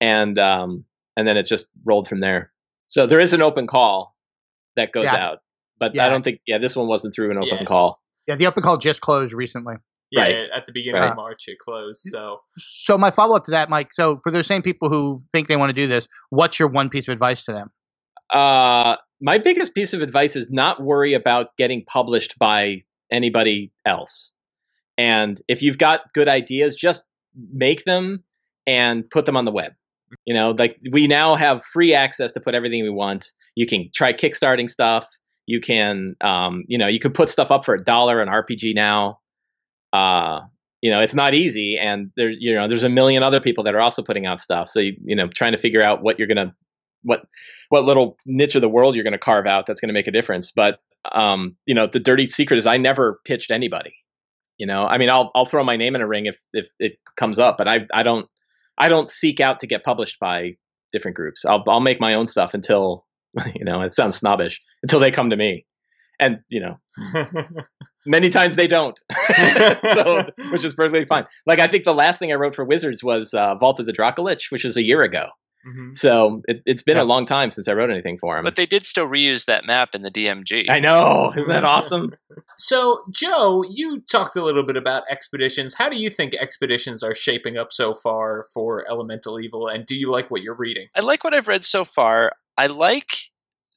And 0.00 0.38
um, 0.38 0.84
and 1.16 1.28
then 1.28 1.36
it 1.36 1.44
just 1.46 1.68
rolled 1.86 2.08
from 2.08 2.20
there. 2.20 2.52
So 2.86 3.06
there 3.06 3.20
is 3.20 3.32
an 3.32 3.40
open 3.42 3.66
call 3.66 4.16
that 4.76 4.92
goes 4.92 5.04
Yeah. 5.12 5.16
out, 5.26 5.38
but 5.78 5.94
Yeah. 5.94 6.06
I 6.06 6.08
don't 6.08 6.22
think 6.22 6.40
yeah 6.46 6.58
this 6.58 6.74
one 6.74 6.88
wasn't 6.88 7.14
through 7.14 7.30
an 7.30 7.38
open 7.38 7.58
Yes. 7.60 7.68
call. 7.68 8.00
Yeah, 8.26 8.36
the 8.36 8.46
open 8.46 8.62
call 8.62 8.76
just 8.76 9.00
closed 9.00 9.32
recently. 9.32 9.74
Yeah, 10.10 10.22
Right. 10.22 10.50
at 10.54 10.66
the 10.66 10.72
beginning 10.72 11.00
Right. 11.00 11.10
of 11.10 11.16
March 11.16 11.48
it 11.48 11.58
closed. 11.58 12.02
So 12.04 12.40
So 12.56 12.96
my 12.96 13.10
follow 13.10 13.36
up 13.36 13.44
to 13.44 13.50
that, 13.50 13.68
Mike. 13.68 13.92
So 13.92 14.20
for 14.22 14.30
those 14.30 14.46
same 14.46 14.62
people 14.62 14.88
who 14.88 15.20
think 15.32 15.48
they 15.48 15.56
want 15.56 15.70
to 15.70 15.74
do 15.74 15.86
this, 15.86 16.06
what's 16.30 16.58
your 16.58 16.68
one 16.68 16.88
piece 16.88 17.08
of 17.08 17.12
advice 17.12 17.44
to 17.46 17.52
them? 17.52 17.70
Uh, 18.30 18.96
my 19.20 19.38
biggest 19.38 19.74
piece 19.74 19.92
of 19.92 20.00
advice 20.02 20.36
is 20.36 20.50
not 20.50 20.82
worry 20.82 21.14
about 21.14 21.56
getting 21.56 21.84
published 21.84 22.38
by 22.38 22.82
anybody 23.10 23.72
else. 23.84 24.32
And 24.96 25.40
if 25.48 25.62
you've 25.62 25.78
got 25.78 26.12
good 26.14 26.28
ideas, 26.28 26.76
just 26.76 27.04
make 27.52 27.84
them 27.84 28.24
and 28.66 29.08
put 29.10 29.26
them 29.26 29.36
on 29.36 29.44
the 29.44 29.52
web. 29.52 29.72
You 30.24 30.34
know, 30.34 30.52
like 30.56 30.78
we 30.92 31.06
now 31.08 31.34
have 31.34 31.64
free 31.64 31.92
access 31.92 32.30
to 32.32 32.40
put 32.40 32.54
everything 32.54 32.82
we 32.84 32.90
want. 32.90 33.32
You 33.56 33.66
can 33.66 33.90
try 33.92 34.12
kickstarting 34.12 34.70
stuff. 34.70 35.08
You 35.46 35.60
can, 35.60 36.16
um, 36.20 36.64
you 36.68 36.78
know, 36.78 36.86
you 36.86 36.98
can 36.98 37.12
put 37.12 37.28
stuff 37.28 37.50
up 37.50 37.64
for 37.64 37.74
a 37.74 37.82
dollar 37.82 38.20
on 38.20 38.28
RPGNow. 38.28 39.16
Uh, 39.92 40.40
you 40.80 40.90
know, 40.90 41.00
it's 41.00 41.14
not 41.14 41.34
easy, 41.34 41.78
and 41.78 42.10
there, 42.16 42.30
you 42.30 42.54
know, 42.54 42.68
there's 42.68 42.84
a 42.84 42.88
million 42.88 43.22
other 43.22 43.40
people 43.40 43.64
that 43.64 43.74
are 43.74 43.80
also 43.80 44.02
putting 44.02 44.26
out 44.26 44.40
stuff. 44.40 44.68
So, 44.68 44.80
you, 44.80 44.96
you 45.02 45.16
know, 45.16 45.28
trying 45.28 45.52
to 45.52 45.58
figure 45.58 45.82
out 45.82 46.02
what 46.02 46.18
you're 46.18 46.28
gonna, 46.28 46.54
what, 47.02 47.22
what 47.70 47.84
little 47.84 48.18
niche 48.26 48.54
of 48.54 48.60
the 48.60 48.68
world 48.68 48.94
you're 48.94 49.04
gonna 49.04 49.18
carve 49.18 49.46
out 49.46 49.66
that's 49.66 49.80
gonna 49.80 49.94
make 49.94 50.06
a 50.06 50.12
difference. 50.12 50.50
But, 50.50 50.80
um, 51.12 51.56
you 51.64 51.74
know, 51.74 51.86
the 51.86 52.00
dirty 52.00 52.26
secret 52.26 52.58
is 52.58 52.66
I 52.66 52.76
never 52.76 53.20
pitched 53.24 53.50
anybody. 53.50 53.94
You 54.58 54.66
know, 54.66 54.86
I 54.86 54.98
mean, 54.98 55.10
I'll 55.10 55.30
I'll 55.34 55.46
throw 55.46 55.64
my 55.64 55.76
name 55.76 55.94
in 55.94 56.00
a 56.00 56.06
ring 56.06 56.26
if 56.26 56.38
if 56.52 56.68
it 56.78 56.98
comes 57.16 57.38
up, 57.38 57.58
but 57.58 57.66
I 57.66 57.86
I 57.92 58.02
don't 58.02 58.28
I 58.78 58.88
don't 58.88 59.08
seek 59.08 59.40
out 59.40 59.58
to 59.60 59.66
get 59.66 59.84
published 59.84 60.20
by 60.20 60.52
different 60.92 61.16
groups. 61.16 61.44
I'll 61.44 61.62
I'll 61.66 61.80
make 61.80 62.00
my 62.00 62.14
own 62.14 62.26
stuff 62.26 62.54
until 62.54 63.04
you 63.54 63.64
know 63.64 63.80
it 63.82 63.92
sounds 63.92 64.16
snobbish 64.16 64.60
until 64.82 65.00
they 65.00 65.10
come 65.10 65.30
to 65.30 65.36
me, 65.36 65.66
and 66.20 66.40
you 66.48 66.60
know 66.60 66.78
many 68.06 68.30
times 68.30 68.56
they 68.56 68.66
don't, 68.66 68.98
so 69.94 70.24
which 70.52 70.64
is 70.64 70.74
perfectly 70.74 71.04
fine. 71.08 71.24
Like 71.46 71.58
I 71.58 71.66
think 71.66 71.84
the 71.84 71.94
last 71.94 72.18
thing 72.18 72.32
I 72.32 72.36
wrote 72.36 72.54
for 72.54 72.64
Wizards 72.64 73.02
was 73.02 73.34
uh, 73.34 73.54
Vault 73.56 73.80
of 73.80 73.86
the 73.86 73.92
Dracolich, 73.92 74.50
which 74.50 74.64
was 74.64 74.76
a 74.76 74.82
year 74.82 75.02
ago. 75.02 75.28
Mhm. 75.66 75.96
So 75.96 76.42
it, 76.46 76.60
it's 76.66 76.82
been 76.82 76.98
Yeah. 76.98 77.04
a 77.04 77.06
long 77.14 77.24
time 77.24 77.50
since 77.50 77.68
I 77.68 77.72
wrote 77.72 77.88
anything 77.90 78.18
for 78.18 78.36
him. 78.36 78.44
But 78.44 78.56
they 78.56 78.66
did 78.66 78.84
still 78.84 79.08
reuse 79.08 79.46
that 79.46 79.64
map 79.64 79.94
in 79.94 80.02
the 80.02 80.10
DMG. 80.10 80.68
I 80.68 80.78
know, 80.78 81.32
isn't 81.34 81.50
that 81.50 81.64
awesome? 81.64 82.12
So, 82.58 83.00
Joe, 83.10 83.64
you 83.70 84.02
talked 84.02 84.36
a 84.36 84.44
little 84.44 84.62
bit 84.62 84.76
about 84.76 85.04
expeditions. 85.08 85.76
How 85.78 85.88
do 85.88 85.96
you 85.96 86.10
think 86.10 86.34
expeditions 86.34 87.02
are 87.02 87.14
shaping 87.14 87.56
up 87.56 87.68
so 87.72 87.94
far 87.94 88.44
for 88.52 88.84
Elemental 88.90 89.40
Evil, 89.40 89.66
and 89.66 89.86
do 89.86 89.96
you 89.96 90.10
like 90.10 90.30
what 90.30 90.42
you're 90.42 90.54
reading? 90.54 90.88
I 90.94 91.00
like 91.00 91.24
what 91.24 91.32
I've 91.32 91.48
read 91.48 91.64
so 91.64 91.82
far. 91.82 92.32
I 92.56 92.66
like 92.66 93.30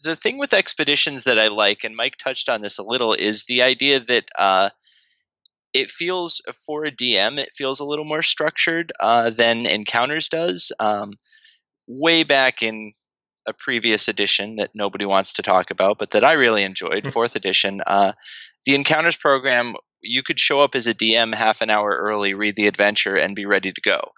the 0.04 0.16
thing 0.16 0.38
with 0.38 0.54
expeditions 0.54 1.24
that 1.24 1.40
I 1.40 1.48
like, 1.48 1.84
and 1.84 1.96
Mike 1.96 2.18
touched 2.18 2.50
on 2.50 2.62
this 2.62 2.78
a 2.78 2.84
little, 2.84 3.14
is 3.14 3.46
the 3.46 3.62
idea 3.62 4.00
that 4.00 4.26
uh, 4.38 4.70
it 5.74 5.90
feels 5.90 6.42
for 6.66 6.86
a 6.86 6.92
DM, 6.92 7.38
it 7.38 7.50
feels 7.54 7.80
a 7.80 7.86
little 7.86 8.06
more 8.06 8.22
structured 8.22 8.92
uh, 9.00 9.30
than 9.30 9.66
Encounters 9.66 10.30
does. 10.30 10.72
Um, 10.80 11.14
way 11.88 12.24
back 12.24 12.62
in 12.62 12.94
a 13.48 13.54
previous 13.54 14.08
edition 14.08 14.58
that 14.58 14.72
nobody 14.76 15.06
wants 15.06 15.32
to 15.34 15.42
talk 15.42 15.72
about, 15.72 15.98
but 15.98 16.12
that 16.12 16.24
I 16.24 16.34
really 16.34 16.64
enjoyed, 16.64 17.12
fourth 17.14 17.36
edition, 17.36 17.82
uh, 17.88 18.14
the 18.66 18.76
Encounters 18.76 19.16
program. 19.16 19.76
You 20.02 20.22
could 20.22 20.40
show 20.40 20.64
up 20.64 20.76
as 20.76 20.86
a 20.86 20.94
DM 20.94 21.34
half 21.34 21.62
an 21.62 21.70
hour 21.70 21.98
early, 21.98 22.34
read 22.34 22.56
the 22.56 22.68
adventure, 22.68 23.16
and 23.16 23.36
be 23.36 23.46
ready 23.46 23.72
to 23.72 23.82
go. 23.82 24.12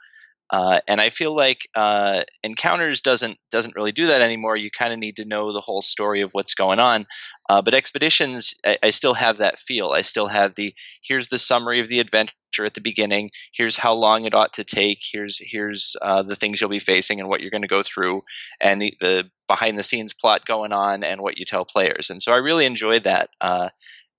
Uh, 0.51 0.79
and 0.87 0.99
I 0.99 1.09
feel 1.09 1.35
like 1.35 1.67
uh, 1.75 2.23
Encounters 2.43 3.01
doesn't 3.01 3.37
doesn't 3.51 3.75
really 3.75 3.91
do 3.91 4.07
that 4.07 4.21
anymore. 4.21 4.57
You 4.57 4.71
kind 4.71 4.93
of 4.93 4.99
need 4.99 5.15
to 5.17 5.25
know 5.25 5.51
the 5.51 5.61
whole 5.61 5.81
story 5.81 6.21
of 6.21 6.31
what's 6.33 6.55
going 6.55 6.79
on. 6.79 7.05
Uh, 7.49 7.61
but 7.61 7.73
Expeditions, 7.73 8.55
I, 8.65 8.77
I 8.83 8.89
still 8.89 9.15
have 9.15 9.37
that 9.37 9.59
feel. 9.59 9.91
I 9.91 10.01
still 10.01 10.27
have 10.27 10.55
the 10.55 10.73
here's 11.03 11.29
the 11.29 11.37
summary 11.37 11.79
of 11.79 11.87
the 11.87 11.99
adventure 11.99 12.65
at 12.65 12.73
the 12.73 12.81
beginning. 12.81 13.29
Here's 13.53 13.77
how 13.77 13.93
long 13.93 14.25
it 14.25 14.33
ought 14.33 14.53
to 14.53 14.63
take. 14.63 14.99
Here's 15.11 15.39
here's 15.39 15.95
uh, 16.01 16.23
the 16.23 16.35
things 16.35 16.59
you'll 16.59 16.69
be 16.69 16.79
facing 16.79 17.19
and 17.19 17.29
what 17.29 17.41
you're 17.41 17.51
going 17.51 17.61
to 17.61 17.67
go 17.67 17.83
through, 17.83 18.23
and 18.59 18.81
the, 18.81 18.95
the 18.99 19.29
behind 19.47 19.77
the 19.77 19.83
scenes 19.83 20.13
plot 20.13 20.45
going 20.45 20.71
on 20.73 21.03
and 21.03 21.21
what 21.21 21.37
you 21.37 21.45
tell 21.45 21.65
players. 21.65 22.09
And 22.09 22.21
so 22.21 22.33
I 22.33 22.37
really 22.37 22.65
enjoyed 22.65 23.03
that. 23.03 23.29
Uh, 23.41 23.69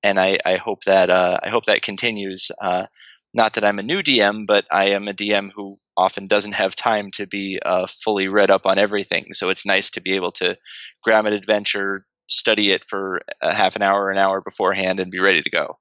and 0.02 0.18
I, 0.18 0.38
I 0.46 0.56
hope 0.56 0.84
that 0.84 1.10
uh, 1.10 1.38
I 1.42 1.48
hope 1.50 1.64
that 1.66 1.82
continues. 1.82 2.50
Uh, 2.60 2.86
not 3.32 3.54
that 3.54 3.64
I'm 3.64 3.78
a 3.78 3.82
new 3.82 4.02
DM, 4.02 4.46
but 4.46 4.66
I 4.70 4.86
am 4.86 5.06
a 5.06 5.12
DM 5.12 5.50
who 5.54 5.76
often 5.96 6.26
doesn't 6.26 6.54
have 6.54 6.74
time 6.74 7.10
to 7.12 7.26
be 7.26 7.60
uh, 7.64 7.86
fully 7.86 8.28
read 8.28 8.50
up 8.50 8.66
on 8.66 8.78
everything. 8.78 9.32
So 9.32 9.48
it's 9.50 9.64
nice 9.64 9.90
to 9.90 10.00
be 10.00 10.12
able 10.12 10.32
to 10.32 10.56
grab 11.02 11.26
an 11.26 11.32
adventure, 11.32 12.06
study 12.28 12.72
it 12.72 12.84
for 12.84 13.20
a 13.40 13.54
half 13.54 13.76
an 13.76 13.82
hour, 13.82 14.10
an 14.10 14.18
hour 14.18 14.40
beforehand, 14.40 14.98
and 14.98 15.10
be 15.10 15.20
ready 15.20 15.42
to 15.42 15.50
go. 15.50 15.78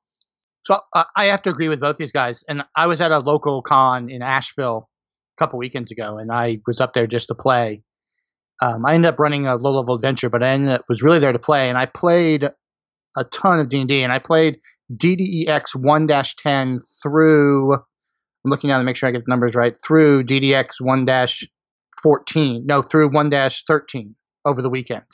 So 0.63 0.79
uh, 0.93 1.05
I 1.15 1.25
have 1.25 1.41
to 1.43 1.49
agree 1.49 1.69
with 1.69 1.79
both 1.79 1.97
these 1.97 2.12
guys. 2.12 2.43
And 2.47 2.63
I 2.75 2.85
was 2.85 3.01
at 3.01 3.12
a 3.12 3.19
local 3.19 3.62
con 3.63 4.09
in 4.09 4.21
Asheville 4.21 4.88
a 5.38 5.41
couple 5.41 5.57
weekends 5.57 5.91
ago, 5.91 6.17
and 6.17 6.31
I 6.31 6.59
was 6.67 6.79
up 6.79 6.93
there 6.93 7.07
just 7.07 7.29
to 7.29 7.35
play. 7.35 7.81
Um, 8.62 8.85
I 8.85 8.93
ended 8.93 9.09
up 9.09 9.19
running 9.19 9.47
a 9.47 9.55
low 9.55 9.71
level 9.71 9.95
adventure, 9.95 10.29
but 10.29 10.43
I 10.43 10.49
ended 10.49 10.73
up, 10.73 10.81
was 10.88 11.01
really 11.01 11.19
there 11.19 11.31
to 11.31 11.39
play, 11.39 11.69
and 11.69 11.77
I 11.77 11.88
played 11.88 12.43
a 13.17 13.23
ton 13.23 13.59
of 13.59 13.69
D 13.69 13.79
and 13.79 13.88
D, 13.88 14.03
and 14.03 14.13
I 14.13 14.19
played 14.19 14.59
DDEX 14.95 15.75
1-10 15.75 16.80
through 17.04 17.73
I'm 17.73 18.52
looking 18.52 18.69
down 18.69 18.80
to 18.80 18.86
make 18.86 18.95
sure 18.95 19.10
I 19.10 19.12
get 19.12 19.25
the 19.25 19.30
numbers 19.30 19.54
right 19.54 19.75
through 19.86 20.23
DDEX 20.23 20.82
1-14 20.82 22.65
no 22.65 22.82
through 22.82 23.10
1-13 23.10 24.15
over 24.45 24.62
the 24.62 24.69
weekend. 24.69 25.06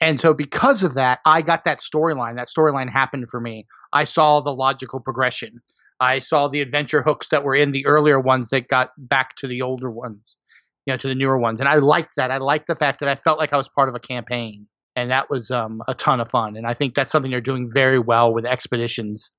And 0.00 0.20
so 0.20 0.34
because 0.34 0.82
of 0.82 0.94
that, 0.94 1.20
I 1.24 1.40
got 1.40 1.64
that 1.64 1.78
storyline. 1.78 2.36
That 2.36 2.48
storyline 2.48 2.90
happened 2.90 3.28
for 3.30 3.40
me. 3.40 3.66
I 3.92 4.04
saw 4.04 4.40
the 4.40 4.52
logical 4.52 5.00
progression. 5.00 5.60
I 6.00 6.18
saw 6.18 6.48
the 6.48 6.60
adventure 6.60 7.02
hooks 7.02 7.28
that 7.28 7.44
were 7.44 7.54
in 7.54 7.70
the 7.70 7.86
earlier 7.86 8.18
ones 8.18 8.50
that 8.50 8.68
got 8.68 8.90
back 8.98 9.36
to 9.36 9.46
the 9.46 9.62
older 9.62 9.90
ones, 9.90 10.36
you 10.84 10.92
know, 10.92 10.96
to 10.98 11.06
the 11.06 11.14
newer 11.14 11.38
ones. 11.38 11.60
And 11.60 11.68
I 11.68 11.76
liked 11.76 12.16
that. 12.16 12.32
I 12.32 12.38
liked 12.38 12.66
the 12.66 12.74
fact 12.74 12.98
that 13.00 13.08
I 13.08 13.14
felt 13.14 13.38
like 13.38 13.52
I 13.52 13.56
was 13.56 13.68
part 13.68 13.88
of 13.88 13.94
a 13.94 14.00
campaign 14.00 14.66
and 14.96 15.10
that 15.10 15.28
was 15.30 15.50
um, 15.50 15.82
a 15.88 15.94
ton 15.94 16.20
of 16.20 16.30
fun. 16.30 16.56
And 16.56 16.66
I 16.66 16.74
think 16.74 16.94
that's 16.94 17.12
something 17.12 17.30
they're 17.30 17.40
doing 17.40 17.68
very 17.72 17.98
well 17.98 18.32
with 18.32 18.46
expeditions 18.46 19.30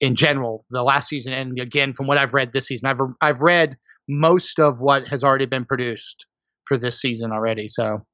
in 0.00 0.14
general. 0.14 0.64
The 0.70 0.82
last 0.82 1.08
season, 1.08 1.32
and 1.32 1.58
again, 1.58 1.92
from 1.92 2.06
what 2.06 2.18
I've 2.18 2.34
read 2.34 2.52
this 2.52 2.66
season, 2.66 2.88
I've 2.88 3.00
I've 3.20 3.40
read 3.40 3.76
most 4.08 4.58
of 4.58 4.80
what 4.80 5.08
has 5.08 5.24
already 5.24 5.46
been 5.46 5.64
produced 5.64 6.26
for 6.66 6.78
this 6.78 7.00
season 7.00 7.32
already. 7.32 7.68
So 7.68 8.04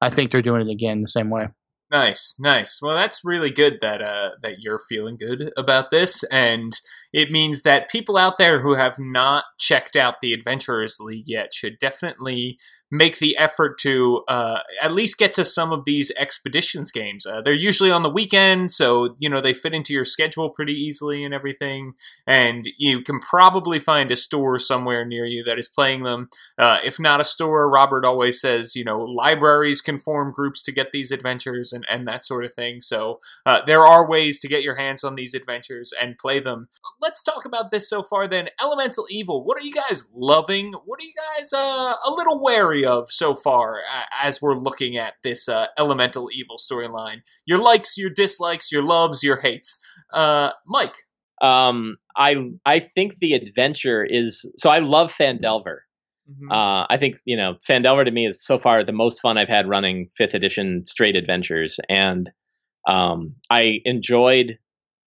I 0.00 0.10
think 0.10 0.30
they're 0.30 0.42
doing 0.42 0.62
it 0.62 0.72
again 0.72 1.00
the 1.00 1.08
same 1.08 1.30
way. 1.30 1.48
Nice, 1.90 2.36
nice. 2.40 2.80
Well, 2.82 2.96
that's 2.96 3.20
really 3.24 3.50
good 3.50 3.78
that 3.80 4.02
uh, 4.02 4.32
that 4.42 4.56
you're 4.58 4.80
feeling 4.88 5.16
good 5.16 5.52
about 5.56 5.90
this, 5.90 6.24
and 6.32 6.72
it 7.16 7.30
means 7.30 7.62
that 7.62 7.88
people 7.88 8.18
out 8.18 8.36
there 8.36 8.60
who 8.60 8.74
have 8.74 8.98
not 8.98 9.44
checked 9.58 9.96
out 9.96 10.20
the 10.20 10.34
Adventurers 10.34 11.00
League 11.00 11.26
yet 11.26 11.54
should 11.54 11.78
definitely 11.78 12.58
make 12.90 13.18
the 13.18 13.36
effort 13.36 13.78
to 13.78 14.22
uh, 14.28 14.60
at 14.80 14.92
least 14.92 15.18
get 15.18 15.34
to 15.34 15.44
some 15.44 15.72
of 15.72 15.84
these 15.84 16.12
expeditions 16.16 16.92
games. 16.92 17.26
Uh, 17.26 17.40
they're 17.40 17.52
usually 17.52 17.90
on 17.90 18.02
the 18.02 18.10
weekend, 18.10 18.70
so 18.70 19.16
you 19.18 19.28
know 19.28 19.40
they 19.40 19.54
fit 19.54 19.74
into 19.74 19.92
your 19.92 20.04
schedule 20.04 20.50
pretty 20.50 20.74
easily 20.74 21.24
and 21.24 21.34
everything. 21.34 21.94
And 22.26 22.66
you 22.78 23.02
can 23.02 23.18
probably 23.18 23.78
find 23.78 24.10
a 24.10 24.16
store 24.16 24.58
somewhere 24.58 25.04
near 25.04 25.24
you 25.24 25.42
that 25.44 25.58
is 25.58 25.68
playing 25.68 26.04
them. 26.04 26.28
Uh, 26.58 26.78
if 26.84 27.00
not 27.00 27.20
a 27.20 27.24
store, 27.24 27.70
Robert 27.70 28.04
always 28.04 28.40
says 28.40 28.76
you 28.76 28.84
know 28.84 29.00
libraries 29.00 29.80
can 29.80 29.98
form 29.98 30.32
groups 30.32 30.62
to 30.64 30.72
get 30.72 30.92
these 30.92 31.10
adventures 31.10 31.72
and 31.72 31.84
and 31.88 32.06
that 32.06 32.24
sort 32.24 32.44
of 32.44 32.54
thing. 32.54 32.80
So 32.80 33.18
uh, 33.44 33.62
there 33.64 33.86
are 33.86 34.08
ways 34.08 34.38
to 34.40 34.48
get 34.48 34.62
your 34.62 34.76
hands 34.76 35.02
on 35.02 35.16
these 35.16 35.34
adventures 35.34 35.92
and 36.00 36.18
play 36.18 36.38
them. 36.38 36.68
Let's 37.06 37.22
talk 37.22 37.44
about 37.44 37.70
this 37.70 37.88
so 37.88 38.02
far. 38.02 38.26
Then 38.26 38.48
Elemental 38.60 39.06
Evil. 39.08 39.44
What 39.44 39.56
are 39.56 39.62
you 39.62 39.72
guys 39.72 40.10
loving? 40.12 40.72
What 40.72 40.98
are 41.00 41.04
you 41.04 41.12
guys 41.36 41.52
uh, 41.52 41.94
a 42.04 42.10
little 42.10 42.42
wary? 42.42 42.84
of 42.84 43.06
so 43.10 43.34
far 43.34 43.80
as 44.22 44.42
we're 44.42 44.56
looking 44.56 44.96
at 44.96 45.14
this 45.22 45.48
uh, 45.48 45.66
elemental 45.78 46.28
evil 46.34 46.56
storyline. 46.56 47.20
Your 47.44 47.58
likes, 47.58 47.96
your 47.96 48.10
dislikes, 48.10 48.72
your 48.72 48.82
loves, 48.82 49.22
your 49.22 49.40
hates. 49.40 49.78
Uh, 50.12 50.50
Mike. 50.66 50.96
Um, 51.42 51.96
I 52.16 52.50
I 52.64 52.78
think 52.80 53.18
the 53.18 53.34
adventure 53.34 54.02
is 54.02 54.50
so. 54.56 54.70
I 54.70 54.78
love 54.78 55.12
Phandelver. 55.12 55.80
Mm-hmm. 56.28 56.50
Uh, 56.50 56.86
I 56.88 56.96
think 56.96 57.18
you 57.24 57.36
know 57.36 57.56
Phandelver 57.68 58.04
to 58.04 58.10
me 58.10 58.26
is 58.26 58.42
so 58.42 58.58
far 58.58 58.82
the 58.82 58.92
most 58.92 59.20
fun 59.20 59.38
I've 59.38 59.48
had 59.48 59.68
running 59.68 60.08
fifth 60.16 60.34
edition 60.34 60.84
straight 60.86 61.14
adventures, 61.14 61.78
and 61.88 62.32
um, 62.88 63.34
I 63.50 63.80
enjoyed 63.84 64.58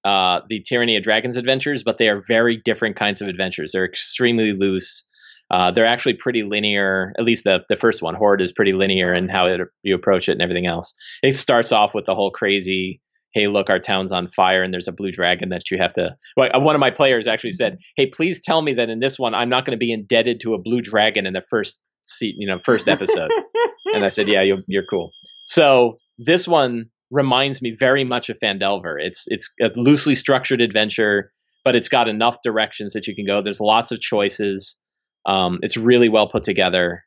uh, 0.06 0.42
the 0.48 0.62
Tyranny 0.62 0.96
of 0.96 1.04
Dragons 1.04 1.38
adventures, 1.38 1.84
but 1.84 1.98
they 1.98 2.10
are 2.10 2.22
very 2.28 2.58
different 2.58 2.96
kinds 2.96 3.22
of 3.22 3.28
adventures. 3.28 3.72
They're 3.72 3.86
extremely 3.86 4.54
loose. 4.54 5.06
Uh, 5.52 5.72
they're 5.72 5.86
actually 5.86 6.14
pretty 6.14 6.44
linear. 6.44 7.14
At 7.18 7.26
least 7.26 7.44
the 7.44 7.60
the 7.70 7.76
first 7.76 8.02
one, 8.02 8.16
Hoard, 8.16 8.42
is 8.42 8.52
pretty 8.52 8.74
linear 8.74 9.14
in 9.14 9.30
how 9.30 9.48
it, 9.48 9.62
you 9.84 9.96
approach 9.96 10.30
it 10.30 10.34
and 10.34 10.42
everything 10.42 10.68
else. 10.68 10.94
It 11.24 11.36
starts 11.36 11.72
off 11.72 11.94
with 11.94 12.06
the 12.06 12.16
whole 12.16 12.32
crazy. 12.32 13.02
Hey, 13.32 13.48
look, 13.48 13.70
our 13.70 13.78
town's 13.78 14.12
on 14.12 14.26
fire, 14.26 14.64
and 14.64 14.74
there's 14.74 14.88
a 14.88 14.92
blue 14.92 15.12
dragon 15.12 15.50
that 15.50 15.70
you 15.70 15.78
have 15.78 15.94
to. 15.94 16.16
Well, 16.36 16.50
one 16.62 16.76
of 16.76 16.80
my 16.80 16.90
players 16.90 17.28
actually 17.28 17.52
said, 17.52 17.78
"Hey, 17.96 18.08
please 18.08 18.40
tell 18.40 18.62
me 18.62 18.74
that 18.74 18.90
in 18.90 19.00
this 19.00 19.20
one, 19.20 19.36
I'm 19.36 19.50
not 19.50 19.66
going 19.66 19.78
to 19.78 19.86
be 19.86 19.92
indebted 19.92 20.40
to 20.42 20.54
a 20.54 20.62
blue 20.62 20.82
dragon 20.82 21.26
in 21.26 21.34
the 21.34 21.44
first 21.48 21.80
seat, 22.02 22.36
you 22.38 22.48
know, 22.48 22.58
first 22.58 22.88
episode." 22.88 23.32
and 23.94 24.06
I 24.06 24.10
said, 24.10 24.28
"Yeah, 24.28 24.42
you're, 24.42 24.58
you're 24.68 24.86
cool." 24.90 25.12
So 25.46 25.98
this 26.20 26.48
one 26.48 26.86
reminds 27.12 27.62
me 27.62 27.72
very 27.72 28.04
much 28.04 28.30
of 28.30 28.38
Phandelver. 28.44 28.96
It's 29.00 29.26
it's 29.28 29.52
a 29.62 29.72
loosely 29.76 30.16
structured 30.16 30.62
adventure, 30.62 31.32
but 31.64 31.76
it's 31.76 31.90
got 31.90 32.08
enough 32.08 32.38
directions 32.44 32.94
that 32.94 33.08
you 33.08 33.16
can 33.16 33.26
go. 33.26 33.42
There's 33.42 33.60
lots 33.60 33.92
of 33.92 34.00
choices. 34.00 34.80
Um, 35.26 35.60
it's 35.62 35.78
really 35.78 36.10
well 36.10 36.28
put 36.28 36.44
together. 36.44 37.04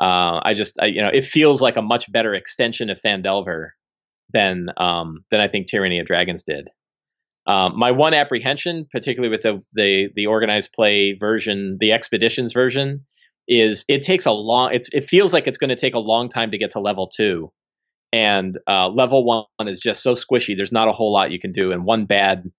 Uh, 0.00 0.40
I 0.44 0.54
just, 0.54 0.78
I, 0.80 0.86
you 0.86 1.02
know, 1.02 1.10
it 1.12 1.24
feels 1.24 1.60
like 1.60 1.76
a 1.76 1.82
much 1.82 2.10
better 2.12 2.32
extension 2.34 2.88
of 2.88 3.00
Phandelver 3.00 3.70
than 4.32 4.68
um, 4.76 5.24
than 5.30 5.40
I 5.40 5.48
think 5.48 5.66
Tyranny 5.66 5.98
of 5.98 6.06
Dragons 6.06 6.44
did. 6.44 6.68
Um, 7.46 7.78
my 7.78 7.90
one 7.90 8.14
apprehension, 8.14 8.86
particularly 8.92 9.30
with 9.30 9.42
the, 9.42 9.60
the 9.74 10.08
the 10.14 10.26
organized 10.26 10.72
play 10.72 11.14
version, 11.14 11.78
the 11.80 11.92
expeditions 11.92 12.52
version, 12.52 13.06
is 13.48 13.84
it 13.88 14.02
takes 14.02 14.26
a 14.26 14.32
long. 14.32 14.72
It's, 14.72 14.88
it 14.92 15.04
feels 15.04 15.32
like 15.32 15.46
it's 15.46 15.58
going 15.58 15.70
to 15.70 15.76
take 15.76 15.94
a 15.94 15.98
long 15.98 16.28
time 16.28 16.50
to 16.50 16.58
get 16.58 16.70
to 16.72 16.80
level 16.80 17.08
two, 17.08 17.50
and 18.12 18.58
uh, 18.66 18.88
level 18.88 19.24
one 19.24 19.68
is 19.68 19.80
just 19.80 20.02
so 20.02 20.12
squishy. 20.12 20.56
There's 20.56 20.72
not 20.72 20.88
a 20.88 20.92
whole 20.92 21.12
lot 21.12 21.30
you 21.30 21.38
can 21.38 21.52
do, 21.52 21.72
and 21.72 21.84
one 21.84 22.06
bad 22.06 22.50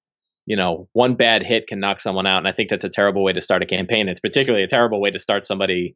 you 0.46 0.56
know, 0.56 0.90
one 0.94 1.14
bad 1.14 1.44
hit 1.44 1.68
can 1.68 1.80
knock 1.80 2.00
someone 2.00 2.26
out. 2.26 2.40
And 2.40 2.48
I 2.48 2.52
think 2.52 2.72
that's 2.72 2.84
a 2.84 2.90
terrible 2.90 3.24
way 3.24 3.34
to 3.34 3.40
start 3.40 3.62
a 3.62 3.68
campaign. 3.68 4.10
It's 4.10 4.20
particularly 4.20 4.64
a 4.64 4.68
terrible 4.68 5.00
way 5.00 5.12
to 5.12 5.20
start 5.20 5.46
somebody 5.46 5.96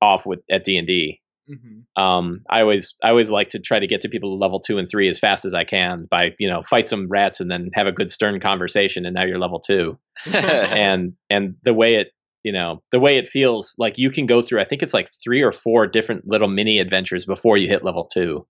off 0.00 0.26
with 0.26 0.38
at 0.48 0.62
D 0.62 0.78
and 0.78 0.86
D. 0.86 1.20
Mm-hmm. 1.50 2.02
Um, 2.02 2.40
I 2.48 2.60
always 2.60 2.94
I 3.02 3.10
always 3.10 3.30
like 3.30 3.50
to 3.50 3.58
try 3.58 3.78
to 3.78 3.86
get 3.86 4.00
to 4.02 4.08
people 4.08 4.30
to 4.30 4.40
level 4.40 4.60
two 4.60 4.78
and 4.78 4.88
three 4.88 5.08
as 5.08 5.18
fast 5.18 5.44
as 5.44 5.54
I 5.54 5.64
can 5.64 6.06
by 6.10 6.30
you 6.38 6.48
know 6.48 6.62
fight 6.62 6.88
some 6.88 7.06
rats 7.10 7.40
and 7.40 7.50
then 7.50 7.70
have 7.74 7.86
a 7.86 7.92
good 7.92 8.10
stern 8.10 8.40
conversation 8.40 9.04
and 9.04 9.14
now 9.14 9.24
you're 9.24 9.38
level 9.38 9.60
two 9.60 9.98
and 10.32 11.12
and 11.28 11.56
the 11.62 11.74
way 11.74 11.96
it 11.96 12.12
you 12.44 12.52
know 12.52 12.80
the 12.92 13.00
way 13.00 13.18
it 13.18 13.28
feels 13.28 13.74
like 13.76 13.98
you 13.98 14.08
can 14.08 14.24
go 14.24 14.40
through 14.40 14.60
I 14.60 14.64
think 14.64 14.82
it's 14.82 14.94
like 14.94 15.10
three 15.22 15.42
or 15.42 15.52
four 15.52 15.86
different 15.86 16.26
little 16.26 16.48
mini 16.48 16.78
adventures 16.78 17.26
before 17.26 17.58
you 17.58 17.68
hit 17.68 17.84
level 17.84 18.08
two. 18.10 18.46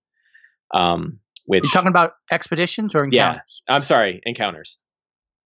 Um, 0.73 1.19
which 1.45 1.63
you 1.63 1.69
talking 1.69 1.89
about 1.89 2.13
expeditions 2.31 2.95
or 2.95 3.03
encounters? 3.03 3.61
Yeah, 3.67 3.75
I'm 3.75 3.83
sorry, 3.83 4.21
encounters. 4.25 4.79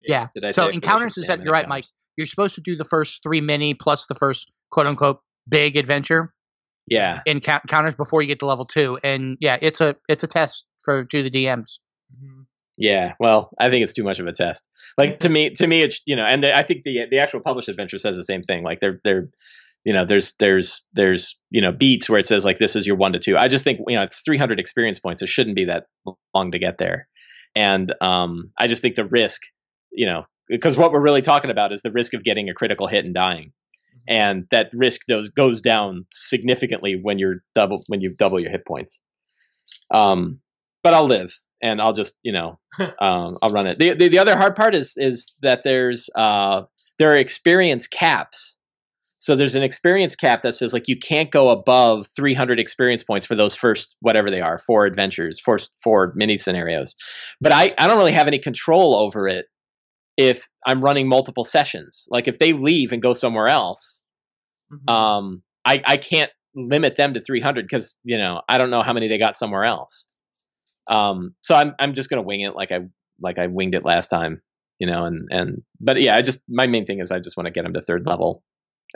Yeah. 0.02 0.28
so 0.52 0.68
encounters 0.68 1.18
is 1.18 1.26
that 1.26 1.42
you're 1.42 1.52
right, 1.52 1.68
Mike. 1.68 1.84
You're 2.16 2.26
supposed 2.26 2.54
to 2.54 2.60
do 2.60 2.74
the 2.74 2.84
first 2.84 3.22
three 3.22 3.40
mini 3.40 3.74
plus 3.74 4.06
the 4.06 4.14
first 4.14 4.50
quote 4.70 4.86
unquote 4.86 5.20
big 5.50 5.76
adventure. 5.76 6.32
Yeah. 6.86 7.20
Encounters 7.26 7.94
before 7.94 8.22
you 8.22 8.28
get 8.28 8.38
to 8.40 8.46
level 8.46 8.64
two, 8.64 8.98
and 9.04 9.36
yeah, 9.40 9.58
it's 9.60 9.80
a 9.80 9.96
it's 10.08 10.24
a 10.24 10.26
test 10.26 10.64
for 10.82 11.04
to 11.04 11.22
the 11.22 11.30
DMs. 11.30 11.78
Mm-hmm. 12.16 12.42
Yeah, 12.78 13.12
well, 13.20 13.50
I 13.60 13.68
think 13.68 13.82
it's 13.82 13.92
too 13.92 14.02
much 14.02 14.18
of 14.20 14.26
a 14.26 14.32
test. 14.32 14.66
Like 14.96 15.18
to 15.18 15.28
me, 15.28 15.50
to 15.50 15.66
me, 15.66 15.82
it's 15.82 16.00
you 16.06 16.16
know, 16.16 16.24
and 16.24 16.42
the, 16.42 16.56
I 16.56 16.62
think 16.62 16.82
the 16.82 17.04
the 17.10 17.18
actual 17.18 17.40
published 17.40 17.68
adventure 17.68 17.98
says 17.98 18.16
the 18.16 18.24
same 18.24 18.42
thing. 18.42 18.64
Like 18.64 18.80
they're 18.80 19.00
they're 19.04 19.28
you 19.84 19.92
know 19.92 20.04
there's 20.04 20.34
there's 20.34 20.86
there's 20.92 21.38
you 21.50 21.60
know 21.60 21.72
beats 21.72 22.08
where 22.08 22.18
it 22.18 22.26
says 22.26 22.44
like 22.44 22.58
this 22.58 22.76
is 22.76 22.86
your 22.86 22.96
one 22.96 23.12
to 23.12 23.18
two 23.18 23.36
i 23.36 23.48
just 23.48 23.64
think 23.64 23.80
you 23.86 23.96
know 23.96 24.02
it's 24.02 24.20
300 24.20 24.60
experience 24.60 24.98
points 24.98 25.22
it 25.22 25.28
shouldn't 25.28 25.56
be 25.56 25.64
that 25.64 25.86
long 26.34 26.50
to 26.50 26.58
get 26.58 26.78
there 26.78 27.08
and 27.54 27.94
um 28.00 28.50
i 28.58 28.66
just 28.66 28.82
think 28.82 28.94
the 28.94 29.04
risk 29.04 29.42
you 29.92 30.06
know, 30.06 30.24
because 30.48 30.76
what 30.76 30.92
we're 30.92 31.00
really 31.00 31.22
talking 31.22 31.50
about 31.50 31.72
is 31.72 31.82
the 31.82 31.90
risk 31.90 32.14
of 32.14 32.24
getting 32.24 32.48
a 32.48 32.54
critical 32.54 32.86
hit 32.86 33.04
and 33.04 33.14
dying. 33.14 33.48
Mm-hmm. 33.48 34.12
And 34.12 34.46
that 34.50 34.70
risk 34.74 35.06
goes 35.08 35.28
goes 35.28 35.60
down 35.60 36.06
significantly 36.10 36.98
when 37.00 37.18
you're 37.18 37.36
double 37.54 37.82
when 37.88 38.00
you 38.00 38.10
double 38.16 38.40
your 38.40 38.50
hit 38.50 38.66
points. 38.66 39.00
Um, 39.92 40.40
but 40.82 40.94
I'll 40.94 41.06
live 41.06 41.38
and 41.62 41.80
I'll 41.80 41.92
just 41.92 42.18
you 42.22 42.32
know 42.32 42.58
um, 43.00 43.34
I'll 43.42 43.50
run 43.50 43.66
it. 43.66 43.78
The, 43.78 43.94
the, 43.94 44.08
the 44.08 44.18
other 44.18 44.36
hard 44.36 44.56
part 44.56 44.74
is 44.74 44.94
is 44.96 45.32
that 45.42 45.62
there's 45.62 46.08
uh, 46.14 46.64
there 46.98 47.12
are 47.12 47.16
experience 47.16 47.86
caps. 47.86 48.58
So 49.20 49.36
there's 49.36 49.54
an 49.54 49.62
experience 49.62 50.16
cap 50.16 50.40
that 50.42 50.54
says 50.54 50.72
like 50.72 50.88
you 50.88 50.96
can't 50.96 51.30
go 51.30 51.50
above 51.50 52.06
300 52.16 52.58
experience 52.58 53.02
points 53.02 53.26
for 53.26 53.34
those 53.34 53.54
first 53.54 53.94
whatever 54.00 54.30
they 54.30 54.40
are 54.40 54.56
four 54.56 54.86
adventures, 54.86 55.38
four 55.38 55.58
four 55.84 56.12
mini 56.16 56.38
scenarios. 56.38 56.94
But 57.38 57.52
I 57.52 57.74
I 57.76 57.86
don't 57.86 57.98
really 57.98 58.12
have 58.12 58.26
any 58.26 58.38
control 58.38 58.94
over 58.94 59.28
it 59.28 59.44
if 60.16 60.48
I'm 60.66 60.82
running 60.82 61.06
multiple 61.06 61.44
sessions. 61.44 62.08
Like 62.10 62.28
if 62.28 62.38
they 62.38 62.54
leave 62.54 62.92
and 62.92 63.02
go 63.02 63.12
somewhere 63.12 63.48
else, 63.48 64.02
mm-hmm. 64.72 64.92
um, 64.92 65.42
I, 65.66 65.82
I 65.86 65.96
can't 65.98 66.30
limit 66.54 66.96
them 66.96 67.12
to 67.12 67.20
300 67.20 67.64
because 67.64 68.00
you 68.02 68.16
know 68.16 68.40
I 68.48 68.56
don't 68.56 68.70
know 68.70 68.82
how 68.82 68.94
many 68.94 69.06
they 69.06 69.18
got 69.18 69.36
somewhere 69.36 69.64
else. 69.64 70.06
Um, 70.88 71.34
so 71.42 71.54
I'm 71.54 71.74
I'm 71.78 71.92
just 71.92 72.08
gonna 72.08 72.22
wing 72.22 72.40
it 72.40 72.56
like 72.56 72.72
I 72.72 72.80
like 73.20 73.38
I 73.38 73.48
winged 73.48 73.74
it 73.74 73.84
last 73.84 74.08
time. 74.08 74.40
you 74.78 74.86
know, 74.86 75.04
and 75.04 75.28
and 75.30 75.62
but 75.78 76.00
yeah, 76.00 76.16
I 76.16 76.22
just 76.22 76.40
my 76.48 76.66
main 76.66 76.86
thing 76.86 77.00
is 77.00 77.10
I 77.10 77.18
just 77.18 77.36
want 77.36 77.48
to 77.48 77.52
get 77.52 77.64
them 77.64 77.74
to 77.74 77.82
third 77.82 78.06
level 78.06 78.42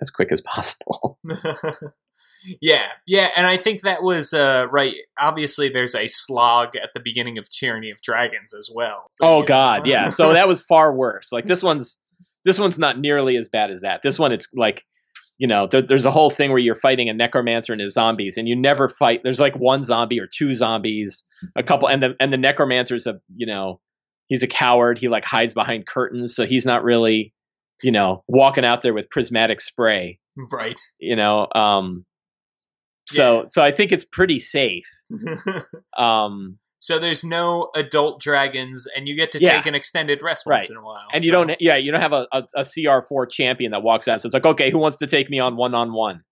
as 0.00 0.10
quick 0.10 0.32
as 0.32 0.40
possible. 0.44 1.18
yeah, 2.60 2.86
yeah, 3.06 3.30
and 3.36 3.46
I 3.46 3.56
think 3.56 3.82
that 3.82 4.02
was 4.02 4.32
uh, 4.32 4.66
right. 4.70 4.94
Obviously, 5.18 5.68
there's 5.68 5.94
a 5.94 6.06
slog 6.08 6.76
at 6.76 6.90
the 6.94 7.00
beginning 7.00 7.38
of 7.38 7.48
Tyranny 7.50 7.90
of 7.90 8.00
Dragons 8.02 8.54
as 8.54 8.70
well. 8.74 9.10
oh 9.20 9.42
God, 9.42 9.86
yeah. 9.86 10.08
So 10.08 10.32
that 10.32 10.48
was 10.48 10.62
far 10.62 10.94
worse. 10.94 11.32
Like 11.32 11.46
this 11.46 11.62
one's 11.62 11.98
this 12.44 12.58
one's 12.58 12.78
not 12.78 12.98
nearly 12.98 13.36
as 13.36 13.48
bad 13.48 13.70
as 13.70 13.82
that. 13.82 14.02
This 14.02 14.18
one, 14.18 14.32
it's 14.32 14.48
like 14.54 14.84
you 15.38 15.48
know, 15.48 15.66
there, 15.66 15.82
there's 15.82 16.04
a 16.04 16.10
whole 16.10 16.30
thing 16.30 16.50
where 16.50 16.60
you're 16.60 16.74
fighting 16.74 17.08
a 17.08 17.12
necromancer 17.12 17.72
and 17.72 17.80
his 17.80 17.94
zombies, 17.94 18.36
and 18.36 18.46
you 18.46 18.54
never 18.54 18.88
fight. 18.88 19.22
There's 19.22 19.40
like 19.40 19.56
one 19.56 19.82
zombie 19.82 20.20
or 20.20 20.28
two 20.28 20.52
zombies, 20.52 21.24
a 21.56 21.62
couple, 21.62 21.88
and 21.88 22.02
the 22.02 22.16
and 22.20 22.32
the 22.32 22.36
necromancer's 22.36 23.06
a 23.06 23.20
you 23.34 23.46
know, 23.46 23.80
he's 24.26 24.42
a 24.42 24.46
coward. 24.46 24.98
He 24.98 25.08
like 25.08 25.24
hides 25.24 25.54
behind 25.54 25.86
curtains, 25.86 26.34
so 26.34 26.46
he's 26.46 26.66
not 26.66 26.84
really, 26.84 27.32
you 27.82 27.90
know, 27.90 28.22
walking 28.28 28.64
out 28.64 28.82
there 28.82 28.94
with 28.94 29.10
prismatic 29.10 29.60
spray. 29.60 30.18
Right. 30.36 30.80
You 30.98 31.16
know, 31.16 31.46
um, 31.54 32.04
so 33.06 33.40
yeah. 33.40 33.44
so 33.48 33.62
I 33.62 33.70
think 33.70 33.92
it's 33.92 34.04
pretty 34.04 34.38
safe. 34.38 34.86
um, 35.98 36.58
so 36.78 36.98
there's 36.98 37.24
no 37.24 37.70
adult 37.74 38.20
dragons, 38.20 38.86
and 38.94 39.08
you 39.08 39.16
get 39.16 39.32
to 39.32 39.38
yeah. 39.40 39.56
take 39.56 39.66
an 39.66 39.74
extended 39.74 40.20
rest 40.20 40.44
once 40.44 40.64
right. 40.64 40.70
in 40.70 40.76
a 40.76 40.82
while. 40.82 41.06
And 41.14 41.22
so. 41.22 41.26
you 41.26 41.32
don't, 41.32 41.50
yeah, 41.58 41.76
you 41.76 41.90
don't 41.90 42.02
have 42.02 42.12
a, 42.12 42.26
a, 42.30 42.44
a, 42.56 42.60
CR4 42.60 43.30
champion 43.30 43.70
that 43.72 43.82
walks 43.82 44.06
out. 44.06 44.20
So 44.20 44.26
it's 44.26 44.34
like, 44.34 44.44
okay, 44.44 44.70
who 44.70 44.78
wants 44.78 44.98
to 44.98 45.06
take 45.06 45.30
me 45.30 45.38
on 45.38 45.56
one 45.56 45.74
on 45.74 45.94
one? 45.94 46.24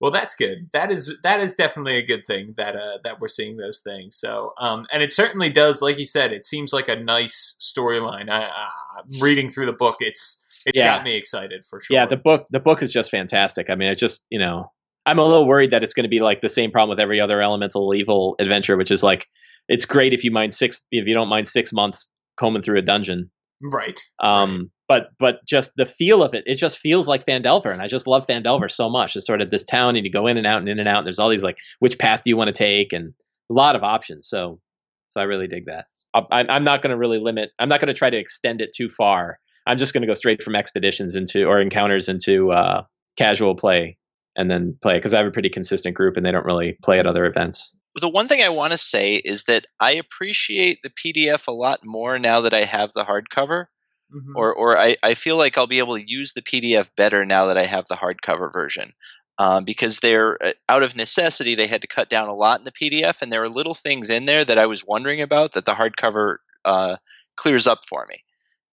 Well, 0.00 0.10
that's 0.12 0.34
good. 0.34 0.70
That 0.72 0.92
is 0.92 1.18
that 1.22 1.40
is 1.40 1.54
definitely 1.54 1.96
a 1.96 2.06
good 2.06 2.24
thing 2.24 2.54
that 2.56 2.76
uh, 2.76 2.98
that 3.02 3.20
we're 3.20 3.28
seeing 3.28 3.56
those 3.56 3.80
things. 3.80 4.16
So, 4.16 4.52
um, 4.58 4.86
and 4.92 5.02
it 5.02 5.12
certainly 5.12 5.50
does, 5.50 5.82
like 5.82 5.98
you 5.98 6.06
said, 6.06 6.32
it 6.32 6.44
seems 6.44 6.72
like 6.72 6.88
a 6.88 6.96
nice 6.96 7.56
storyline. 7.60 8.30
I, 8.30 8.44
am 8.44 9.20
reading 9.20 9.50
through 9.50 9.66
the 9.66 9.72
book. 9.72 9.96
It's 10.00 10.62
it's 10.64 10.78
yeah. 10.78 10.96
got 10.96 11.04
me 11.04 11.16
excited 11.16 11.64
for 11.64 11.80
sure. 11.80 11.96
Yeah, 11.96 12.06
the 12.06 12.16
book 12.16 12.46
the 12.50 12.60
book 12.60 12.82
is 12.82 12.92
just 12.92 13.10
fantastic. 13.10 13.70
I 13.70 13.74
mean, 13.74 13.88
it 13.88 13.98
just 13.98 14.24
you 14.30 14.38
know 14.38 14.70
I'm 15.04 15.18
a 15.18 15.24
little 15.24 15.46
worried 15.46 15.70
that 15.70 15.82
it's 15.82 15.94
going 15.94 16.04
to 16.04 16.10
be 16.10 16.20
like 16.20 16.42
the 16.42 16.48
same 16.48 16.70
problem 16.70 16.90
with 16.90 17.00
every 17.00 17.20
other 17.20 17.42
elemental 17.42 17.94
evil 17.94 18.36
adventure, 18.38 18.76
which 18.76 18.90
is 18.90 19.02
like 19.02 19.26
it's 19.66 19.84
great 19.86 20.12
if 20.12 20.22
you 20.22 20.30
mind 20.30 20.54
six 20.54 20.80
if 20.92 21.06
you 21.06 21.14
don't 21.14 21.28
mind 21.28 21.48
six 21.48 21.72
months 21.72 22.10
combing 22.36 22.62
through 22.62 22.78
a 22.78 22.82
dungeon, 22.82 23.30
right? 23.60 24.00
Um, 24.20 24.50
right. 24.50 24.60
But 24.88 25.10
but 25.18 25.44
just 25.46 25.76
the 25.76 25.86
feel 25.86 26.22
of 26.22 26.34
it, 26.34 26.44
it 26.46 26.54
just 26.54 26.78
feels 26.78 27.06
like 27.06 27.26
Phandelver, 27.26 27.72
and 27.72 27.82
I 27.82 27.86
just 27.86 28.06
love 28.06 28.26
Phandelver 28.26 28.70
so 28.70 28.88
much. 28.88 29.14
It's 29.14 29.26
sort 29.26 29.42
of 29.42 29.50
this 29.50 29.64
town, 29.64 29.94
and 29.94 30.04
you 30.04 30.10
go 30.10 30.26
in 30.26 30.36
and 30.36 30.46
out 30.46 30.58
and 30.58 30.68
in 30.68 30.78
and 30.78 30.88
out. 30.88 30.98
And 30.98 31.06
there's 31.06 31.18
all 31.18 31.28
these 31.28 31.44
like 31.44 31.58
which 31.78 31.98
path 31.98 32.22
do 32.24 32.30
you 32.30 32.36
want 32.36 32.48
to 32.48 32.52
take, 32.52 32.92
and 32.92 33.12
a 33.50 33.54
lot 33.54 33.76
of 33.76 33.84
options. 33.84 34.26
So 34.26 34.60
so 35.08 35.20
I 35.20 35.24
really 35.24 35.46
dig 35.46 35.66
that. 35.66 35.86
I, 36.14 36.44
I'm 36.48 36.64
not 36.64 36.82
going 36.82 36.90
to 36.90 36.96
really 36.96 37.18
limit. 37.18 37.50
I'm 37.58 37.68
not 37.68 37.80
going 37.80 37.88
to 37.88 37.94
try 37.94 38.10
to 38.10 38.16
extend 38.16 38.60
it 38.60 38.72
too 38.74 38.88
far. 38.88 39.38
I'm 39.66 39.78
just 39.78 39.92
going 39.92 40.02
to 40.02 40.06
go 40.06 40.14
straight 40.14 40.42
from 40.42 40.54
expeditions 40.54 41.14
into 41.16 41.44
or 41.44 41.60
encounters 41.60 42.08
into 42.08 42.52
uh, 42.52 42.82
casual 43.16 43.54
play 43.54 43.98
and 44.36 44.50
then 44.50 44.78
play 44.80 44.94
because 44.94 45.12
I 45.12 45.18
have 45.18 45.26
a 45.26 45.30
pretty 45.30 45.50
consistent 45.50 45.94
group 45.94 46.16
and 46.16 46.24
they 46.24 46.32
don't 46.32 46.46
really 46.46 46.78
play 46.82 46.98
at 46.98 47.06
other 47.06 47.26
events. 47.26 47.76
The 47.94 48.08
one 48.08 48.28
thing 48.28 48.42
I 48.42 48.48
want 48.48 48.72
to 48.72 48.78
say 48.78 49.16
is 49.16 49.44
that 49.44 49.66
I 49.80 49.92
appreciate 49.92 50.80
the 50.82 50.90
PDF 50.90 51.46
a 51.46 51.52
lot 51.52 51.80
more 51.84 52.18
now 52.18 52.40
that 52.40 52.54
I 52.54 52.64
have 52.64 52.92
the 52.92 53.04
hardcover. 53.04 53.66
Mm-hmm. 54.14 54.36
Or, 54.36 54.54
or 54.54 54.78
I, 54.78 54.96
I 55.02 55.14
feel 55.14 55.36
like 55.36 55.58
I'll 55.58 55.66
be 55.66 55.78
able 55.78 55.96
to 55.96 56.10
use 56.10 56.32
the 56.32 56.42
PDF 56.42 56.90
better 56.96 57.24
now 57.26 57.44
that 57.46 57.58
I 57.58 57.66
have 57.66 57.84
the 57.86 57.96
hardcover 57.96 58.50
version. 58.52 58.92
Um, 59.40 59.64
because 59.64 60.00
they're 60.00 60.42
uh, 60.42 60.52
out 60.68 60.82
of 60.82 60.96
necessity, 60.96 61.54
they 61.54 61.68
had 61.68 61.82
to 61.82 61.86
cut 61.86 62.08
down 62.08 62.28
a 62.28 62.34
lot 62.34 62.58
in 62.58 62.64
the 62.64 62.72
PDF, 62.72 63.22
and 63.22 63.30
there 63.30 63.42
are 63.42 63.48
little 63.48 63.74
things 63.74 64.10
in 64.10 64.24
there 64.24 64.44
that 64.44 64.58
I 64.58 64.66
was 64.66 64.84
wondering 64.84 65.20
about 65.20 65.52
that 65.52 65.64
the 65.64 65.74
hardcover 65.74 66.38
uh, 66.64 66.96
clears 67.36 67.64
up 67.64 67.84
for 67.88 68.04
me, 68.08 68.24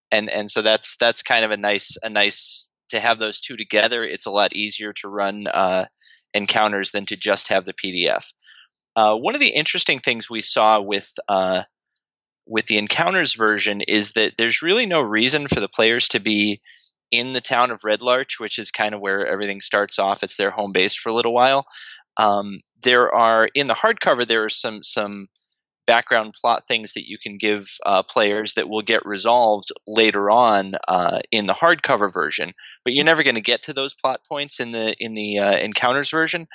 and 0.10 0.28
and 0.28 0.50
so 0.50 0.64
that's 0.64 0.98
that's 0.98 1.22
kind 1.22 1.46
of 1.46 1.52
a 1.52 1.58
nice 1.58 1.96
a 2.02 2.10
nice 2.10 2.72
to 2.90 3.00
have 3.00 3.20
those 3.20 3.40
two 3.40 3.58
together, 3.58 4.04
it's 4.04 4.26
a 4.26 4.32
lot 4.32 4.56
easier 4.56 4.94
to 4.94 5.08
run 5.08 5.48
uh, 5.48 5.86
encounters 6.34 6.92
than 6.92 7.06
to 7.08 7.16
just 7.16 7.48
have 7.50 7.66
the 7.66 7.74
PDF. 7.74 8.34
Uh, 8.96 9.18
one 9.18 9.36
of 9.36 9.42
the 9.42 9.50
interesting 9.50 10.00
things 10.00 10.30
we 10.30 10.42
saw 10.42 10.80
with 10.80 11.14
uh, 11.28 11.64
with 12.46 12.68
the 12.68 12.78
encounters 12.78 13.34
version 13.34 13.82
is 13.82 14.14
that 14.14 14.34
there's 14.38 14.62
really 14.62 14.86
no 14.86 15.02
reason 15.02 15.48
for 15.48 15.60
the 15.60 15.70
players 15.70 16.08
to 16.10 16.20
be 16.20 16.62
in 17.12 17.34
the 17.34 17.42
town 17.42 17.72
of 17.72 17.84
Red 17.84 18.02
Larch, 18.02 18.40
which 18.40 18.60
is 18.60 18.72
kind 18.72 18.94
of 18.94 19.02
where 19.02 19.26
everything 19.26 19.62
starts 19.62 19.98
off. 20.00 20.24
It's 20.24 20.38
their 20.38 20.52
home 20.52 20.72
base 20.72 20.96
for 20.96 21.10
a 21.10 21.14
little 21.14 21.34
while. 21.34 21.66
Um, 22.18 22.60
there 22.82 23.14
are 23.14 23.50
in 23.54 23.68
the 23.68 23.76
hardcover 23.76 24.28
there 24.28 24.44
are 24.44 24.50
some 24.50 24.84
some 24.84 25.28
background 25.86 26.34
plot 26.40 26.64
things 26.68 26.94
that 26.94 27.08
you 27.08 27.18
can 27.18 27.38
give 27.38 27.68
uh, 27.86 28.02
players 28.04 28.54
that 28.54 28.70
will 28.70 28.82
get 28.82 29.06
resolved 29.06 29.70
later 29.88 30.30
on 30.32 30.74
uh, 30.88 31.20
in 31.32 31.46
the 31.46 31.54
hardcover 31.54 32.12
version, 32.12 32.52
but 32.84 32.94
you're 32.94 33.06
never 33.06 33.24
going 33.24 33.36
to 33.36 33.42
get 33.42 33.62
to 33.64 33.74
those 33.74 33.94
plot 33.94 34.20
points 34.28 34.60
in 34.60 34.72
the 34.72 34.96
in 35.00 35.14
the 35.14 35.38
uh, 35.38 35.58
encounters 35.58 36.10
version. 36.10 36.48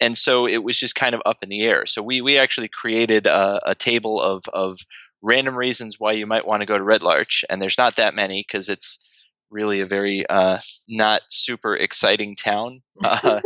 And 0.00 0.18
so 0.18 0.46
it 0.46 0.64
was 0.64 0.78
just 0.78 0.96
kind 0.96 1.14
of 1.14 1.22
up 1.24 1.38
in 1.42 1.48
the 1.48 1.62
air. 1.62 1.86
So 1.86 2.02
we 2.02 2.20
we 2.20 2.36
actually 2.36 2.68
created 2.68 3.26
a, 3.26 3.60
a 3.64 3.74
table 3.74 4.20
of 4.20 4.42
of 4.52 4.78
random 5.24 5.56
reasons 5.56 5.96
why 5.98 6.12
you 6.12 6.26
might 6.26 6.46
want 6.46 6.60
to 6.60 6.66
go 6.66 6.76
to 6.76 6.84
Red 6.84 7.02
Larch, 7.02 7.44
and 7.48 7.60
there's 7.60 7.78
not 7.78 7.96
that 7.96 8.14
many 8.14 8.44
because 8.46 8.68
it's 8.68 9.28
really 9.50 9.80
a 9.80 9.86
very 9.86 10.24
uh, 10.28 10.58
not 10.88 11.22
super 11.28 11.74
exciting 11.74 12.36
town. 12.36 12.82
Uh, 13.02 13.40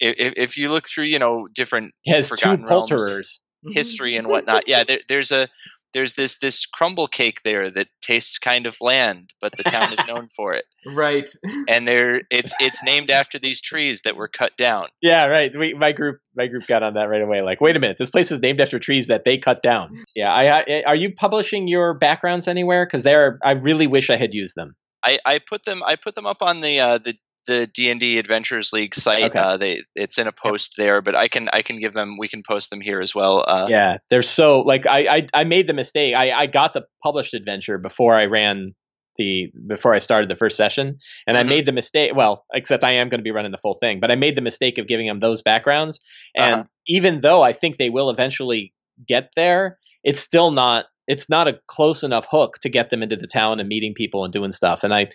if, 0.00 0.32
if 0.36 0.56
you 0.56 0.70
look 0.70 0.86
through, 0.88 1.04
you 1.04 1.18
know, 1.18 1.48
different 1.52 1.92
it 2.04 2.14
has 2.14 2.30
two 2.30 2.56
poulterers 2.58 3.40
history 3.66 4.16
and 4.16 4.28
whatnot. 4.28 4.68
Yeah, 4.68 4.84
there, 4.84 5.00
there's 5.08 5.32
a 5.32 5.48
there's 5.92 6.14
this 6.14 6.38
this 6.38 6.66
crumble 6.66 7.06
cake 7.06 7.42
there 7.42 7.70
that 7.70 7.88
tastes 8.02 8.38
kind 8.38 8.66
of 8.66 8.76
bland, 8.80 9.32
but 9.40 9.56
the 9.56 9.62
town 9.62 9.92
is 9.92 10.06
known 10.06 10.28
for 10.28 10.54
it. 10.54 10.64
Right. 10.94 11.28
And 11.68 11.86
there 11.86 12.22
it's 12.30 12.54
it's 12.60 12.82
named 12.82 13.10
after 13.10 13.38
these 13.38 13.60
trees 13.60 14.02
that 14.02 14.16
were 14.16 14.28
cut 14.28 14.56
down. 14.56 14.86
Yeah, 15.02 15.26
right. 15.26 15.52
We, 15.56 15.74
my 15.74 15.92
group 15.92 16.20
my 16.36 16.46
group 16.46 16.66
got 16.66 16.82
on 16.82 16.94
that 16.94 17.08
right 17.08 17.20
away. 17.20 17.40
Like, 17.40 17.60
wait 17.60 17.76
a 17.76 17.80
minute, 17.80 17.98
this 17.98 18.10
place 18.10 18.30
is 18.30 18.40
named 18.40 18.60
after 18.60 18.78
trees 18.78 19.06
that 19.08 19.24
they 19.24 19.36
cut 19.38 19.62
down. 19.62 19.90
Yeah, 20.14 20.32
I, 20.32 20.60
I 20.60 20.82
are 20.86 20.96
you 20.96 21.12
publishing 21.12 21.68
your 21.68 21.94
backgrounds 21.94 22.48
anywhere? 22.48 22.86
Because 22.86 23.02
they're 23.02 23.38
I 23.44 23.52
really 23.52 23.86
wish 23.86 24.08
I 24.08 24.16
had 24.16 24.34
used 24.34 24.54
them. 24.56 24.76
I, 25.04 25.18
I 25.24 25.38
put 25.38 25.64
them 25.64 25.82
I 25.84 25.96
put 25.96 26.14
them 26.14 26.26
up 26.26 26.42
on 26.42 26.60
the 26.60 26.80
uh, 26.80 26.98
the 26.98 27.16
the 27.48 27.66
D 27.66 27.90
and 27.90 27.98
D 27.98 28.18
Adventures 28.18 28.72
League 28.72 28.94
site. 28.94 29.24
Okay. 29.24 29.38
Uh, 29.38 29.56
they 29.56 29.82
it's 29.96 30.18
in 30.18 30.28
a 30.28 30.32
post 30.32 30.74
there, 30.76 31.02
but 31.02 31.16
I 31.16 31.26
can 31.26 31.48
I 31.52 31.62
can 31.62 31.80
give 31.80 31.94
them. 31.94 32.16
We 32.16 32.28
can 32.28 32.42
post 32.46 32.70
them 32.70 32.80
here 32.80 33.00
as 33.00 33.14
well. 33.14 33.44
Uh, 33.48 33.66
yeah, 33.68 33.98
they're 34.10 34.22
so 34.22 34.60
like 34.60 34.86
I, 34.86 35.16
I 35.16 35.26
I 35.34 35.44
made 35.44 35.66
the 35.66 35.72
mistake. 35.72 36.14
I 36.14 36.30
I 36.30 36.46
got 36.46 36.74
the 36.74 36.84
published 37.02 37.34
adventure 37.34 37.78
before 37.78 38.14
I 38.14 38.26
ran 38.26 38.74
the 39.16 39.50
before 39.66 39.94
I 39.94 39.98
started 39.98 40.30
the 40.30 40.36
first 40.36 40.56
session, 40.56 40.98
and 41.26 41.36
mm-hmm. 41.36 41.46
I 41.46 41.50
made 41.50 41.66
the 41.66 41.72
mistake. 41.72 42.12
Well, 42.14 42.44
except 42.54 42.84
I 42.84 42.92
am 42.92 43.08
going 43.08 43.18
to 43.18 43.24
be 43.24 43.32
running 43.32 43.50
the 43.50 43.58
full 43.58 43.74
thing, 43.74 43.98
but 43.98 44.10
I 44.10 44.14
made 44.14 44.36
the 44.36 44.42
mistake 44.42 44.78
of 44.78 44.86
giving 44.86 45.06
them 45.06 45.18
those 45.18 45.42
backgrounds. 45.42 45.98
And 46.36 46.54
uh-huh. 46.54 46.64
even 46.86 47.20
though 47.20 47.42
I 47.42 47.52
think 47.52 47.76
they 47.76 47.90
will 47.90 48.10
eventually 48.10 48.72
get 49.06 49.30
there, 49.34 49.78
it's 50.04 50.20
still 50.20 50.52
not. 50.52 50.86
It's 51.06 51.30
not 51.30 51.48
a 51.48 51.58
close 51.66 52.02
enough 52.02 52.26
hook 52.30 52.58
to 52.60 52.68
get 52.68 52.90
them 52.90 53.02
into 53.02 53.16
the 53.16 53.26
town 53.26 53.60
and 53.60 53.68
meeting 53.68 53.94
people 53.94 54.24
and 54.24 54.32
doing 54.32 54.52
stuff. 54.52 54.84
And 54.84 54.92
I 54.92 55.08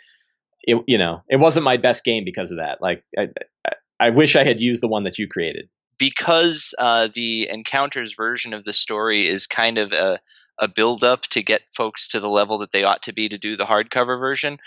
it 0.64 0.84
you 0.88 0.98
know 0.98 1.24
it 1.30 1.38
wasn't 1.38 1.64
my 1.64 1.78
best 1.78 2.04
game 2.04 2.24
because 2.24 2.52
of 2.52 2.58
that. 2.58 2.82
Like 2.82 3.04
I, 3.18 3.30
I, 4.00 4.10
wish 4.10 4.36
I 4.36 4.44
had 4.44 4.62
used 4.62 4.82
the 4.82 4.88
one 4.88 5.04
that 5.04 5.18
you 5.18 5.28
created 5.28 5.70
because 5.98 6.74
uh, 6.80 7.08
the 7.14 7.48
encounters 7.50 8.14
version 8.14 8.54
of 8.54 8.64
the 8.66 8.74
story 8.74 9.28
is 9.28 9.48
kind 9.48 9.78
of 9.78 9.92
a 9.92 10.20
a 10.60 10.68
build 10.68 11.04
up 11.04 11.24
to 11.24 11.42
get 11.42 11.70
folks 11.76 12.08
to 12.08 12.20
the 12.20 12.30
level 12.30 12.58
that 12.60 12.72
they 12.72 12.84
ought 12.84 13.02
to 13.04 13.14
be 13.14 13.28
to 13.28 13.38
do 13.38 13.56
the 13.56 13.66
hardcover 13.66 14.20
version. 14.20 14.60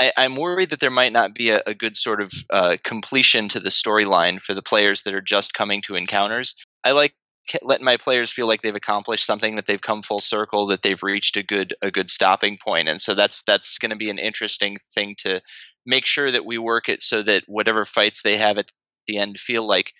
I, 0.00 0.12
am 0.16 0.36
worried 0.36 0.70
that 0.70 0.80
there 0.80 0.90
might 0.90 1.12
not 1.12 1.34
be 1.34 1.50
a, 1.50 1.62
a 1.66 1.74
good 1.74 1.96
sort 1.96 2.20
of 2.20 2.32
uh, 2.50 2.76
completion 2.82 3.48
to 3.50 3.60
the 3.60 3.68
storyline 3.68 4.40
for 4.40 4.54
the 4.54 4.62
players 4.62 5.02
that 5.02 5.14
are 5.14 5.20
just 5.20 5.54
coming 5.54 5.82
to 5.82 5.94
encounters. 5.94 6.56
I 6.82 6.92
like 6.92 7.14
letting 7.62 7.84
my 7.84 7.96
players 7.96 8.30
feel 8.30 8.46
like 8.46 8.62
they've 8.62 8.74
accomplished 8.74 9.26
something 9.26 9.56
that 9.56 9.66
they've 9.66 9.82
come 9.82 10.02
full 10.02 10.20
circle 10.20 10.66
that 10.66 10.82
they've 10.82 11.02
reached 11.02 11.36
a 11.36 11.42
good 11.42 11.74
a 11.82 11.90
good 11.90 12.10
stopping 12.10 12.56
point 12.56 12.88
and 12.88 13.02
so 13.02 13.14
that's 13.14 13.42
that's 13.42 13.78
going 13.78 13.90
to 13.90 13.96
be 13.96 14.10
an 14.10 14.18
interesting 14.18 14.76
thing 14.76 15.14
to 15.18 15.40
make 15.84 16.06
sure 16.06 16.30
that 16.30 16.46
we 16.46 16.56
work 16.56 16.88
it 16.88 17.02
so 17.02 17.22
that 17.22 17.44
whatever 17.46 17.84
fights 17.84 18.22
they 18.22 18.38
have 18.38 18.56
at 18.56 18.70
the 19.06 19.18
end 19.18 19.38
feel 19.38 19.66
like 19.66 19.92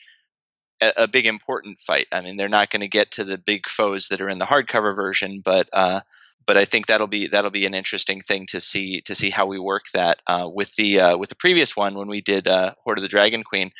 a, 0.80 0.92
a 0.96 1.08
big 1.08 1.26
important 1.26 1.78
fight. 1.78 2.06
I 2.10 2.20
mean 2.20 2.36
they're 2.36 2.48
not 2.48 2.70
going 2.70 2.80
to 2.80 2.88
get 2.88 3.10
to 3.12 3.24
the 3.24 3.38
big 3.38 3.66
foes 3.68 4.08
that 4.08 4.20
are 4.20 4.28
in 4.28 4.38
the 4.38 4.46
hardcover 4.46 4.94
version 4.94 5.42
but 5.44 5.68
uh, 5.72 6.00
but 6.46 6.56
I 6.56 6.64
think 6.64 6.86
that'll 6.86 7.06
be 7.06 7.26
that'll 7.26 7.50
be 7.50 7.66
an 7.66 7.74
interesting 7.74 8.20
thing 8.20 8.46
to 8.46 8.60
see 8.60 9.00
to 9.02 9.14
see 9.14 9.30
how 9.30 9.46
we 9.46 9.58
work 9.58 9.84
that 9.94 10.20
uh, 10.26 10.48
with 10.52 10.76
the 10.76 11.00
uh, 11.00 11.16
with 11.16 11.28
the 11.28 11.34
previous 11.34 11.76
one 11.76 11.94
when 11.94 12.08
we 12.08 12.20
did 12.20 12.48
uh, 12.48 12.72
Hoard 12.84 12.98
of 12.98 13.02
the 13.02 13.08
Dragon 13.08 13.42
Queen 13.42 13.70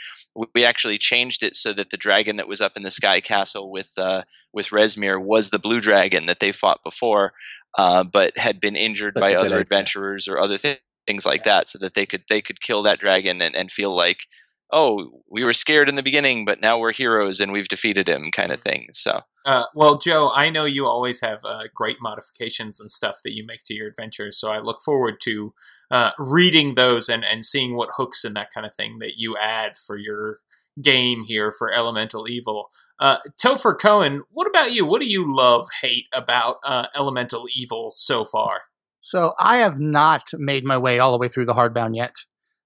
we 0.54 0.64
actually 0.64 0.98
changed 0.98 1.42
it 1.42 1.54
so 1.54 1.72
that 1.72 1.90
the 1.90 1.96
dragon 1.96 2.36
that 2.36 2.48
was 2.48 2.60
up 2.60 2.76
in 2.76 2.82
the 2.82 2.90
sky 2.90 3.20
castle 3.20 3.70
with 3.70 3.92
uh, 3.96 4.22
with 4.52 4.68
Rezmir 4.68 5.22
was 5.22 5.50
the 5.50 5.58
blue 5.58 5.80
dragon 5.80 6.26
that 6.26 6.40
they 6.40 6.52
fought 6.52 6.82
before, 6.82 7.32
uh, 7.76 8.04
but 8.04 8.36
had 8.38 8.60
been 8.60 8.76
injured 8.76 9.14
That's 9.14 9.24
by 9.24 9.34
other 9.34 9.58
adventurers 9.58 10.26
or 10.26 10.38
other 10.38 10.58
th- 10.58 10.82
things 11.06 11.24
like 11.24 11.44
yeah. 11.44 11.58
that, 11.58 11.68
so 11.68 11.78
that 11.78 11.94
they 11.94 12.06
could 12.06 12.24
they 12.28 12.42
could 12.42 12.60
kill 12.60 12.82
that 12.82 12.98
dragon 12.98 13.40
and, 13.40 13.54
and 13.54 13.70
feel 13.70 13.94
like, 13.94 14.26
oh, 14.72 15.22
we 15.30 15.44
were 15.44 15.52
scared 15.52 15.88
in 15.88 15.94
the 15.94 16.02
beginning, 16.02 16.44
but 16.44 16.60
now 16.60 16.78
we're 16.78 16.92
heroes 16.92 17.40
and 17.40 17.52
we've 17.52 17.68
defeated 17.68 18.08
him, 18.08 18.30
kind 18.30 18.50
of 18.50 18.60
thing. 18.60 18.88
So 18.92 19.20
Uh, 19.44 19.66
well, 19.74 19.98
Joe, 19.98 20.30
I 20.34 20.48
know 20.48 20.64
you 20.64 20.86
always 20.86 21.20
have 21.20 21.44
uh, 21.44 21.64
great 21.74 21.98
modifications 22.00 22.80
and 22.80 22.90
stuff 22.90 23.18
that 23.22 23.34
you 23.34 23.44
make 23.44 23.62
to 23.64 23.74
your 23.74 23.88
adventures, 23.88 24.38
so 24.38 24.50
I 24.50 24.58
look 24.58 24.80
forward 24.80 25.20
to 25.22 25.52
uh, 25.90 26.12
reading 26.18 26.74
those 26.74 27.10
and, 27.10 27.24
and 27.24 27.44
seeing 27.44 27.76
what 27.76 27.90
hooks 27.96 28.24
and 28.24 28.34
that 28.36 28.50
kind 28.50 28.66
of 28.66 28.74
thing 28.74 28.98
that 29.00 29.18
you 29.18 29.36
add 29.36 29.76
for 29.76 29.98
your 29.98 30.38
game 30.80 31.24
here 31.24 31.52
for 31.56 31.70
Elemental 31.70 32.28
Evil. 32.28 32.68
Uh, 32.98 33.18
Topher 33.38 33.78
Cohen, 33.78 34.22
what 34.30 34.46
about 34.46 34.72
you? 34.72 34.86
What 34.86 35.02
do 35.02 35.08
you 35.08 35.24
love, 35.30 35.68
hate 35.82 36.08
about 36.14 36.56
uh, 36.64 36.86
Elemental 36.96 37.46
Evil 37.54 37.92
so 37.94 38.24
far? 38.24 38.62
So 39.00 39.34
I 39.38 39.58
have 39.58 39.78
not 39.78 40.22
made 40.32 40.64
my 40.64 40.78
way 40.78 40.98
all 40.98 41.12
the 41.12 41.18
way 41.18 41.28
through 41.28 41.44
the 41.44 41.52
hardbound 41.52 41.94
yet, 41.94 42.14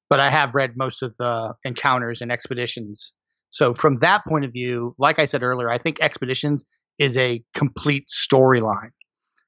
but 0.08 0.20
I 0.20 0.30
have 0.30 0.54
read 0.54 0.76
most 0.76 1.02
of 1.02 1.16
the 1.18 1.54
encounters 1.64 2.20
and 2.20 2.30
expeditions. 2.30 3.14
So 3.50 3.74
from 3.74 3.98
that 3.98 4.24
point 4.24 4.44
of 4.44 4.52
view, 4.52 4.94
like 4.98 5.18
I 5.18 5.24
said 5.24 5.42
earlier, 5.42 5.70
I 5.70 5.78
think 5.78 6.00
expeditions 6.00 6.64
is 6.98 7.16
a 7.16 7.42
complete 7.54 8.08
storyline. 8.08 8.90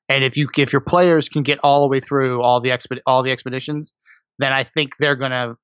And 0.08 0.24
if 0.24 0.36
you 0.36 0.48
if 0.56 0.72
your 0.72 0.80
players 0.80 1.28
can 1.28 1.42
get 1.42 1.58
all 1.62 1.82
the 1.82 1.88
way 1.88 2.00
through 2.00 2.42
all 2.42 2.60
the 2.60 2.70
exped- 2.70 3.00
all 3.06 3.22
the 3.22 3.30
expeditions, 3.30 3.92
then 4.38 4.52
I 4.52 4.64
think 4.64 4.94
they're 4.98 5.16
going 5.16 5.30
to 5.30 5.56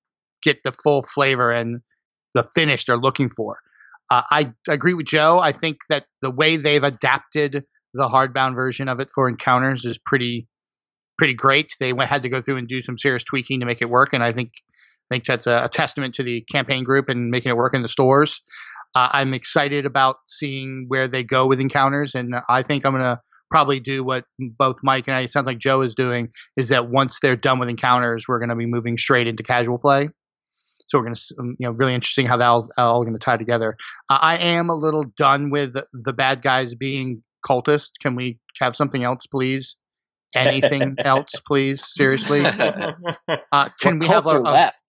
get 0.43 0.63
the 0.63 0.73
full 0.73 1.03
flavor 1.03 1.51
and 1.51 1.81
the 2.35 2.45
finish 2.55 2.85
they're 2.85 2.97
looking 2.97 3.31
for. 3.31 3.59
Uh, 4.11 4.23
I 4.31 4.53
agree 4.69 4.95
with 4.95 5.07
Joe. 5.07 5.41
I 5.41 5.53
think 5.53 5.79
that 5.89 6.05
the 6.21 6.31
way 6.31 6.57
they've 6.57 6.85
adapted 6.85 7.65
the 7.93 8.09
hardbound 8.09 8.55
version 8.55 8.89
of 8.89 9.01
it 9.01 9.11
for 9.13 9.29
encounters 9.29 9.85
is 9.85 9.99
pretty 9.99 10.47
pretty 11.19 11.35
great. 11.35 11.73
They 11.81 11.93
had 11.99 12.23
to 12.23 12.29
go 12.29 12.41
through 12.43 12.59
and 12.59 12.69
do 12.69 12.81
some 12.81 12.99
serious 12.99 13.25
tweaking 13.25 13.61
to 13.61 13.67
make 13.67 13.83
it 13.83 13.89
work, 13.89 14.13
and 14.13 14.23
I 14.23 14.31
think 14.33 14.53
I 15.11 15.15
think 15.15 15.25
that's 15.25 15.47
a, 15.47 15.65
a 15.65 15.69
testament 15.69 16.15
to 16.17 16.23
the 16.23 16.43
campaign 16.51 16.85
group 16.85 17.09
and 17.09 17.31
making 17.31 17.51
it 17.51 17.57
work 17.57 17.75
in 17.75 17.83
the 17.83 17.89
stores. 17.89 18.43
Uh, 18.95 19.09
I'm 19.13 19.35
excited 19.35 19.85
about 19.85 20.17
seeing 20.27 20.87
where 20.89 21.07
they 21.07 21.23
go 21.23 21.47
with 21.47 21.61
encounters, 21.61 22.15
and 22.15 22.35
I 22.49 22.63
think 22.63 22.85
I'm 22.85 22.93
going 22.93 23.03
to 23.03 23.21
probably 23.51 23.81
do 23.81 24.03
what 24.03 24.25
both 24.39 24.77
Mike 24.83 25.07
and 25.07 25.17
I, 25.17 25.21
it 25.21 25.31
sounds 25.31 25.47
like 25.47 25.59
Joe 25.59 25.83
is 25.83 25.95
doing, 25.95 26.31
is 26.57 26.69
that 26.71 26.89
once 26.89 27.19
they're 27.21 27.37
done 27.37 27.59
with 27.59 27.69
encounters, 27.69 28.27
we're 28.27 28.39
going 28.39 28.49
to 28.49 28.57
be 28.57 28.67
moving 28.67 28.99
straight 28.99 29.27
into 29.27 29.43
casual 29.43 29.79
play. 29.79 30.09
So 30.87 30.99
we're 30.99 31.05
going 31.05 31.15
to, 31.15 31.35
um, 31.41 31.57
you 31.59 31.67
know, 31.67 31.73
really 31.73 31.95
interesting 31.95 32.27
how 32.27 32.37
that's 32.37 32.71
all 32.79 33.03
going 33.03 33.15
to 33.15 33.19
tie 33.19 33.37
together. 33.37 33.77
Uh, 34.09 34.19
I 34.21 34.39
am 34.39 34.71
a 34.71 34.75
little 34.75 35.05
done 35.17 35.51
with 35.51 35.75
the 35.93 36.13
bad 36.13 36.43
guys 36.43 36.75
being 36.75 37.23
cultists. 37.45 37.93
Can 38.01 38.15
we 38.15 38.39
have 38.61 38.77
something 38.77 39.03
else, 39.03 39.27
please? 39.27 39.77
Anything 40.35 40.97
else, 41.05 41.33
please? 41.47 41.85
Seriously, 41.85 42.45
uh, 42.47 43.69
can 43.81 43.99
what 43.99 44.01
we 44.01 44.07
have 44.07 44.27
a, 44.27 44.31
are 44.31 44.39
a, 44.39 44.43
left? 44.43 44.86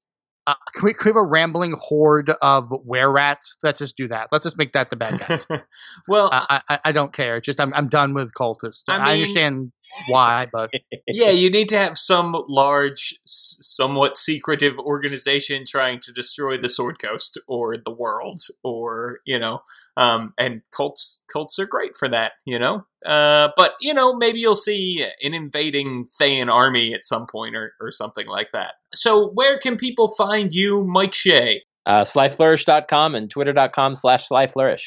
Uh, 0.47 0.55
can, 0.73 0.85
we, 0.85 0.93
can 0.93 1.03
we 1.03 1.09
have 1.09 1.17
a 1.17 1.23
rambling 1.23 1.75
horde 1.77 2.29
of 2.41 2.71
were 2.85 3.11
rats? 3.11 3.57
Let's 3.63 3.79
just 3.79 3.97
do 3.97 4.07
that. 4.07 4.29
Let's 4.31 4.43
just 4.43 4.57
make 4.57 4.71
that 4.71 4.89
the 4.89 4.95
bad 4.95 5.19
guys. 5.19 5.45
well, 6.07 6.29
I, 6.31 6.61
I, 6.69 6.79
I 6.85 6.91
don't 6.93 7.11
care. 7.11 7.41
Just 7.41 7.59
I'm 7.59 7.73
I'm 7.73 7.89
done 7.89 8.13
with 8.13 8.33
cultists. 8.33 8.83
I 8.87 8.97
I, 8.97 9.13
understand 9.13 9.73
why, 10.07 10.47
but 10.49 10.71
yeah, 11.07 11.31
you 11.31 11.49
need 11.49 11.67
to 11.69 11.77
have 11.77 11.97
some 11.97 12.43
large, 12.47 13.15
somewhat 13.25 14.15
secretive 14.15 14.79
organization 14.79 15.65
trying 15.67 15.99
to 16.01 16.13
destroy 16.13 16.57
the 16.57 16.69
Sword 16.69 16.97
Coast 16.97 17.37
or 17.45 17.75
the 17.75 17.93
world, 17.93 18.41
or 18.63 19.19
you 19.25 19.39
know, 19.39 19.63
um, 19.97 20.33
and 20.37 20.61
cults 20.75 21.25
cults 21.31 21.59
are 21.59 21.67
great 21.67 21.97
for 21.97 22.07
that, 22.07 22.33
you 22.45 22.57
know. 22.57 22.85
Uh, 23.05 23.49
but 23.57 23.75
you 23.81 23.93
know, 23.93 24.15
maybe 24.15 24.39
you'll 24.39 24.55
see 24.55 25.05
an 25.23 25.33
invading 25.33 26.05
Thayan 26.21 26.49
army 26.49 26.93
at 26.93 27.03
some 27.03 27.27
point, 27.27 27.53
or 27.55 27.73
or 27.81 27.91
something 27.91 28.27
like 28.27 28.51
that. 28.51 28.75
So, 28.97 29.29
where 29.29 29.57
can 29.57 29.77
people 29.77 30.07
find 30.07 30.53
you, 30.53 30.83
Mike 30.83 31.13
Shea? 31.13 31.61
Uh, 31.85 32.03
slyflourish.com 32.03 33.15
and 33.15 33.29
twitter.com 33.29 33.95
slash 33.95 34.27
slyflourish. 34.27 34.83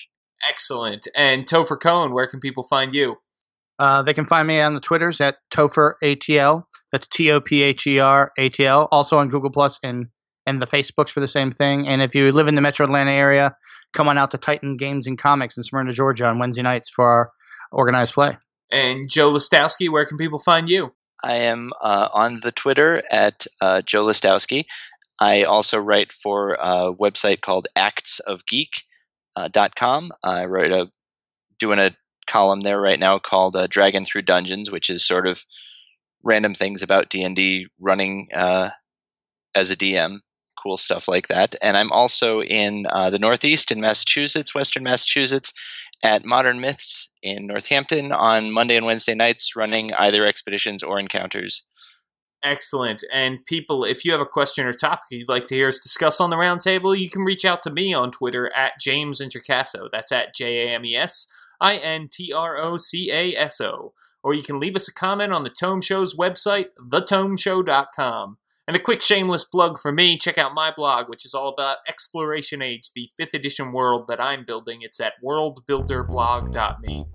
Excellent. 0.49 1.09
And 1.17 1.47
Topher 1.47 1.81
Cohen, 1.81 2.13
where 2.13 2.27
can 2.27 2.41
people 2.41 2.63
find 2.63 2.95
you? 2.95 3.17
uh, 3.81 4.03
they 4.03 4.13
can 4.13 4.27
find 4.27 4.47
me 4.47 4.61
on 4.61 4.75
the 4.75 4.81
Twitters 4.81 5.23
at 5.23 5.37
Topher 5.51 5.95
ATL. 6.05 6.65
That's 6.93 7.09
T 7.09 7.31
O 7.31 7.41
P 7.41 7.63
H 7.63 7.87
E 7.87 7.99
R 7.99 8.31
A 8.39 8.51
T 8.51 8.67
L. 8.67 8.89
Also 8.93 9.17
on 9.17 9.31
Google 9.31 9.51
Plus 9.51 9.79
and 9.83 10.09
and 10.47 10.61
the 10.61 10.67
Facebooks 10.67 11.09
for 11.09 11.21
the 11.21 11.29
same 11.29 11.51
thing. 11.51 11.89
And 11.89 12.03
if 12.03 12.15
you 12.15 12.31
live 12.31 12.47
in 12.47 12.57
the 12.57 12.61
Metro 12.61 12.85
Atlanta 12.85 13.11
area, 13.11 13.57
come 13.95 14.07
on 14.07 14.19
out 14.19 14.31
to 14.33 14.39
Titan 14.39 14.77
Games 14.77 15.07
and 15.07 15.19
Comics 15.19 15.57
in 15.57 15.63
Smyrna, 15.63 15.93
Georgia, 15.93 16.27
on 16.27 16.39
Wednesday 16.39 16.63
nights 16.63 16.91
for 16.91 17.07
our 17.07 17.33
organized 17.73 18.13
play. 18.13 18.37
And 18.71 19.09
Joe 19.09 19.33
Lastowski, 19.33 19.89
where 19.89 20.05
can 20.05 20.19
people 20.19 20.39
find 20.39 20.69
you? 20.69 20.93
I 21.23 21.35
am 21.35 21.73
uh, 21.81 22.09
on 22.13 22.41
the 22.41 22.51
Twitter 22.53 23.03
at 23.11 23.47
uh, 23.61 23.83
Joe 23.83 24.07
Lastowski. 24.07 24.65
I 25.21 25.43
also 25.43 25.79
write 25.79 26.13
for 26.13 26.57
a 26.61 26.95
website 26.95 27.43
called 27.43 27.67
actsofgeek.com. 27.77 30.13
I 30.25 30.47
wrote 30.47 30.73
a 30.73 30.91
doing 31.59 31.79
a 31.79 31.95
column 32.27 32.61
there 32.61 32.81
right 32.81 32.99
now 32.99 33.19
called 33.19 33.55
uh, 33.55 33.67
Dragon 33.67 34.07
Through 34.07 34.23
Dungeons, 34.23 34.71
which 34.71 34.89
is 34.89 35.07
sort 35.07 35.27
of 35.27 35.45
random 36.23 36.55
things 36.55 36.83
about 36.83 37.11
D 37.11 37.23
and 37.23 37.37
D 37.37 37.67
running 37.79 38.29
uh, 38.35 38.71
as 39.55 39.71
a 39.71 39.77
DM, 39.77 40.21
cool 40.57 40.79
stuff 40.79 41.07
like 41.07 41.29
that. 41.29 41.55
And 41.63 41.77
I'm 41.77 41.93
also 41.93 42.43
in 42.43 42.87
uh, 42.91 43.11
the 43.11 43.19
Northeast 43.19 43.71
in 43.71 43.79
Massachusetts, 43.81 44.55
Western 44.55 44.85
Massachusetts, 44.85 45.53
at 46.03 46.25
Modern 46.25 46.61
Myths 46.61 47.10
in 47.23 47.47
Northampton 47.47 48.13
on 48.13 48.51
Monday 48.51 48.77
and 48.77 48.87
Wednesday 48.87 49.15
nights, 49.15 49.55
running 49.57 49.93
either 49.95 50.27
expeditions 50.27 50.83
or 50.83 50.99
encounters. 50.99 51.67
Excellent. 52.43 53.05
And 53.13 53.45
people, 53.45 53.85
if 53.85 54.05
you 54.05 54.13
have 54.13 54.21
a 54.21 54.27
question 54.27 54.67
or 54.67 54.73
topic 54.73 55.05
you'd 55.11 55.29
like 55.29 55.47
to 55.47 55.55
hear 55.55 55.69
us 55.69 55.79
discuss 55.79 56.21
on 56.21 56.31
the 56.31 56.37
roundtable, 56.37 56.99
you 56.99 57.11
can 57.11 57.23
reach 57.23 57.45
out 57.45 57.61
to 57.63 57.71
me 57.71 57.93
on 57.93 58.11
Twitter 58.11 58.51
at 58.57 58.81
James 58.81 59.21
Introcaso. 59.21 59.91
That's 59.91 60.11
at 60.11 60.35
J 60.35 60.67
A 60.67 60.75
M 60.75 60.85
E 60.87 60.97
S 60.97 61.27
I 61.61 61.77
N 61.77 62.09
T 62.11 62.33
R 62.33 62.57
O 62.57 62.79
C 62.79 63.13
A 63.13 63.37
S 63.37 63.61
O. 63.61 63.93
Or 64.23 64.33
you 64.33 64.43
can 64.43 64.59
leave 64.59 64.77
us 64.77 64.89
a 64.89 64.95
comment 64.95 65.33
on 65.33 65.45
the 65.45 65.51
Tome 65.51 65.83
Show's 65.83 66.17
website, 66.17 66.69
thetomeshow.com. 66.79 68.39
And 68.71 68.77
a 68.77 68.81
quick 68.81 69.03
shameless 69.03 69.45
plug 69.45 69.81
for 69.81 69.91
me 69.91 70.17
check 70.17 70.39
out 70.39 70.55
my 70.55 70.71
blog, 70.71 71.09
which 71.09 71.25
is 71.25 71.35
all 71.35 71.49
about 71.49 71.79
Exploration 71.89 72.63
Age, 72.63 72.93
the 72.93 73.11
5th 73.19 73.35
edition 73.35 73.73
world 73.73 74.07
that 74.07 74.21
I'm 74.21 74.45
building. 74.45 74.83
It's 74.83 75.01
at 75.01 75.15
worldbuilderblog.me. 75.25 77.07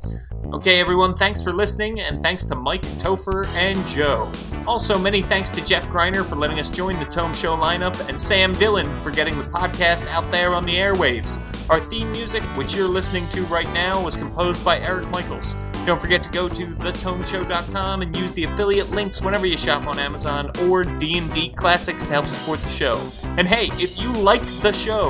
Okay, 0.54 0.82
everyone, 0.82 1.16
thanks 1.16 1.42
for 1.42 1.54
listening, 1.54 2.02
and 2.02 2.22
thanks 2.22 2.44
to 2.44 2.56
Mike, 2.56 2.82
Topher, 3.00 3.48
and 3.56 3.88
Joe. 3.88 4.30
Also, 4.68 5.00
many 5.00 5.22
thanks 5.22 5.50
to 5.52 5.64
Jeff 5.64 5.88
Greiner 5.88 6.26
for 6.26 6.36
letting 6.36 6.60
us 6.60 6.70
join 6.70 7.00
the 7.00 7.06
Tome 7.06 7.34
Show 7.34 7.56
lineup, 7.56 8.10
and 8.10 8.20
Sam 8.20 8.52
Dillon 8.52 9.00
for 9.00 9.12
getting 9.12 9.38
the 9.38 9.46
podcast 9.46 10.10
out 10.10 10.30
there 10.34 10.54
on 10.54 10.66
the 10.66 10.76
airwaves. 10.76 11.40
Our 11.70 11.80
theme 11.80 12.12
music, 12.12 12.44
which 12.58 12.76
you're 12.76 12.86
listening 12.86 13.26
to 13.30 13.44
right 13.44 13.72
now, 13.72 14.04
was 14.04 14.18
composed 14.18 14.66
by 14.66 14.82
Eric 14.82 15.08
Michaels. 15.08 15.56
Don't 15.86 16.02
forget 16.02 16.24
to 16.24 16.32
go 16.32 16.50
to 16.50 16.66
thetomeshow.com 16.66 18.02
and 18.02 18.18
use 18.18 18.34
the 18.34 18.46
affiliate 18.46 18.90
links 18.90 19.22
whenever 19.22 19.46
you 19.46 19.56
shop 19.56 19.86
on 19.86 20.00
Amazon 20.00 20.50
or 20.64 20.84
D&D 20.84 21.45
Classics 21.50 22.06
to 22.06 22.14
help 22.14 22.28
support 22.28 22.60
the 22.60 22.70
show. 22.70 23.00
And 23.38 23.48
hey, 23.48 23.68
if 23.82 24.00
you 24.00 24.12
like 24.12 24.44
the 24.62 24.72
show, 24.72 25.10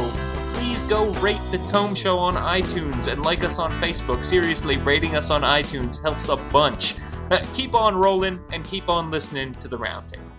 please 0.54 0.84
go 0.84 1.12
rate 1.22 1.42
the 1.52 1.58
Tome 1.68 1.96
Show 1.96 2.18
on 2.18 2.36
iTunes 2.36 3.12
and 3.12 3.24
like 3.24 3.44
us 3.44 3.60
on 3.60 3.72
Facebook. 3.82 4.24
Seriously, 4.24 4.78
rating 4.78 5.16
us 5.16 5.32
on 5.32 5.42
iTunes 5.42 6.02
helps 6.02 6.30
a 6.30 6.36
bunch. 6.36 6.96
Keep 7.54 7.76
on 7.76 7.96
rolling 7.96 8.40
and 8.52 8.64
keep 8.64 8.88
on 8.88 9.10
listening 9.10 9.54
to 9.54 9.68
the 9.68 9.78
roundtable. 9.78 10.35